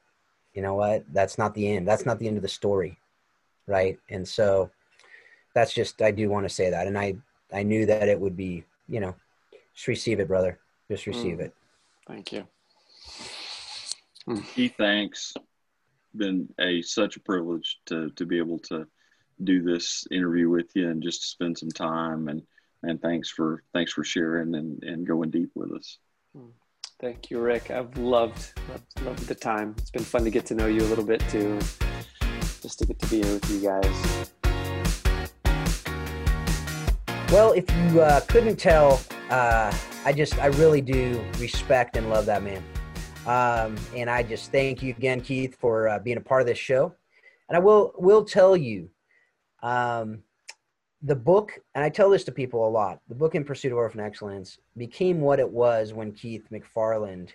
you 0.53 0.61
know 0.61 0.75
what? 0.75 1.03
That's 1.13 1.37
not 1.37 1.53
the 1.53 1.67
end. 1.75 1.87
That's 1.87 2.05
not 2.05 2.17
the 2.19 2.27
end 2.27 2.37
of 2.37 2.43
the 2.43 2.49
story, 2.61 2.97
right? 3.67 3.97
And 4.09 4.27
so 4.27 4.69
that's 5.55 5.73
just 5.73 6.01
I 6.01 6.11
do 6.11 6.29
want 6.29 6.47
to 6.47 6.53
say 6.53 6.69
that, 6.69 6.87
and 6.87 6.97
I 6.97 7.15
I 7.51 7.63
knew 7.63 7.85
that 7.85 8.07
it 8.09 8.19
would 8.19 8.35
be 8.35 8.63
you 8.87 8.99
know 8.99 9.15
just 9.73 9.87
receive 9.87 10.19
it, 10.19 10.27
brother. 10.27 10.59
Just 10.89 11.07
receive 11.07 11.37
Mm. 11.37 11.41
it. 11.45 11.53
Thank 12.07 12.31
you. 12.33 12.47
He 14.55 14.67
thanks. 14.69 15.33
Been 16.15 16.47
a 16.59 16.81
such 16.81 17.17
a 17.17 17.19
privilege 17.19 17.79
to 17.87 18.09
to 18.11 18.25
be 18.25 18.37
able 18.37 18.59
to 18.59 18.87
do 19.43 19.63
this 19.63 20.05
interview 20.11 20.47
with 20.49 20.69
you 20.75 20.89
and 20.89 21.01
just 21.01 21.21
to 21.21 21.27
spend 21.27 21.57
some 21.57 21.69
time 21.71 22.27
and 22.27 22.43
and 22.83 23.01
thanks 23.01 23.29
for 23.29 23.63
thanks 23.73 23.91
for 23.93 24.03
sharing 24.03 24.53
and 24.55 24.83
and 24.83 25.07
going 25.07 25.31
deep 25.31 25.49
with 25.55 25.71
us. 25.71 25.97
Thank 27.01 27.31
you, 27.31 27.39
Rick. 27.39 27.69
I've 27.71 27.97
loved, 27.97 28.53
loved, 28.69 29.01
loved 29.01 29.27
the 29.27 29.35
time. 29.35 29.75
It's 29.77 29.91
been 29.91 30.03
fun 30.03 30.23
to 30.23 30.29
get 30.29 30.45
to 30.47 30.55
know 30.55 30.67
you 30.67 30.81
a 30.81 30.87
little 30.87 31.03
bit 31.03 31.21
too. 31.29 31.59
Just 32.63 32.79
to 32.79 32.85
get 32.85 32.97
to 32.99 33.07
be 33.07 33.21
here 33.21 33.33
with 33.33 33.51
you 33.51 33.59
guys. 33.59 34.31
Well, 37.29 37.51
if 37.51 37.69
you 37.75 37.99
uh, 37.99 38.21
couldn't 38.21 38.55
tell, 38.55 39.01
uh, 39.29 39.75
I 40.05 40.13
just 40.13 40.39
I 40.39 40.45
really 40.45 40.79
do 40.79 41.21
respect 41.39 41.97
and 41.97 42.09
love 42.09 42.25
that 42.27 42.41
man, 42.41 42.63
um, 43.27 43.75
and 43.93 44.09
I 44.09 44.23
just 44.23 44.49
thank 44.53 44.81
you 44.81 44.91
again, 44.91 45.19
Keith, 45.19 45.57
for 45.59 45.89
uh, 45.89 45.99
being 45.99 46.15
a 46.15 46.21
part 46.21 46.39
of 46.39 46.47
this 46.47 46.57
show. 46.57 46.95
And 47.49 47.57
I 47.57 47.59
will 47.59 47.91
will 47.97 48.23
tell 48.23 48.55
you, 48.55 48.89
um, 49.61 50.19
the 51.01 51.17
book, 51.17 51.59
and 51.75 51.83
I 51.83 51.89
tell 51.89 52.09
this 52.09 52.23
to 52.23 52.31
people 52.31 52.65
a 52.65 52.71
lot. 52.71 53.01
The 53.09 53.15
book 53.15 53.35
"In 53.35 53.43
Pursuit 53.43 53.73
of 53.73 53.77
Orphan 53.77 53.99
Excellence" 53.99 54.57
became 54.77 55.19
what 55.19 55.41
it 55.41 55.49
was 55.49 55.91
when 55.91 56.13
Keith 56.13 56.47
McFarland 56.49 57.31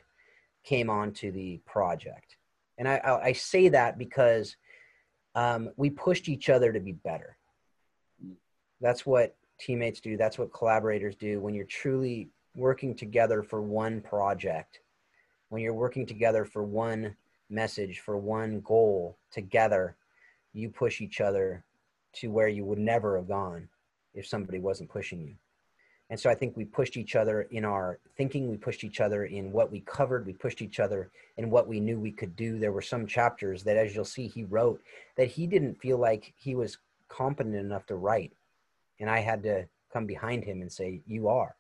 came 0.64 0.88
onto 0.88 1.30
the 1.30 1.60
project, 1.66 2.38
and 2.78 2.88
I, 2.88 2.96
I, 2.96 3.24
I 3.24 3.32
say 3.34 3.68
that 3.68 3.98
because 3.98 4.56
um, 5.38 5.70
we 5.76 5.88
pushed 5.88 6.28
each 6.28 6.50
other 6.50 6.72
to 6.72 6.80
be 6.80 6.92
better. 6.92 7.36
That's 8.80 9.06
what 9.06 9.36
teammates 9.60 10.00
do. 10.00 10.16
That's 10.16 10.36
what 10.36 10.52
collaborators 10.52 11.14
do. 11.14 11.38
When 11.38 11.54
you're 11.54 11.64
truly 11.64 12.28
working 12.56 12.92
together 12.96 13.44
for 13.44 13.62
one 13.62 14.00
project, 14.00 14.80
when 15.48 15.62
you're 15.62 15.74
working 15.74 16.06
together 16.06 16.44
for 16.44 16.64
one 16.64 17.14
message, 17.50 18.00
for 18.00 18.16
one 18.16 18.60
goal 18.62 19.16
together, 19.30 19.94
you 20.54 20.70
push 20.70 21.00
each 21.00 21.20
other 21.20 21.62
to 22.14 22.32
where 22.32 22.48
you 22.48 22.64
would 22.64 22.80
never 22.80 23.16
have 23.16 23.28
gone 23.28 23.68
if 24.14 24.26
somebody 24.26 24.58
wasn't 24.58 24.90
pushing 24.90 25.20
you. 25.20 25.34
And 26.10 26.18
so 26.18 26.30
I 26.30 26.34
think 26.34 26.56
we 26.56 26.64
pushed 26.64 26.96
each 26.96 27.16
other 27.16 27.42
in 27.50 27.64
our 27.64 27.98
thinking, 28.16 28.48
we 28.48 28.56
pushed 28.56 28.82
each 28.82 29.00
other 29.00 29.26
in 29.26 29.52
what 29.52 29.70
we 29.70 29.80
covered, 29.80 30.26
we 30.26 30.32
pushed 30.32 30.62
each 30.62 30.80
other 30.80 31.10
in 31.36 31.50
what 31.50 31.68
we 31.68 31.80
knew 31.80 32.00
we 32.00 32.12
could 32.12 32.34
do. 32.34 32.58
There 32.58 32.72
were 32.72 32.82
some 32.82 33.06
chapters 33.06 33.62
that, 33.64 33.76
as 33.76 33.94
you'll 33.94 34.06
see, 34.06 34.26
he 34.26 34.44
wrote 34.44 34.80
that 35.16 35.28
he 35.28 35.46
didn't 35.46 35.80
feel 35.80 35.98
like 35.98 36.32
he 36.36 36.54
was 36.54 36.78
competent 37.08 37.56
enough 37.56 37.84
to 37.86 37.96
write. 37.96 38.32
And 39.00 39.10
I 39.10 39.20
had 39.20 39.42
to 39.42 39.68
come 39.92 40.06
behind 40.06 40.44
him 40.44 40.62
and 40.62 40.72
say, 40.72 41.02
You 41.06 41.28
are. 41.28 41.56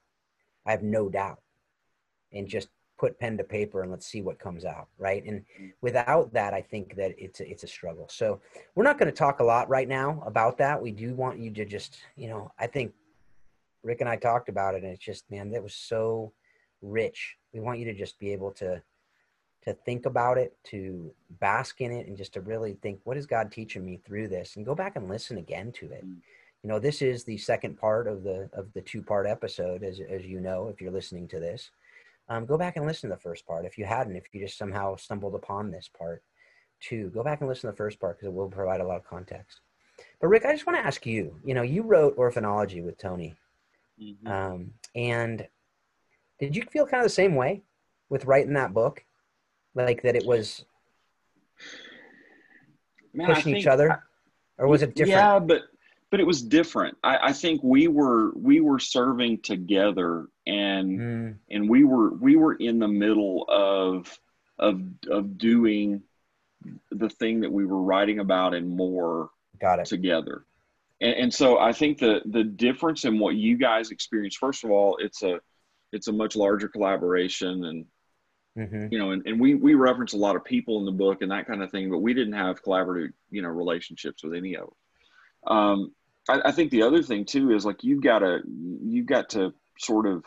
I 0.66 0.70
have 0.70 0.82
no 0.82 1.08
doubt. 1.08 1.40
And 2.32 2.48
just 2.48 2.68
put 2.98 3.18
pen 3.18 3.38
to 3.38 3.44
paper 3.44 3.82
and 3.82 3.90
let's 3.90 4.06
see 4.06 4.22
what 4.22 4.38
comes 4.38 4.64
out. 4.64 4.88
Right. 4.98 5.24
And 5.24 5.44
without 5.82 6.32
that, 6.32 6.54
I 6.54 6.62
think 6.62 6.96
that 6.96 7.12
it's 7.16 7.40
a, 7.40 7.48
it's 7.48 7.64
a 7.64 7.68
struggle. 7.68 8.08
So 8.10 8.40
we're 8.74 8.84
not 8.84 8.98
going 8.98 9.10
to 9.10 9.16
talk 9.16 9.40
a 9.40 9.44
lot 9.44 9.68
right 9.68 9.88
now 9.88 10.22
about 10.26 10.58
that. 10.58 10.80
We 10.80 10.90
do 10.90 11.14
want 11.14 11.38
you 11.38 11.50
to 11.52 11.64
just, 11.64 11.98
you 12.16 12.28
know, 12.28 12.50
I 12.58 12.66
think 12.66 12.92
Rick 13.82 14.00
and 14.00 14.08
I 14.08 14.16
talked 14.16 14.48
about 14.48 14.74
it 14.74 14.82
and 14.82 14.92
it's 14.92 15.04
just, 15.04 15.30
man, 15.30 15.50
that 15.50 15.62
was 15.62 15.74
so 15.74 16.32
rich. 16.82 17.36
We 17.52 17.60
want 17.60 17.78
you 17.78 17.84
to 17.86 17.94
just 17.94 18.18
be 18.18 18.32
able 18.32 18.52
to 18.52 18.82
to 19.64 19.74
think 19.84 20.06
about 20.06 20.38
it, 20.38 20.56
to 20.64 21.12
bask 21.40 21.80
in 21.80 21.92
it, 21.92 22.06
and 22.06 22.16
just 22.16 22.32
to 22.32 22.40
really 22.40 22.74
think, 22.80 23.00
what 23.04 23.16
is 23.16 23.26
God 23.26 23.50
teaching 23.50 23.84
me 23.84 24.00
through 24.06 24.28
this? 24.28 24.56
And 24.56 24.64
go 24.64 24.74
back 24.74 24.96
and 24.96 25.08
listen 25.08 25.36
again 25.38 25.72
to 25.72 25.86
it. 25.86 26.06
Mm. 26.06 26.16
You 26.62 26.68
know, 26.68 26.78
this 26.78 27.02
is 27.02 27.24
the 27.24 27.36
second 27.36 27.76
part 27.76 28.06
of 28.06 28.22
the 28.22 28.48
of 28.52 28.72
the 28.72 28.80
two 28.80 29.02
part 29.02 29.26
episode, 29.26 29.82
as 29.82 30.00
as 30.08 30.24
you 30.24 30.40
know, 30.40 30.68
if 30.68 30.80
you're 30.80 30.92
listening 30.92 31.28
to 31.28 31.40
this. 31.40 31.70
Um, 32.28 32.46
go 32.46 32.58
back 32.58 32.76
and 32.76 32.86
listen 32.86 33.08
to 33.08 33.16
the 33.16 33.22
first 33.22 33.46
part. 33.46 33.64
If 33.64 33.78
you 33.78 33.84
hadn't, 33.84 34.16
if 34.16 34.24
you 34.32 34.40
just 34.40 34.58
somehow 34.58 34.96
stumbled 34.96 35.34
upon 35.34 35.70
this 35.70 35.88
part 35.88 36.22
too, 36.80 37.10
go 37.10 37.22
back 37.22 37.40
and 37.40 37.48
listen 37.48 37.68
to 37.68 37.72
the 37.72 37.76
first 37.76 37.98
part 37.98 38.18
because 38.18 38.28
it 38.28 38.34
will 38.34 38.48
provide 38.48 38.80
a 38.80 38.86
lot 38.86 38.98
of 38.98 39.04
context. 39.04 39.60
But 40.20 40.28
Rick, 40.28 40.44
I 40.44 40.52
just 40.52 40.66
want 40.66 40.78
to 40.78 40.86
ask 40.86 41.06
you, 41.06 41.40
you 41.44 41.54
know, 41.54 41.62
you 41.62 41.82
wrote 41.82 42.16
Orphanology 42.16 42.84
with 42.84 42.98
Tony. 42.98 43.34
Mhm. 44.00 44.26
Um, 44.26 44.72
and 44.94 45.46
did 46.38 46.54
you 46.54 46.62
feel 46.62 46.86
kind 46.86 47.00
of 47.00 47.04
the 47.04 47.10
same 47.10 47.34
way 47.34 47.62
with 48.08 48.24
writing 48.24 48.52
that 48.54 48.72
book? 48.74 49.04
Like 49.74 50.02
that 50.02 50.16
it 50.16 50.24
was 50.26 50.64
Man, 53.12 53.30
I 53.30 53.34
pushing 53.34 53.56
each 53.56 53.64
think- 53.64 53.72
other? 53.72 54.02
Or 54.58 54.66
was 54.66 54.82
it 54.82 54.94
different? 54.94 55.10
Yeah, 55.10 55.38
but 55.38 55.62
but 56.10 56.20
it 56.20 56.26
was 56.26 56.42
different. 56.42 56.96
I, 57.04 57.18
I 57.28 57.32
think 57.32 57.62
we 57.62 57.86
were 57.86 58.32
we 58.34 58.60
were 58.60 58.78
serving 58.78 59.42
together 59.42 60.26
and 60.46 60.98
Mm, 60.98 61.38
and 61.50 61.68
we 61.70 61.84
were 61.84 62.14
we 62.14 62.34
were 62.36 62.54
in 62.54 62.78
the 62.78 62.88
middle 62.88 63.44
of 63.48 64.18
of 64.58 64.80
of 65.08 65.38
doing 65.38 66.02
the 66.90 67.08
thing 67.08 67.40
that 67.42 67.52
we 67.52 67.64
were 67.66 67.82
writing 67.82 68.18
about 68.18 68.52
and 68.54 68.68
more 68.68 69.30
got 69.60 69.78
it. 69.78 69.86
together. 69.86 70.44
And, 71.00 71.14
and 71.14 71.34
so 71.34 71.58
I 71.58 71.72
think 71.72 71.98
the 71.98 72.20
the 72.26 72.44
difference 72.44 73.04
in 73.04 73.18
what 73.18 73.34
you 73.34 73.56
guys 73.56 73.90
experience, 73.90 74.36
first 74.36 74.64
of 74.64 74.70
all, 74.70 74.96
it's 75.00 75.22
a 75.22 75.40
it's 75.92 76.08
a 76.08 76.12
much 76.12 76.36
larger 76.36 76.68
collaboration 76.68 77.64
and 77.64 77.86
hmm 78.56 78.88
you 78.90 78.98
know, 78.98 79.12
and, 79.12 79.26
and 79.26 79.40
we 79.40 79.54
we 79.54 79.74
reference 79.74 80.14
a 80.14 80.18
lot 80.18 80.36
of 80.36 80.44
people 80.44 80.78
in 80.80 80.84
the 80.84 80.92
book 80.92 81.22
and 81.22 81.30
that 81.30 81.46
kind 81.46 81.62
of 81.62 81.70
thing, 81.70 81.90
but 81.90 81.98
we 81.98 82.14
didn't 82.14 82.32
have 82.32 82.62
collaborative, 82.62 83.12
you 83.30 83.42
know, 83.42 83.48
relationships 83.48 84.24
with 84.24 84.34
any 84.34 84.56
of 84.56 84.68
them. 85.46 85.56
Um, 85.56 85.94
I, 86.28 86.40
I 86.46 86.52
think 86.52 86.70
the 86.70 86.82
other 86.82 87.02
thing 87.02 87.24
too 87.24 87.52
is 87.52 87.64
like 87.64 87.84
you've 87.84 88.02
got 88.02 88.20
to 88.20 88.40
you've 88.46 89.06
got 89.06 89.30
to 89.30 89.54
sort 89.78 90.06
of 90.06 90.24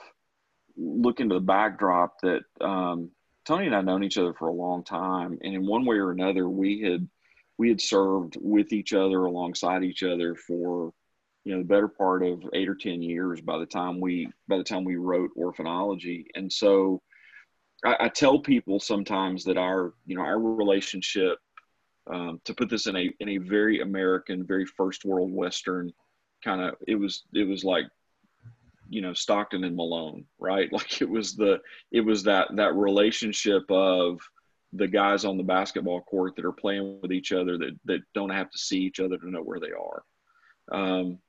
look 0.78 1.20
into 1.20 1.36
the 1.36 1.42
backdrop 1.42 2.22
that 2.22 2.44
um, 2.62 3.12
Tony 3.46 3.66
and 3.66 3.76
I 3.76 3.82
known 3.82 4.04
each 4.04 4.18
other 4.18 4.34
for 4.34 4.48
a 4.48 4.54
long 4.54 4.84
time, 4.84 5.38
and 5.42 5.54
in 5.54 5.68
one 5.68 5.86
way 5.86 5.98
or 5.98 6.12
another, 6.12 6.48
we 6.48 6.82
had 6.82 7.08
we 7.62 7.70
had 7.70 7.80
served 7.80 8.38
with 8.42 8.74
each 8.74 8.92
other 8.92 9.26
alongside 9.26 9.84
each 9.84 10.02
other 10.02 10.34
for 10.34 10.92
you 11.44 11.54
know 11.54 11.60
the 11.60 11.68
better 11.68 11.88
part 11.88 12.24
of 12.24 12.44
eight 12.54 12.68
or 12.68 12.74
ten 12.74 13.04
years 13.04 13.40
by 13.40 13.60
the 13.60 13.68
time 13.68 14.00
we 14.02 14.28
by 14.48 14.58
the 14.58 14.64
time 14.64 14.84
we 14.84 14.96
wrote 14.96 15.30
Orphanology, 15.38 16.26
and 16.34 16.52
so 16.52 17.04
I, 17.86 17.98
I 18.00 18.10
tell 18.10 18.40
people 18.40 18.80
sometimes 18.80 19.44
that 19.44 19.58
our 19.58 19.94
you 20.08 20.16
know 20.16 20.24
our 20.24 20.40
relationship 20.40 21.38
um, 22.12 22.42
to 22.46 22.56
put 22.56 22.68
this 22.68 22.88
in 22.88 22.96
a 22.96 23.12
in 23.20 23.30
a 23.30 23.38
very 23.38 23.82
American, 23.82 24.44
very 24.44 24.66
first 24.66 25.06
world 25.06 25.32
Western 25.32 25.94
kind 26.44 26.62
of 26.62 26.74
it 26.88 26.96
was 26.96 27.26
it 27.36 27.48
was 27.48 27.64
like 27.64 27.86
you 28.90 29.04
know 29.04 29.14
Stockton 29.14 29.66
and 29.66 29.76
Malone, 29.76 30.26
right? 30.40 30.68
Like 30.78 31.00
it 31.00 31.10
was 31.10 31.36
the 31.36 31.60
it 31.92 32.02
was 32.02 32.24
that 32.24 32.48
that 32.56 32.74
relationship 32.74 33.70
of 33.70 34.20
the 34.74 34.88
guys 34.88 35.26
on 35.26 35.38
the 35.38 35.44
basketball 35.44 36.02
court 36.02 36.36
that 36.36 36.46
are 36.46 36.52
playing 36.52 37.00
with 37.02 37.12
each 37.12 37.32
other 37.32 37.58
that 37.58 37.78
that 37.86 38.02
don't 38.14 38.30
have 38.30 38.50
to 38.50 38.58
see 38.58 38.80
each 38.80 39.00
other 39.00 39.18
to 39.18 39.30
know 39.30 39.42
where 39.42 39.60
they 39.60 39.72
are. 39.72 40.04
Um, 40.72 41.20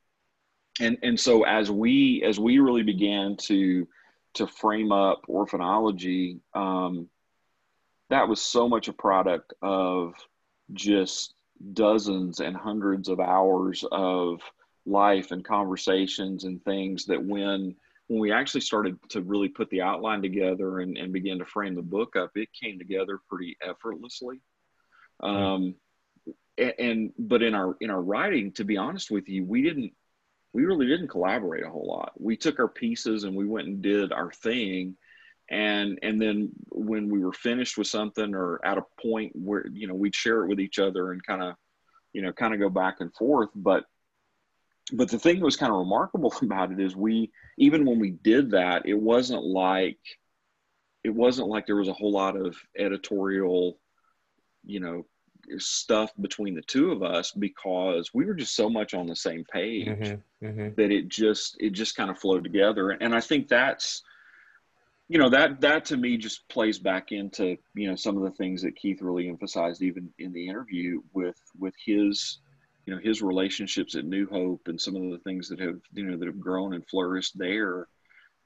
and 0.81 0.99
and 1.03 1.19
so 1.19 1.43
as 1.45 1.71
we 1.71 2.23
as 2.25 2.39
we 2.39 2.59
really 2.59 2.83
began 2.83 3.37
to 3.43 3.87
to 4.35 4.47
frame 4.47 4.93
up 4.93 5.23
orphanology, 5.29 6.41
um, 6.55 7.09
that 8.11 8.29
was 8.29 8.41
so 8.41 8.69
much 8.69 8.89
a 8.89 8.93
product 8.93 9.53
of 9.61 10.15
just 10.73 11.35
dozens 11.73 12.41
and 12.41 12.57
hundreds 12.57 13.09
of 13.09 13.21
hours 13.21 13.85
of 13.93 14.41
life 14.87 15.31
and 15.31 15.45
conversations 15.45 16.45
and 16.45 16.65
things 16.65 17.05
that 17.07 17.23
when 17.23 17.75
when 18.13 18.21
we 18.21 18.31
actually 18.31 18.61
started 18.61 18.99
to 19.09 19.23
really 19.23 19.49
put 19.49 19.71
the 19.71 19.81
outline 19.81 20.21
together 20.21 20.81
and, 20.81 20.99
and 20.99 21.15
begin 21.15 21.39
to 21.39 21.47
frame 21.47 21.75
the 21.75 21.81
book 21.81 22.15
up, 22.15 22.31
it 22.35 22.51
came 22.53 22.79
together 22.79 23.19
pretty 23.27 23.57
effortlessly. 23.67 24.43
Um, 25.21 25.77
and, 26.59 26.75
and, 26.79 27.13
but 27.19 27.43
in 27.43 27.55
our 27.55 27.75
in 27.81 27.89
our 27.89 28.03
writing, 28.03 28.53
to 28.53 28.65
be 28.65 28.77
honest 28.77 29.11
with 29.11 29.31
you, 29.31 29.47
we 29.47 29.63
didn't 29.63 29.93
we 30.53 30.67
really 30.67 30.87
didn't 30.87 31.09
collaborate 31.09 31.65
a 31.65 31.71
whole 31.71 31.87
lot. 31.87 32.13
We 32.19 32.37
took 32.37 32.59
our 32.61 32.69
pieces 32.69 33.25
and 33.25 33.35
we 33.35 33.47
went 33.47 33.69
and 33.69 33.81
did 33.81 34.13
our 34.13 34.31
thing, 34.31 34.95
and 35.49 35.99
and 36.03 36.21
then 36.21 36.51
when 36.69 37.09
we 37.09 37.21
were 37.21 37.33
finished 37.33 37.79
with 37.79 37.87
something 37.87 38.35
or 38.35 38.61
at 38.63 38.77
a 38.77 38.85
point 39.01 39.33
where 39.35 39.67
you 39.73 39.87
know 39.87 39.95
we'd 39.95 40.15
share 40.15 40.43
it 40.43 40.49
with 40.49 40.61
each 40.61 40.79
other 40.79 41.13
and 41.13 41.25
kind 41.25 41.43
of 41.43 41.55
you 42.13 42.21
know 42.21 42.33
kind 42.35 42.53
of 42.53 42.61
go 42.61 42.69
back 42.69 42.97
and 43.01 43.15
forth. 43.15 43.49
But 43.55 43.85
but 44.93 45.09
the 45.09 45.19
thing 45.19 45.39
that 45.39 45.45
was 45.45 45.57
kind 45.57 45.73
of 45.73 45.79
remarkable 45.79 46.33
about 46.43 46.73
it 46.73 46.81
is 46.81 46.97
we 46.97 47.31
even 47.59 47.85
when 47.85 47.99
we 47.99 48.11
did 48.11 48.51
that 48.51 48.87
it 48.87 48.99
wasn't 48.99 49.43
like 49.43 49.99
it 51.05 51.11
wasn't 51.11 51.49
like 51.49 51.67
there 51.67 51.77
was 51.77 51.89
a 51.89 51.95
whole 51.95 52.13
lot 52.13 52.37
of 52.37 52.57
editorial 52.79 53.79
you 54.65 54.81
know 54.81 55.05
stuff 55.59 56.13
between 56.21 56.55
the 56.55 56.63
two 56.63 56.93
of 56.93 57.03
us 57.03 57.33
because 57.33 58.11
we 58.15 58.25
were 58.25 58.35
just 58.35 58.55
so 58.55 58.71
much 58.71 58.95
on 58.95 59.07
the 59.07 59.17
same 59.17 59.45
page 59.53 59.89
mm-hmm, 59.89 60.47
mm-hmm. 60.47 60.75
that 60.77 60.93
it 60.93 61.09
just 61.09 61.57
it 61.59 61.71
just 61.71 61.97
kind 61.97 62.11
of 62.11 62.19
flowed 62.19 62.45
together 62.45 62.91
and 62.91 63.15
i 63.15 63.21
think 63.21 63.49
that's 63.49 64.03
you 65.09 65.19
know 65.19 65.29
that 65.29 65.61
that 65.61 65.85
to 65.85 65.97
me 65.97 66.17
just 66.17 66.49
plays 66.49 66.79
back 66.79 67.11
into 67.11 67.57
you 67.75 67.89
know 67.89 67.97
some 67.97 68.17
of 68.17 68.23
the 68.23 68.31
things 68.31 68.63
that 68.63 68.77
keith 68.77 69.03
really 69.03 69.29
emphasized 69.29 69.83
even 69.83 70.09
in 70.19 70.33
the 70.33 70.49
interview 70.49 71.03
with 71.13 71.37
with 71.59 71.75
his 71.85 72.39
you 72.87 72.95
know 72.95 73.01
his 73.03 73.23
relationships 73.23 73.95
at 73.95 74.05
New 74.05 74.27
Hope 74.29 74.63
and 74.67 74.81
some 74.81 74.97
of 74.97 75.11
the 75.11 75.19
things 75.19 75.49
that 75.49 75.61
have 75.61 75.81
you 75.93 76.05
know 76.05 76.17
that 76.17 76.27
have 76.27 76.41
grown 76.41 76.75
and 76.75 76.87
flourished 76.89 77.39
there. 77.39 77.89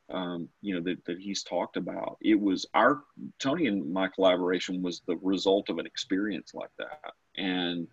Um, 0.08 0.48
you 0.60 0.74
know 0.74 0.80
that, 0.82 1.04
that 1.06 1.18
he's 1.18 1.42
talked 1.42 1.76
about. 1.76 2.18
It 2.20 2.38
was 2.40 2.66
our 2.74 3.02
Tony 3.40 3.66
and 3.66 3.92
my 3.92 4.08
collaboration 4.08 4.82
was 4.82 5.02
the 5.06 5.16
result 5.16 5.68
of 5.68 5.78
an 5.78 5.86
experience 5.86 6.52
like 6.54 6.70
that, 6.78 7.12
and 7.36 7.88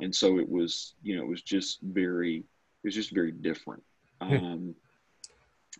and 0.00 0.14
so 0.14 0.38
it 0.38 0.48
was 0.48 0.94
you 1.02 1.16
know 1.16 1.22
it 1.22 1.28
was 1.28 1.42
just 1.42 1.80
very 1.82 2.38
it 2.38 2.86
was 2.86 2.94
just 2.94 3.12
very 3.12 3.30
different. 3.30 3.82
Hmm. 4.20 4.34
Um, 4.34 4.74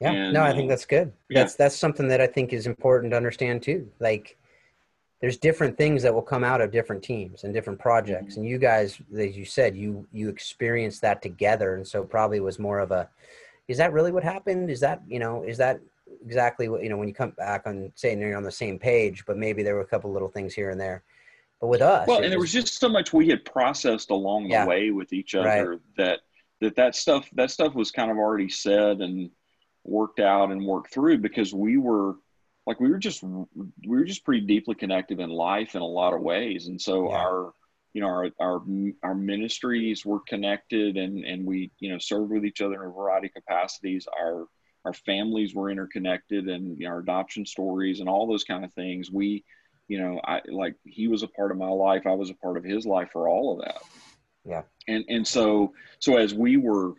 yeah, 0.01 0.13
and, 0.13 0.35
no, 0.35 0.43
I 0.43 0.53
think 0.53 0.69
that's 0.69 0.87
good. 0.87 1.13
That's 1.31 1.55
yeah. 1.55 1.65
that's 1.65 1.77
something 1.77 2.09
that 2.09 2.21
I 2.21 2.27
think 2.27 2.53
is 2.53 2.67
important 2.67 3.13
to 3.13 3.17
understand 3.17 3.63
too. 3.63 3.91
Like 3.99 4.37
there's 5.23 5.39
different 5.39 5.79
things 5.79 6.03
that 6.03 6.13
will 6.13 6.21
come 6.21 6.43
out 6.43 6.61
of 6.61 6.73
different 6.73 7.03
teams 7.03 7.45
and 7.45 7.55
different 7.55 7.79
projects. 7.79 8.33
Mm-hmm. 8.33 8.41
And 8.41 8.49
you 8.51 8.59
guys 8.59 9.01
as 9.17 9.37
you 9.37 9.47
said 9.47 9.75
you 9.75 10.07
you 10.13 10.29
experienced 10.29 11.01
that 11.03 11.23
together. 11.23 11.77
And 11.77 11.87
so 11.87 12.03
probably 12.03 12.41
was 12.41 12.59
more 12.59 12.81
of 12.81 12.91
a 12.91 13.09
is 13.69 13.79
that 13.79 13.93
really 13.93 14.13
what 14.13 14.25
happened? 14.25 14.69
Is 14.69 14.81
that 14.81 15.01
you 15.09 15.21
know 15.21 15.45
is 15.45 15.57
that 15.59 15.81
exactly 16.27 16.69
what 16.69 16.83
you 16.83 16.91
know 16.91 16.97
when 16.97 17.09
you 17.09 17.15
come 17.15 17.31
back 17.31 17.63
on 17.67 17.93
saying 17.95 18.21
you're 18.21 18.37
on 18.37 18.43
the 18.43 18.51
same 18.51 18.79
page 18.79 19.25
but 19.27 19.39
maybe 19.39 19.63
there 19.63 19.75
were 19.75 19.81
a 19.81 19.87
couple 19.87 20.13
little 20.13 20.29
things 20.29 20.53
here 20.53 20.71
and 20.71 20.81
there. 20.81 21.05
But 21.61 21.69
with 21.69 21.83
us 21.83 22.09
well 22.09 22.17
and 22.17 22.25
was, 22.25 22.31
there 22.31 22.41
was 22.41 22.53
just 22.53 22.81
so 22.81 22.89
much 22.89 23.13
we 23.13 23.29
had 23.29 23.45
processed 23.45 24.11
along 24.11 24.45
the 24.45 24.51
yeah, 24.51 24.67
way 24.67 24.91
with 24.91 25.13
each 25.13 25.37
other 25.37 25.71
right. 25.71 25.79
that 25.97 26.21
that 26.61 26.75
that 26.75 26.97
stuff 26.97 27.31
that 27.35 27.53
stuff 27.53 27.77
was 27.77 27.93
kind 27.93 28.11
of 28.11 28.17
already 28.17 28.49
said 28.49 29.01
and 29.01 29.31
worked 29.85 30.19
out 30.19 30.51
and 30.51 30.67
worked 30.67 30.93
through 30.93 31.19
because 31.19 31.55
we 31.55 31.77
were 31.77 32.17
like 32.67 32.81
we 32.81 32.91
were 32.91 32.99
just 32.99 33.23
we 33.23 33.69
were 33.85 34.05
just 34.05 34.25
pretty 34.25 34.47
deeply 34.47 34.75
connected 34.75 35.21
in 35.21 35.31
life 35.31 35.75
in 35.75 35.83
a 35.83 35.87
lot 35.87 36.15
of 36.15 36.21
ways. 36.21 36.69
And 36.69 36.81
so 36.81 37.11
yeah. 37.11 37.17
our 37.17 37.53
you 37.93 38.01
know 38.01 38.09
our, 38.09 38.31
our 38.41 38.63
our 39.03 39.15
ministries 39.15 40.05
were 40.07 40.21
connected 40.29 40.97
and 40.97 41.25
and 41.25 41.45
we 41.45 41.71
you 41.81 41.91
know 41.91 41.99
served 41.99 42.31
with 42.31 42.45
each 42.45 42.61
other 42.61 42.83
in 42.83 42.91
a 42.91 42.93
variety 42.93 43.29
of 43.29 43.35
capacities. 43.35 44.07
Our 44.19 44.47
our 44.85 44.93
families 44.93 45.55
were 45.55 45.71
interconnected 45.71 46.49
and 46.49 46.79
you 46.79 46.87
know, 46.87 46.93
our 46.93 46.99
adoption 47.01 47.47
stories 47.47 48.01
and 48.01 48.09
all 48.09 48.27
those 48.27 48.45
kind 48.45 48.65
of 48.65 48.73
things. 48.75 49.11
We 49.11 49.45
you 49.89 49.99
know 49.99 50.21
i 50.25 50.41
like 50.49 50.77
he 50.85 51.09
was 51.09 51.25
a 51.25 51.29
part 51.29 51.51
of 51.51 51.59
my 51.59 51.69
life. 51.69 52.07
I 52.07 52.15
was 52.15 52.31
a 52.31 52.35
part 52.35 52.57
of 52.57 52.65
his 52.65 52.87
life 52.87 53.11
for 53.13 53.29
all 53.29 53.55
of 53.59 53.65
that. 53.65 53.83
Yeah. 54.45 54.63
And 54.87 55.05
and 55.09 55.27
so 55.27 55.75
so 55.99 56.17
as 56.17 56.33
we 56.33 56.57
were 56.57 56.95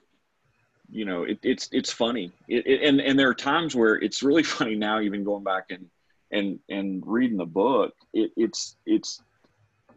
you 0.93 1.05
know, 1.05 1.23
it, 1.23 1.39
it's 1.41 1.69
it's 1.71 1.91
funny, 1.91 2.31
it, 2.47 2.67
it, 2.67 2.83
and 2.83 3.01
and 3.01 3.17
there 3.17 3.27
are 3.27 3.35
times 3.35 3.75
where 3.75 3.95
it's 3.95 4.21
really 4.21 4.43
funny 4.57 4.75
now, 4.75 4.99
even 4.99 5.23
going 5.23 5.43
back 5.43 5.71
and 5.71 5.89
and 6.31 6.59
and 6.69 7.03
reading 7.05 7.37
the 7.37 7.45
book. 7.45 7.93
it's 8.13 8.77
it's 8.85 9.21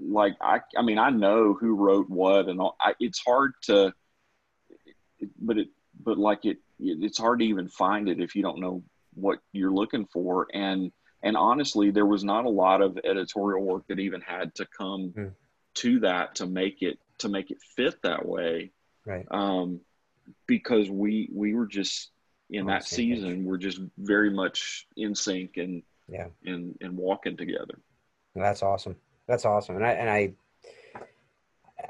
like 0.00 0.36
I 0.40 0.60
I 0.76 0.82
mean 0.82 0.98
I 0.98 1.10
know 1.10 1.54
who 1.54 1.74
wrote 1.74 2.08
what, 2.08 2.48
and 2.48 2.60
all, 2.60 2.76
I, 2.80 2.94
it's 2.98 3.20
hard 3.24 3.52
to, 3.64 3.92
but 5.38 5.58
it 5.58 5.68
but 6.02 6.18
like 6.18 6.44
it 6.44 6.58
it's 6.78 7.18
hard 7.18 7.40
to 7.40 7.44
even 7.44 7.68
find 7.68 8.08
it 8.08 8.20
if 8.20 8.34
you 8.34 8.42
don't 8.42 8.60
know 8.60 8.82
what 9.14 9.38
you're 9.52 9.72
looking 9.72 10.06
for. 10.06 10.46
And 10.54 10.92
and 11.22 11.36
honestly 11.36 11.90
there 11.90 12.06
was 12.06 12.24
not 12.24 12.46
a 12.46 12.50
lot 12.50 12.80
of 12.80 12.98
editorial 13.04 13.62
work 13.62 13.84
that 13.88 13.98
even 13.98 14.22
had 14.22 14.54
to 14.54 14.66
come 14.66 15.12
mm. 15.16 15.32
to 15.74 16.00
that 16.00 16.36
to 16.36 16.46
make 16.46 16.80
it 16.80 16.98
to 17.18 17.28
make 17.28 17.50
it 17.50 17.58
fit 17.76 18.00
that 18.02 18.26
way. 18.26 18.72
Right. 19.04 19.26
Um 19.30 19.80
because 20.46 20.90
we 20.90 21.28
we 21.32 21.54
were 21.54 21.66
just 21.66 22.10
in 22.50 22.66
that 22.66 22.84
season 22.84 23.44
we're 23.44 23.56
just 23.56 23.80
very 23.98 24.30
much 24.30 24.86
in 24.96 25.14
sync 25.14 25.56
and 25.56 25.82
yeah 26.08 26.26
and 26.44 26.76
and 26.80 26.96
walking 26.96 27.36
together 27.36 27.78
that's 28.34 28.62
awesome 28.62 28.96
that's 29.26 29.44
awesome 29.44 29.76
and 29.76 29.84
i 29.84 29.90
and 29.92 30.08
i 30.08 30.32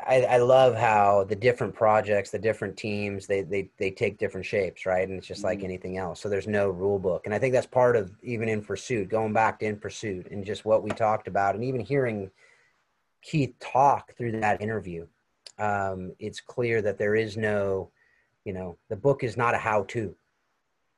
I, 0.07 0.23
I 0.23 0.37
love 0.39 0.77
how 0.77 1.25
the 1.25 1.35
different 1.35 1.75
projects, 1.75 2.31
the 2.31 2.39
different 2.39 2.77
teams, 2.77 3.27
they, 3.27 3.43
they, 3.43 3.71
they 3.79 3.91
take 3.91 4.19
different 4.19 4.47
shapes, 4.47 4.87
right? 4.87 5.09
And 5.09 5.19
it's 5.19 5.27
just 5.27 5.45
like 5.45 5.59
mm-hmm. 5.59 5.67
anything 5.67 5.99
else. 5.99 6.21
So 6.21 6.29
there's 6.29 6.47
no 6.47 6.71
rule 6.71 6.99
book. 6.99 7.23
And 7.25 7.35
I 7.35 7.39
think 7.39 7.53
that's 7.53 7.67
part 7.67 7.97
of 7.97 8.13
even 8.23 8.49
in 8.49 8.63
pursuit, 8.63 9.09
going 9.09 9.33
back 9.33 9.61
to 9.61 9.67
in 9.67 9.79
pursuit 9.79 10.29
and 10.31 10.45
just 10.45 10.65
what 10.65 10.83
we 10.83 10.91
talked 10.91 11.29
about 11.29 11.55
and 11.55 11.65
even 11.65 11.81
hearing 11.81 12.31
Keith 13.23 13.55
talk 13.61 14.17
through 14.17 14.41
that 14.41 14.61
interview. 14.61 15.07
Um, 15.59 16.13
it's 16.19 16.41
clear 16.41 16.83
that 16.83 16.99
there 16.99 17.17
is 17.17 17.37
no 17.37 17.91
you 18.47 18.53
know 18.53 18.79
the 18.89 18.97
book 18.97 19.25
is 19.25 19.37
not 19.37 19.55
a 19.55 19.59
how 19.59 19.83
to 19.83 20.15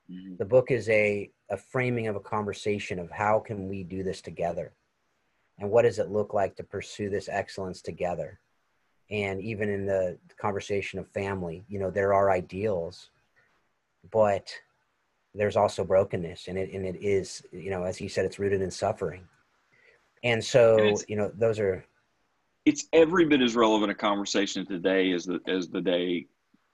mm-hmm. 0.09 0.36
the 0.38 0.44
book 0.44 0.70
is 0.70 0.88
a 0.90 1.30
a 1.51 1.57
framing 1.57 2.07
of 2.07 2.14
a 2.14 2.20
conversation 2.20 2.99
of 2.99 3.11
how 3.11 3.40
can 3.40 3.68
we 3.68 3.82
do 3.82 4.03
this 4.03 4.20
together? 4.20 4.74
And 5.59 5.70
what 5.70 5.82
does 5.82 5.99
it 5.99 6.11
look 6.11 6.34
like 6.34 6.55
to 6.57 6.62
pursue 6.62 7.09
this 7.09 7.28
excellence 7.32 7.80
together? 7.80 8.38
And 9.11 9.40
even 9.40 9.70
in 9.70 9.86
the 9.86 10.18
conversation 10.38 10.99
of 10.99 11.09
family 11.09 11.64
you 11.68 11.78
know 11.80 11.90
there 11.90 12.12
are 12.12 12.30
ideals 12.30 13.11
but 14.12 14.53
there's 15.34 15.57
also 15.57 15.84
brokenness 15.84 16.49
and 16.49 16.59
it 16.59 16.70
and 16.72 16.84
it 16.84 16.96
is 17.01 17.42
you 17.51 17.70
know 17.70 17.82
as 17.82 17.96
he 17.96 18.09
said 18.09 18.26
it's 18.26 18.38
rooted 18.38 18.61
in 18.61 18.70
suffering. 18.70 19.24
And 20.22 20.44
so 20.44 20.78
and 20.78 21.05
you 21.09 21.16
know 21.16 21.32
those 21.34 21.59
are 21.59 21.86
it's 22.66 22.86
every 22.92 23.24
bit 23.24 23.40
as 23.40 23.57
relevant 23.57 23.90
a 23.90 23.94
conversation 23.94 24.66
today 24.66 25.12
as 25.12 25.24
the 25.24 25.40
as 25.49 25.68
the 25.68 25.80
day 25.80 26.26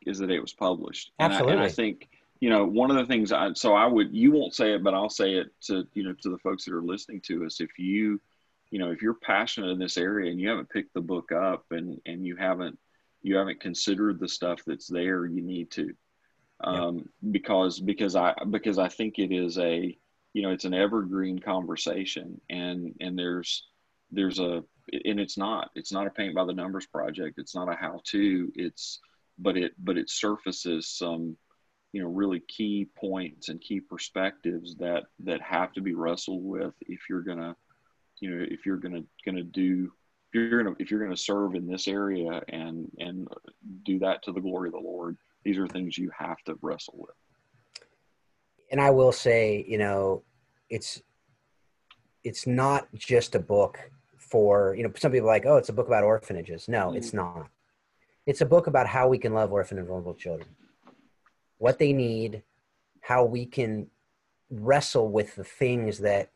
is 0.07 0.19
the 0.19 0.27
day 0.27 0.37
it 0.37 0.43
was 0.43 0.53
published. 0.53 1.13
Absolutely. 1.19 1.53
And 1.53 1.61
I, 1.61 1.65
and 1.65 1.73
I 1.73 1.75
think 1.75 2.09
you 2.41 2.51
know 2.51 2.65
one 2.65 2.91
of 2.91 2.97
the 2.97 3.07
things 3.07 3.33
I 3.33 3.53
so 3.55 3.75
I 3.75 3.87
would 3.87 4.15
you 4.15 4.33
won't 4.33 4.55
say 4.55 4.75
it, 4.75 4.83
but 4.83 4.95
I'll 4.95 5.11
say 5.11 5.35
it 5.35 5.49
to 5.63 5.87
you 5.95 6.05
know 6.05 6.15
to 6.23 6.31
the 6.31 6.39
folks 6.39 6.65
that 6.65 6.75
are 6.75 6.83
listening 6.83 7.21
to 7.23 7.45
us. 7.45 7.61
If 7.61 7.79
you 7.79 8.21
you 8.71 8.79
know 8.79 8.91
if 8.91 9.03
you're 9.03 9.15
passionate 9.15 9.71
in 9.71 9.79
this 9.79 9.97
area 9.97 10.31
and 10.31 10.41
you 10.41 10.49
haven't 10.49 10.71
picked 10.71 10.95
the 10.95 11.01
book 11.01 11.33
up 11.33 11.65
and 11.71 12.01
and 12.07 12.27
you 12.27 12.37
haven't 12.37 12.79
you 13.23 13.37
haven't 13.37 13.61
considered 13.61 14.21
the 14.21 14.29
stuff 14.29 14.61
that's 14.67 14.87
there, 14.87 15.27
you 15.27 15.43
need 15.43 15.71
to. 15.73 15.95
Um, 16.61 17.09
because 17.31 17.81
because 17.81 18.17
I 18.17 18.35
because 18.51 18.79
I 18.79 18.89
think 18.89 19.19
it 19.19 19.33
is 19.33 19.59
a 19.59 19.97
you 20.33 20.43
know 20.43 20.51
it's 20.51 20.65
an 20.65 20.75
evergreen 20.75 21.39
conversation 21.39 22.41
and 22.51 22.95
and 23.01 23.19
there's 23.19 23.67
there's 24.11 24.39
a 24.39 24.63
and 25.05 25.19
it's 25.19 25.37
not 25.37 25.71
it's 25.75 25.93
not 25.93 26.07
a 26.07 26.11
paint 26.11 26.35
by 26.35 26.45
the 26.45 26.53
numbers 26.53 26.87
project 26.87 27.39
it's 27.39 27.55
not 27.55 27.71
a 27.71 27.75
how 27.75 28.01
to 28.05 28.53
it's 28.55 29.01
but 29.39 29.57
it 29.57 29.73
but 29.79 29.99
it 29.99 30.11
surfaces 30.11 30.89
some 30.89 31.37
you 31.93 32.03
know 32.03 32.09
really 32.09 32.41
key 32.49 32.89
points 32.97 33.49
and 33.49 33.61
key 33.61 33.81
perspectives 33.81 34.77
that 34.77 35.05
that 35.21 35.41
have 35.41 35.73
to 35.73 35.81
be 35.81 35.95
wrestled 35.95 36.45
with 36.45 36.75
if 36.83 37.01
you're 37.09 37.23
gonna 37.23 37.55
you 38.21 38.31
know 38.31 38.45
if 38.49 38.67
you're 38.67 38.77
gonna 38.77 39.03
gonna 39.25 39.43
do 39.43 39.91
if 40.33 40.35
you're 40.35 40.63
gonna 40.63 40.77
if 40.79 40.91
you're 40.91 41.03
gonna 41.03 41.17
serve 41.17 41.55
in 41.55 41.67
this 41.67 41.89
area 41.89 42.41
and 42.49 42.91
and 42.99 43.29
do 43.85 43.99
that 43.99 44.23
to 44.23 44.33
the 44.33 44.41
glory 44.41 44.69
of 44.69 44.75
the 44.75 44.81
lord 44.81 45.17
these 45.45 45.59
are 45.59 45.69
things 45.69 45.99
you 45.99 46.11
have 46.19 46.39
to 46.47 46.59
wrestle 46.63 46.95
with. 46.97 47.15
And 48.71 48.81
i 48.81 48.91
will 48.91 49.13
say 49.13 49.65
you 49.69 49.79
know 49.79 50.23
it's 50.71 51.03
it's 52.25 52.47
not 52.47 52.89
just 52.95 53.35
a 53.35 53.39
book 53.39 53.79
for 54.17 54.75
you 54.75 54.83
know 54.83 54.91
some 54.97 55.13
people 55.13 55.29
are 55.29 55.33
like 55.33 55.47
oh 55.47 55.59
it's 55.59 55.69
a 55.69 55.73
book 55.73 55.87
about 55.87 56.03
orphanages. 56.03 56.67
No 56.67 56.89
mm-hmm. 56.89 56.97
it's 56.97 57.13
not 57.13 57.49
it's 58.27 58.41
a 58.41 58.47
book 58.47 58.67
about 58.67 58.87
how 58.87 59.09
we 59.09 59.19
can 59.19 59.35
love 59.35 59.53
orphan 59.53 59.79
and 59.79 59.87
vulnerable 59.87 60.15
children, 60.15 60.49
what 61.59 61.79
they 61.79 61.93
need, 61.93 62.43
how 63.01 63.25
we 63.25 63.45
can 63.45 63.89
wrestle 64.51 65.11
with 65.11 65.35
the 65.37 65.45
things 65.45 65.99
that 65.99 66.31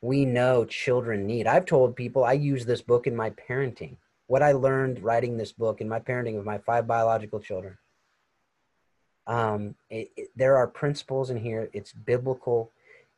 we 0.00 0.24
know 0.24 0.64
children 0.64 1.26
need. 1.26 1.46
I've 1.46 1.66
told 1.66 1.96
people 1.96 2.24
I 2.24 2.32
use 2.32 2.64
this 2.64 2.82
book 2.82 3.06
in 3.06 3.16
my 3.16 3.30
parenting. 3.30 3.96
What 4.26 4.42
I 4.42 4.52
learned 4.52 5.02
writing 5.02 5.36
this 5.36 5.52
book 5.52 5.80
in 5.80 5.88
my 5.88 6.00
parenting 6.00 6.38
of 6.38 6.44
my 6.44 6.58
five 6.58 6.86
biological 6.86 7.40
children. 7.40 7.76
Um, 9.26 9.74
it, 9.90 10.10
it, 10.16 10.28
there 10.36 10.56
are 10.56 10.66
principles 10.66 11.30
in 11.30 11.38
here. 11.38 11.70
It's 11.72 11.92
biblical. 11.92 12.70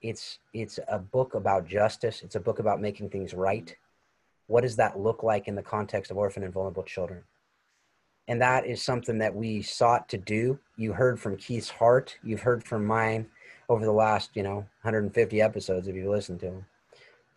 It's 0.03 0.39
it's 0.53 0.79
a 0.89 0.99
book 0.99 1.35
about 1.35 1.67
justice. 1.67 2.23
It's 2.23 2.37
a 2.37 2.41
book 2.41 2.59
about 2.59 2.81
making 2.81 3.11
things 3.11 3.35
right. 3.35 3.75
What 4.47 4.61
does 4.61 4.77
that 4.77 4.99
look 4.99 5.23
like 5.23 5.49
in 5.49 5.57
the 5.57 5.63
context 5.63 6.11
of 6.11 6.17
orphan 6.17 6.45
and 6.45 6.53
vulnerable 6.53 6.85
children? 6.85 7.25
And 8.29 8.41
that 8.41 8.67
is 8.67 8.83
something 8.83 9.19
that 9.19 9.35
we 9.35 9.63
sought 9.63 10.09
to 10.09 10.19
do. 10.19 10.59
You 10.77 10.93
heard 10.93 11.21
from 11.21 11.37
Keith's 11.37 11.71
heart. 11.71 12.17
You've 12.25 12.41
heard 12.41 12.65
from 12.65 12.85
mine 12.85 13.27
over 13.69 13.85
the 13.85 13.93
last, 13.93 14.31
you 14.35 14.43
know, 14.43 14.57
150 14.83 15.41
episodes 15.41 15.89
if 15.89 15.95
you 15.95 16.11
listened 16.11 16.41
to 16.41 16.47
them. 16.47 16.67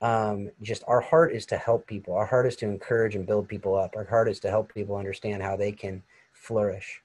Um, 0.02 0.52
just 0.62 0.84
our 0.88 1.02
heart 1.02 1.34
is 1.34 1.46
to 1.48 1.58
help 1.58 1.86
people. 1.86 2.16
Our 2.16 2.26
heart 2.26 2.48
is 2.48 2.56
to 2.58 2.66
encourage 2.66 3.16
and 3.16 3.28
build 3.28 3.48
people 3.48 3.76
up. 3.76 3.96
Our 3.96 4.06
heart 4.06 4.30
is 4.30 4.40
to 4.42 4.50
help 4.50 4.74
people 4.74 4.96
understand 4.96 5.44
how 5.44 5.56
they 5.56 5.72
can 5.72 6.02
flourish. 6.34 7.02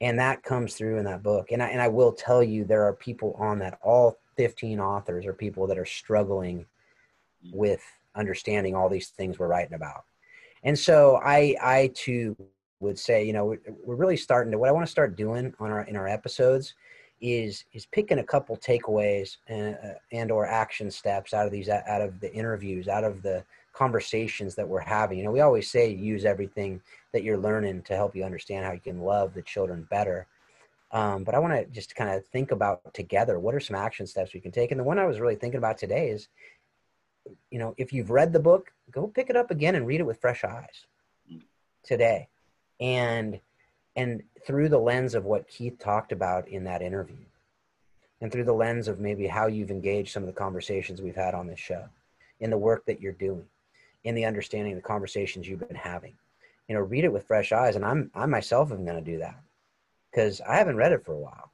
And 0.00 0.18
that 0.18 0.42
comes 0.42 0.74
through 0.74 0.98
in 0.98 1.04
that 1.04 1.22
book. 1.22 1.52
And 1.52 1.62
I, 1.62 1.68
and 1.68 1.80
I 1.80 1.88
will 1.88 2.12
tell 2.12 2.42
you, 2.42 2.64
there 2.64 2.82
are 2.84 2.92
people 2.92 3.34
on 3.38 3.58
that. 3.60 3.78
All 3.82 4.18
15 4.36 4.80
authors 4.80 5.26
are 5.26 5.32
people 5.32 5.66
that 5.68 5.78
are 5.78 5.86
struggling 5.86 6.66
with 7.52 7.82
understanding 8.14 8.74
all 8.74 8.88
these 8.88 9.08
things 9.08 9.38
we're 9.38 9.46
writing 9.46 9.74
about. 9.74 10.04
And 10.64 10.78
so 10.78 11.20
I, 11.22 11.56
I 11.62 11.90
too 11.94 12.36
would 12.82 12.98
say, 12.98 13.24
you 13.24 13.32
know, 13.32 13.56
we're 13.84 13.94
really 13.94 14.16
starting 14.16 14.50
to, 14.52 14.58
what 14.58 14.68
I 14.68 14.72
want 14.72 14.84
to 14.84 14.90
start 14.90 15.16
doing 15.16 15.54
on 15.60 15.70
our, 15.70 15.82
in 15.82 15.96
our 15.96 16.08
episodes 16.08 16.74
is 17.20 17.64
is 17.72 17.86
picking 17.86 18.18
a 18.18 18.24
couple 18.24 18.56
takeaways 18.56 19.36
and 19.46 19.76
uh, 19.76 19.94
and 20.10 20.32
or 20.32 20.44
action 20.44 20.90
steps 20.90 21.32
out 21.32 21.46
of 21.46 21.52
these 21.52 21.68
out 21.68 22.02
of 22.02 22.18
the 22.18 22.32
interviews 22.34 22.88
out 22.88 23.04
of 23.04 23.22
the 23.22 23.44
conversations 23.72 24.54
that 24.56 24.68
we're 24.68 24.80
having. 24.80 25.18
You 25.18 25.24
know 25.24 25.30
we 25.30 25.40
always 25.40 25.70
say 25.70 25.88
use 25.88 26.24
everything 26.24 26.82
that 27.12 27.22
you're 27.22 27.38
learning 27.38 27.82
to 27.82 27.94
help 27.94 28.16
you 28.16 28.24
understand 28.24 28.66
how 28.66 28.72
you 28.72 28.80
can 28.80 29.00
love 29.00 29.32
the 29.32 29.42
children 29.42 29.86
better. 29.88 30.26
Um, 30.90 31.24
but 31.24 31.34
i 31.34 31.38
want 31.38 31.54
to 31.54 31.64
just 31.66 31.94
kind 31.94 32.10
of 32.10 32.26
think 32.26 32.50
about 32.50 32.92
together 32.92 33.38
what 33.38 33.54
are 33.54 33.60
some 33.60 33.76
action 33.76 34.06
steps 34.06 34.34
we 34.34 34.40
can 34.40 34.50
take? 34.50 34.72
And 34.72 34.80
the 34.80 34.84
one 34.84 34.98
i 34.98 35.06
was 35.06 35.20
really 35.20 35.36
thinking 35.36 35.58
about 35.58 35.78
today 35.78 36.10
is 36.10 36.28
you 37.50 37.58
know 37.58 37.74
if 37.78 37.92
you've 37.92 38.10
read 38.10 38.32
the 38.32 38.40
book 38.40 38.72
go 38.90 39.06
pick 39.06 39.30
it 39.30 39.36
up 39.36 39.50
again 39.50 39.76
and 39.76 39.86
read 39.86 40.00
it 40.00 40.06
with 40.06 40.20
fresh 40.20 40.42
eyes 40.44 40.86
today 41.84 42.28
and 42.82 43.40
and 43.94 44.22
through 44.44 44.68
the 44.68 44.78
lens 44.78 45.14
of 45.14 45.24
what 45.24 45.48
Keith 45.48 45.78
talked 45.78 46.10
about 46.10 46.48
in 46.48 46.64
that 46.64 46.82
interview, 46.82 47.24
and 48.20 48.30
through 48.30 48.44
the 48.44 48.52
lens 48.52 48.88
of 48.88 48.98
maybe 48.98 49.26
how 49.26 49.46
you've 49.46 49.70
engaged 49.70 50.12
some 50.12 50.24
of 50.24 50.26
the 50.26 50.32
conversations 50.32 51.00
we've 51.00 51.14
had 51.14 51.34
on 51.34 51.46
this 51.46 51.60
show, 51.60 51.84
in 52.40 52.50
the 52.50 52.58
work 52.58 52.84
that 52.86 53.00
you're 53.00 53.12
doing, 53.12 53.44
in 54.04 54.16
the 54.16 54.24
understanding 54.24 54.72
of 54.72 54.78
the 54.82 54.88
conversations 54.88 55.46
you've 55.46 55.66
been 55.66 55.76
having, 55.76 56.14
you 56.68 56.74
know, 56.74 56.80
read 56.80 57.04
it 57.04 57.12
with 57.12 57.26
fresh 57.26 57.52
eyes. 57.52 57.76
And 57.76 57.84
I'm 57.84 58.10
I 58.14 58.26
myself 58.26 58.72
am 58.72 58.84
going 58.84 59.02
to 59.02 59.10
do 59.12 59.18
that 59.18 59.38
because 60.10 60.40
I 60.40 60.56
haven't 60.56 60.76
read 60.76 60.92
it 60.92 61.04
for 61.04 61.12
a 61.12 61.18
while. 61.18 61.52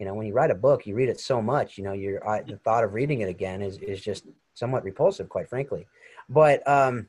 You 0.00 0.06
know, 0.06 0.14
when 0.14 0.26
you 0.26 0.34
write 0.34 0.50
a 0.50 0.56
book, 0.56 0.84
you 0.84 0.96
read 0.96 1.08
it 1.08 1.20
so 1.20 1.40
much. 1.40 1.78
You 1.78 1.84
know, 1.84 1.92
your 1.92 2.28
I, 2.28 2.42
the 2.42 2.56
thought 2.56 2.82
of 2.82 2.94
reading 2.94 3.20
it 3.20 3.28
again 3.28 3.62
is 3.62 3.78
is 3.78 4.00
just 4.00 4.24
somewhat 4.54 4.82
repulsive, 4.82 5.28
quite 5.28 5.48
frankly. 5.48 5.86
But 6.28 6.66
um, 6.66 7.06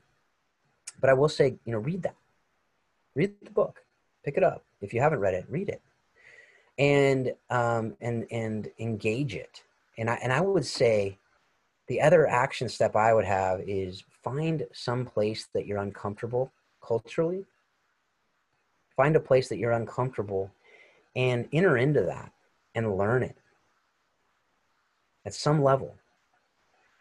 but 1.00 1.10
I 1.10 1.14
will 1.14 1.28
say, 1.28 1.56
you 1.64 1.72
know, 1.72 1.78
read 1.78 2.02
that, 2.04 2.14
read 3.16 3.34
the 3.42 3.50
book 3.50 3.86
pick 4.26 4.36
it 4.36 4.42
up. 4.42 4.64
If 4.82 4.92
you 4.92 5.00
haven't 5.00 5.20
read 5.20 5.32
it, 5.32 5.46
read 5.48 5.70
it, 5.70 5.80
and 6.76 7.32
um, 7.48 7.96
and 8.02 8.26
and 8.30 8.68
engage 8.78 9.34
it. 9.34 9.62
And 9.96 10.10
I 10.10 10.18
and 10.22 10.32
I 10.32 10.42
would 10.42 10.66
say, 10.66 11.16
the 11.86 12.02
other 12.02 12.26
action 12.26 12.68
step 12.68 12.94
I 12.94 13.14
would 13.14 13.24
have 13.24 13.60
is 13.60 14.04
find 14.22 14.66
some 14.74 15.06
place 15.06 15.48
that 15.54 15.66
you're 15.66 15.78
uncomfortable 15.78 16.52
culturally. 16.84 17.46
Find 18.96 19.14
a 19.16 19.20
place 19.20 19.48
that 19.48 19.58
you're 19.58 19.72
uncomfortable, 19.72 20.50
and 21.14 21.48
enter 21.52 21.78
into 21.78 22.02
that 22.02 22.32
and 22.74 22.98
learn 22.98 23.22
it 23.22 23.36
at 25.24 25.32
some 25.32 25.62
level. 25.62 25.94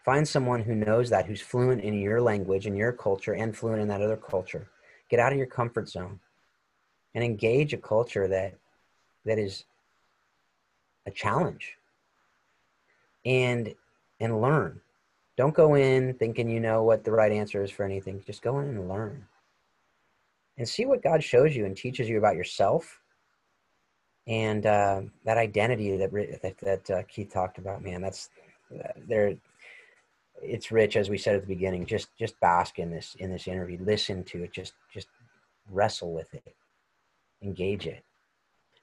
Find 0.05 0.27
someone 0.27 0.61
who 0.61 0.75
knows 0.75 1.09
that, 1.09 1.25
who's 1.25 1.41
fluent 1.41 1.81
in 1.81 1.95
your 1.95 2.21
language 2.21 2.67
and 2.67 2.77
your 2.77 2.91
culture 2.91 3.33
and 3.33 3.57
fluent 3.57 3.81
in 3.81 3.87
that 3.87 4.03
other 4.03 4.17
culture. 4.17 4.67
Get 5.09 5.19
out 5.19 5.31
of 5.31 5.37
your 5.37 5.47
comfort 5.47 5.89
zone 5.89 6.19
and 7.13 7.23
engage 7.23 7.73
a 7.73 7.77
culture 7.77 8.27
that 8.27 8.55
that 9.25 9.39
is 9.39 9.65
a 11.05 11.11
challenge. 11.11 11.77
And 13.25 13.73
and 14.19 14.41
learn. 14.41 14.81
Don't 15.37 15.53
go 15.53 15.75
in 15.75 16.13
thinking 16.13 16.49
you 16.49 16.59
know 16.59 16.83
what 16.83 17.03
the 17.03 17.11
right 17.11 17.31
answer 17.31 17.61
is 17.63 17.71
for 17.71 17.83
anything. 17.83 18.23
Just 18.25 18.41
go 18.41 18.59
in 18.59 18.69
and 18.69 18.87
learn. 18.87 19.25
And 20.57 20.67
see 20.67 20.85
what 20.85 21.03
god 21.03 21.23
shows 21.23 21.55
you 21.55 21.65
and 21.65 21.75
teaches 21.75 22.07
you 22.07 22.17
about 22.17 22.35
yourself 22.35 23.01
and 24.27 24.65
uh, 24.65 25.01
that 25.23 25.37
identity 25.37 25.97
that 25.97 26.55
that, 26.61 26.89
uh, 26.89 27.03
keith 27.03 27.31
talked 27.31 27.57
about 27.57 27.83
man. 27.83 28.01
That's 28.01 28.29
uh, 28.73 28.89
there 29.07 29.35
it's 30.41 30.71
rich 30.71 30.95
as 30.95 31.09
we 31.09 31.17
said 31.17 31.35
at 31.35 31.41
the 31.41 31.47
beginning 31.47 31.85
just 31.85 32.09
just 32.17 32.39
bask 32.39 32.77
in 32.79 32.91
this 32.91 33.15
in 33.19 33.31
this 33.31 33.47
interview 33.47 33.77
listen 33.81 34.23
to 34.23 34.43
it 34.43 34.51
just 34.51 34.73
just 34.93 35.07
wrestle 35.69 36.13
with 36.13 36.33
it 36.33 36.55
engage 37.45 37.87
it. 37.87 38.03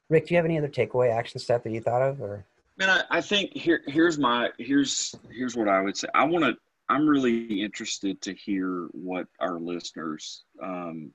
Rick, 0.09 0.29
do 0.29 0.35
you 0.35 0.37
have 0.37 0.45
any 0.45 0.59
other 0.59 0.69
takeaway 0.69 1.13
action 1.13 1.41
step 1.41 1.65
that 1.65 1.71
you 1.71 1.81
thought 1.81 2.03
of 2.03 2.21
or? 2.21 2.45
Man, 2.79 2.91
I, 2.91 3.03
I 3.11 3.21
think 3.21 3.53
here 3.55 3.83
here's 3.87 4.19
my 4.19 4.51
here's 4.59 5.15
here's 5.31 5.57
what 5.57 5.69
I 5.69 5.81
would 5.81 5.97
say. 5.97 6.09
I 6.15 6.25
want 6.25 6.45
to. 6.45 6.57
I'm 6.89 7.07
really 7.07 7.63
interested 7.63 8.21
to 8.23 8.35
hear 8.35 8.89
what 8.93 9.27
our 9.41 9.59
listeners 9.59 10.45
um, 10.63 11.13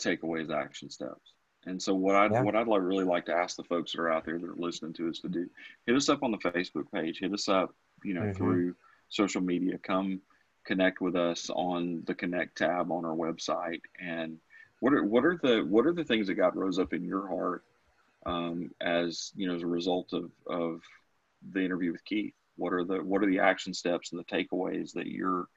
takeaways, 0.00 0.50
action 0.50 0.90
steps. 0.90 1.32
And 1.66 1.80
so 1.80 1.94
what 1.94 2.16
I 2.16 2.28
yeah. 2.30 2.42
what 2.42 2.56
I'd 2.56 2.66
like, 2.66 2.82
really 2.82 3.04
like 3.04 3.26
to 3.26 3.34
ask 3.34 3.56
the 3.56 3.64
folks 3.64 3.92
that 3.92 4.00
are 4.00 4.10
out 4.10 4.24
there 4.24 4.38
that 4.38 4.48
are 4.48 4.56
listening 4.56 4.94
to 4.94 5.08
us 5.08 5.20
to 5.20 5.28
do, 5.28 5.48
hit 5.86 5.96
us 5.96 6.08
up 6.08 6.22
on 6.22 6.30
the 6.30 6.38
Facebook 6.38 6.90
page, 6.92 7.18
hit 7.20 7.32
us 7.32 7.48
up, 7.48 7.74
you 8.02 8.14
know, 8.14 8.22
mm-hmm. 8.22 8.32
through 8.32 8.74
social 9.08 9.40
media. 9.40 9.78
Come 9.78 10.20
connect 10.64 11.00
with 11.00 11.16
us 11.16 11.50
on 11.50 12.02
the 12.06 12.14
Connect 12.14 12.58
tab 12.58 12.92
on 12.92 13.04
our 13.04 13.16
website, 13.16 13.80
and 14.00 14.38
what 14.80 14.92
are 14.92 15.04
what 15.04 15.24
are 15.24 15.38
the 15.42 15.60
what 15.68 15.86
are 15.86 15.92
the 15.92 16.04
things 16.04 16.26
that 16.26 16.34
God 16.34 16.54
rose 16.54 16.78
up 16.78 16.92
in 16.92 17.04
your 17.04 17.26
heart 17.26 17.64
um, 18.26 18.70
as 18.80 19.32
you 19.34 19.48
know 19.48 19.54
as 19.54 19.62
a 19.62 19.66
result 19.66 20.12
of 20.12 20.30
of 20.46 20.82
the 21.52 21.64
interview 21.64 21.92
with 21.92 22.04
Keith? 22.04 22.34
What 22.56 22.72
are 22.72 22.84
the 22.84 23.02
what 23.02 23.22
are 23.22 23.30
the 23.30 23.40
action 23.40 23.74
steps 23.74 24.12
and 24.12 24.20
the 24.20 24.24
takeaways 24.24 24.92
that 24.92 25.06
you're 25.06 25.48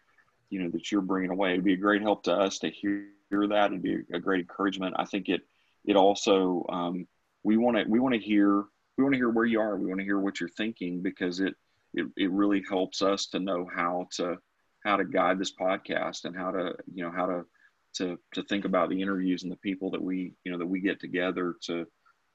you 0.49 0.62
know 0.62 0.70
that 0.70 0.91
you're 0.91 1.02
bringing 1.02 1.32
away? 1.32 1.54
It'd 1.54 1.64
be 1.64 1.74
a 1.74 1.78
great 1.78 2.02
help 2.02 2.24
to 2.24 2.34
us 2.34 2.60
to 2.60 2.70
hear, 2.70 3.08
hear 3.30 3.47
that. 3.47 3.68
It'd 3.68 3.82
be 3.82 3.99
a 4.14 4.20
great 4.20 4.41
encouragement. 4.41 4.95
I 4.97 5.06
think 5.06 5.30
it 5.30 5.41
it 5.86 5.95
also 5.95 6.66
um, 6.70 7.08
we 7.43 7.58
want 7.58 7.78
to 7.78 7.84
we 7.88 7.99
want 7.99 8.16
to 8.16 8.22
hear 8.22 8.66
we 8.97 9.04
want 9.04 9.14
to 9.14 9.20
hear 9.20 9.30
where 9.30 9.45
you 9.45 9.60
are. 9.60 9.78
We 9.78 9.88
want 9.88 9.99
to 9.99 10.06
hear 10.06 10.20
what 10.20 10.39
you're 10.39 10.49
thinking 10.49 11.02
because 11.02 11.39
it, 11.39 11.56
it 11.93 12.07
it 12.17 12.31
really 12.31 12.63
helps 12.69 13.01
us 13.01 13.27
to 13.27 13.39
know 13.39 13.67
how 13.73 14.07
to 14.11 14.37
how 14.83 14.95
to 14.95 15.05
guide 15.05 15.39
this 15.39 15.53
podcast 15.53 16.25
and 16.25 16.35
how 16.35 16.51
to 16.51 16.75
you 16.93 17.03
know 17.03 17.11
how 17.11 17.25
to 17.25 17.45
to 17.93 18.17
to 18.33 18.43
think 18.43 18.65
about 18.65 18.89
the 18.89 19.01
interviews 19.01 19.43
and 19.43 19.51
the 19.51 19.57
people 19.57 19.91
that 19.91 20.01
we 20.01 20.33
you 20.43 20.51
know 20.51 20.57
that 20.57 20.65
we 20.65 20.79
get 20.79 20.99
together 20.99 21.55
to 21.61 21.85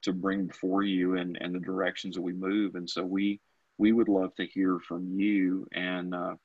to 0.03 0.13
bring 0.13 0.47
before 0.47 0.83
you 0.83 1.17
and 1.17 1.37
and 1.41 1.53
the 1.53 1.59
directions 1.59 2.15
that 2.15 2.21
we 2.21 2.33
move. 2.33 2.75
And 2.75 2.89
so 2.89 3.03
we 3.03 3.41
we 3.77 3.91
would 3.91 4.09
love 4.09 4.33
to 4.35 4.45
hear 4.45 4.79
from 4.79 5.19
you. 5.19 5.67
And 5.73 6.13
uh, 6.13 6.35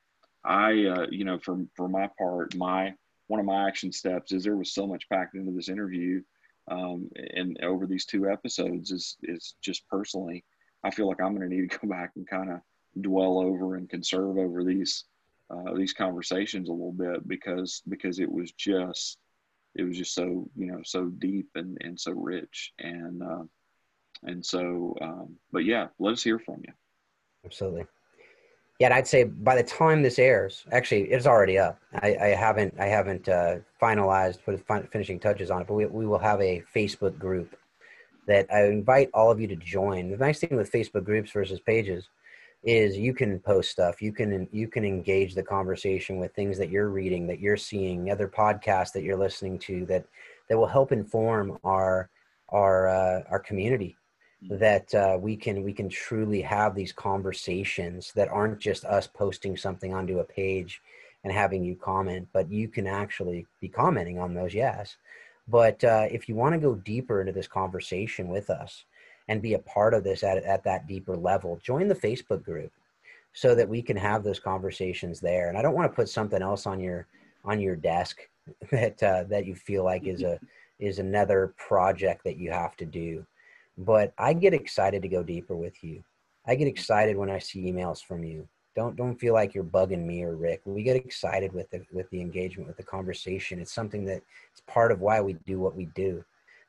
i 0.45 0.85
uh, 0.85 1.07
you 1.09 1.23
know 1.25 1.39
for 1.39 1.63
for 1.75 1.87
my 1.87 2.09
part 2.17 2.55
my 2.55 2.93
one 3.27 3.39
of 3.39 3.45
my 3.45 3.67
action 3.67 3.91
steps 3.91 4.31
is 4.31 4.43
there 4.43 4.57
was 4.57 4.73
so 4.73 4.85
much 4.85 5.07
packed 5.09 5.35
into 5.35 5.51
this 5.51 5.69
interview 5.69 6.21
um, 6.69 7.09
and 7.35 7.57
over 7.63 7.85
these 7.85 8.05
two 8.05 8.29
episodes 8.29 8.91
is 8.91 9.17
is 9.23 9.55
just 9.61 9.87
personally 9.87 10.43
i 10.83 10.91
feel 10.91 11.07
like 11.07 11.21
i'm 11.21 11.35
going 11.35 11.49
to 11.49 11.55
need 11.55 11.71
to 11.71 11.77
go 11.81 11.87
back 11.87 12.11
and 12.15 12.27
kind 12.27 12.51
of 12.51 12.59
dwell 13.01 13.39
over 13.39 13.75
and 13.75 13.89
conserve 13.89 14.37
over 14.37 14.63
these 14.63 15.05
uh, 15.49 15.73
these 15.75 15.93
conversations 15.93 16.69
a 16.69 16.71
little 16.71 16.93
bit 16.93 17.27
because 17.27 17.81
because 17.89 18.19
it 18.19 18.31
was 18.31 18.51
just 18.53 19.17
it 19.75 19.83
was 19.83 19.97
just 19.97 20.13
so 20.13 20.47
you 20.55 20.67
know 20.67 20.81
so 20.83 21.05
deep 21.05 21.49
and 21.55 21.77
and 21.81 21.99
so 21.99 22.11
rich. 22.11 22.73
And 22.79 23.21
uh, 23.21 23.43
and 24.23 24.45
so 24.45 24.95
um, 25.01 25.35
but 25.51 25.65
yeah 25.65 25.87
let 25.99 26.13
us 26.13 26.23
hear 26.23 26.39
from 26.39 26.61
you. 26.65 26.73
Absolutely. 27.45 27.85
Yeah 28.79 28.87
and 28.87 28.93
i'd 28.93 29.07
say 29.07 29.23
by 29.23 29.55
the 29.55 29.63
time 29.63 30.01
this 30.01 30.19
airs 30.19 30.65
actually 30.71 31.03
it's 31.03 31.27
already 31.27 31.57
up. 31.57 31.79
I, 32.01 32.17
I 32.19 32.27
haven't 32.27 32.73
i 32.79 32.85
haven't 32.85 33.29
uh, 33.29 33.57
finalized 33.81 34.39
put 34.43 34.59
finishing 34.91 35.19
touches 35.19 35.51
on 35.51 35.61
it 35.61 35.67
but 35.67 35.75
we, 35.75 35.85
we 35.85 36.05
will 36.05 36.19
have 36.19 36.41
a 36.41 36.63
facebook 36.75 37.17
group 37.17 37.55
that 38.27 38.47
i 38.51 38.65
invite 38.65 39.09
all 39.13 39.31
of 39.31 39.39
you 39.39 39.47
to 39.47 39.55
join. 39.55 40.09
The 40.09 40.17
nice 40.17 40.39
thing 40.39 40.57
with 40.57 40.71
facebook 40.71 41.03
groups 41.03 41.31
versus 41.31 41.59
pages 41.59 42.09
is 42.63 42.97
you 42.97 43.13
can 43.13 43.39
post 43.39 43.71
stuff 43.71 44.01
you 44.01 44.13
can 44.13 44.47
you 44.51 44.67
can 44.67 44.85
engage 44.85 45.35
the 45.35 45.43
conversation 45.43 46.17
with 46.17 46.33
things 46.33 46.57
that 46.57 46.69
you're 46.69 46.89
reading 46.89 47.27
that 47.27 47.39
you're 47.39 47.57
seeing 47.57 48.09
other 48.09 48.27
podcasts 48.27 48.93
that 48.93 49.03
you're 49.03 49.17
listening 49.17 49.59
to 49.59 49.85
that 49.85 50.05
that 50.49 50.57
will 50.57 50.67
help 50.67 50.91
inform 50.91 51.57
our 51.63 52.09
our 52.49 52.87
uh, 52.87 53.21
our 53.29 53.39
community 53.39 53.97
mm. 54.45 54.59
that 54.59 54.93
uh, 54.95 55.17
we 55.19 55.35
can 55.35 55.63
we 55.63 55.73
can 55.73 55.89
truly 55.89 56.41
have 56.41 56.73
these 56.73 56.93
conversations 56.93 58.13
that 58.15 58.29
aren't 58.29 58.59
just 58.59 58.85
us 58.85 59.07
posting 59.07 59.57
something 59.57 59.93
onto 59.93 60.19
a 60.19 60.23
page 60.23 60.81
and 61.25 61.33
having 61.33 61.63
you 61.63 61.75
comment 61.75 62.27
but 62.31 62.49
you 62.49 62.69
can 62.69 62.87
actually 62.87 63.45
be 63.59 63.67
commenting 63.67 64.19
on 64.19 64.33
those 64.33 64.53
yes 64.53 64.95
But 65.47 65.83
uh, 65.83 66.07
if 66.09 66.29
you 66.29 66.35
want 66.35 66.53
to 66.53 66.59
go 66.59 66.75
deeper 66.75 67.19
into 67.19 67.33
this 67.33 67.47
conversation 67.47 68.29
with 68.29 68.49
us 68.49 68.85
and 69.27 69.41
be 69.41 69.53
a 69.53 69.59
part 69.59 69.93
of 69.93 70.03
this 70.03 70.23
at, 70.23 70.37
at 70.43 70.63
that 70.63 70.87
deeper 70.87 71.15
level, 71.15 71.59
join 71.63 71.87
the 71.87 71.95
Facebook 71.95 72.43
group 72.43 72.71
so 73.33 73.55
that 73.55 73.67
we 73.67 73.81
can 73.81 73.97
have 73.97 74.23
those 74.23 74.39
conversations 74.39 75.19
there. 75.19 75.49
And 75.49 75.57
I 75.57 75.61
don't 75.61 75.75
want 75.75 75.91
to 75.91 75.95
put 75.95 76.09
something 76.09 76.41
else 76.41 76.65
on 76.65 76.79
your 76.79 77.07
on 77.45 77.59
your 77.59 77.75
desk 77.75 78.17
that 78.71 79.01
uh, 79.01 79.23
that 79.25 79.45
you 79.45 79.55
feel 79.55 79.83
like 79.83 80.05
is 80.05 80.21
a 80.21 80.39
is 80.79 80.99
another 80.99 81.53
project 81.57 82.23
that 82.23 82.37
you 82.37 82.51
have 82.51 82.75
to 82.77 82.85
do. 82.85 83.25
But 83.77 84.13
I 84.17 84.33
get 84.33 84.53
excited 84.53 85.01
to 85.01 85.07
go 85.07 85.23
deeper 85.23 85.55
with 85.55 85.83
you. 85.83 86.03
I 86.45 86.55
get 86.55 86.67
excited 86.67 87.17
when 87.17 87.29
I 87.29 87.39
see 87.39 87.71
emails 87.71 88.03
from 88.03 88.23
you. 88.23 88.47
Don't 88.75 88.95
don't 88.95 89.15
feel 89.15 89.33
like 89.33 89.53
you're 89.53 89.63
bugging 89.63 90.05
me 90.05 90.23
or 90.23 90.35
Rick. 90.35 90.61
We 90.65 90.83
get 90.83 90.95
excited 90.95 91.53
with 91.53 91.69
the 91.69 91.83
with 91.91 92.09
the 92.09 92.21
engagement, 92.21 92.67
with 92.67 92.77
the 92.77 92.83
conversation. 92.83 93.59
It's 93.59 93.73
something 93.73 94.05
that 94.05 94.21
it's 94.51 94.61
part 94.67 94.91
of 94.91 95.01
why 95.01 95.21
we 95.21 95.33
do 95.45 95.59
what 95.59 95.75
we 95.75 95.85
do. 95.95 96.23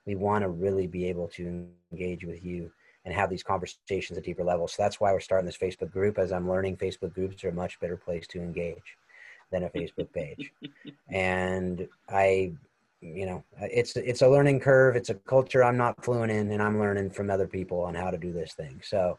We 0.07 0.15
want 0.15 0.43
to 0.43 0.49
really 0.49 0.87
be 0.87 1.07
able 1.07 1.29
to 1.29 1.67
engage 1.93 2.25
with 2.25 2.45
you 2.45 2.71
and 3.05 3.15
have 3.15 3.31
these 3.31 3.43
conversations 3.43 4.17
at 4.17 4.25
deeper 4.25 4.45
levels. 4.45 4.75
So 4.75 4.83
that's 4.83 5.01
why 5.01 5.13
we're 5.13 5.21
starting 5.21 5.47
this 5.47 5.59
Facebook 5.59 5.91
group. 5.91 6.19
As 6.19 6.33
I'm 6.33 6.49
learning, 6.49 6.77
Facebook 6.77 7.15
groups 7.15 7.45
are 7.45 7.51
a 7.51 7.53
much 7.53 7.79
better 7.81 7.97
place 7.97 8.27
to 8.29 8.41
engage 8.41 8.97
than 9.51 9.65
a 9.65 9.71
Facebook 9.71 10.13
page. 10.13 10.53
and 11.11 11.87
I, 12.09 12.53
you 13.01 13.27
know, 13.27 13.45
it's 13.61 13.97
it's 13.97 14.23
a 14.23 14.29
learning 14.29 14.61
curve. 14.61 14.97
It's 14.97 15.11
a 15.11 15.15
culture 15.15 15.63
I'm 15.63 15.77
not 15.77 16.03
fluent 16.03 16.33
in, 16.33 16.51
and 16.51 16.63
I'm 16.63 16.79
learning 16.79 17.11
from 17.11 17.31
other 17.31 17.47
people 17.47 17.81
on 17.81 17.95
how 17.95 18.11
to 18.11 18.17
do 18.17 18.33
this 18.33 18.55
thing. 18.55 18.81
So, 18.83 19.19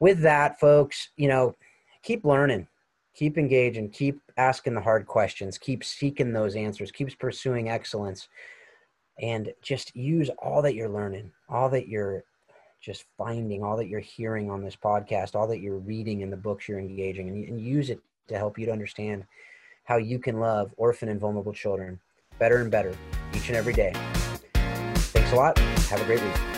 with 0.00 0.20
that, 0.22 0.58
folks, 0.58 1.10
you 1.16 1.28
know, 1.28 1.54
keep 2.02 2.24
learning, 2.24 2.66
keep 3.14 3.38
engaging, 3.38 3.90
keep 3.90 4.20
asking 4.36 4.74
the 4.74 4.80
hard 4.80 5.06
questions, 5.06 5.58
keep 5.58 5.84
seeking 5.84 6.32
those 6.32 6.56
answers, 6.56 6.90
keep 6.90 7.16
pursuing 7.20 7.68
excellence, 7.68 8.28
and 9.20 9.52
just 9.62 9.94
use 9.96 10.30
all 10.38 10.62
that 10.62 10.74
you're 10.74 10.88
learning, 10.88 11.30
all 11.48 11.68
that 11.70 11.88
you're 11.88 12.24
just 12.80 13.04
finding 13.16 13.62
all 13.62 13.76
that 13.76 13.88
you're 13.88 14.00
hearing 14.00 14.50
on 14.50 14.62
this 14.62 14.76
podcast, 14.76 15.34
all 15.34 15.48
that 15.48 15.60
you're 15.60 15.78
reading 15.78 16.20
in 16.20 16.30
the 16.30 16.36
books 16.36 16.68
you're 16.68 16.78
engaging, 16.78 17.28
and, 17.28 17.48
and 17.48 17.60
use 17.60 17.90
it 17.90 18.00
to 18.28 18.36
help 18.36 18.58
you 18.58 18.66
to 18.66 18.72
understand 18.72 19.24
how 19.84 19.96
you 19.96 20.18
can 20.18 20.38
love 20.38 20.72
orphan 20.76 21.08
and 21.08 21.18
vulnerable 21.18 21.52
children 21.52 21.98
better 22.38 22.58
and 22.58 22.70
better 22.70 22.94
each 23.34 23.48
and 23.48 23.56
every 23.56 23.72
day. 23.72 23.92
Thanks 24.94 25.32
a 25.32 25.36
lot. 25.36 25.58
Have 25.58 26.00
a 26.00 26.04
great 26.04 26.22
week. 26.22 26.57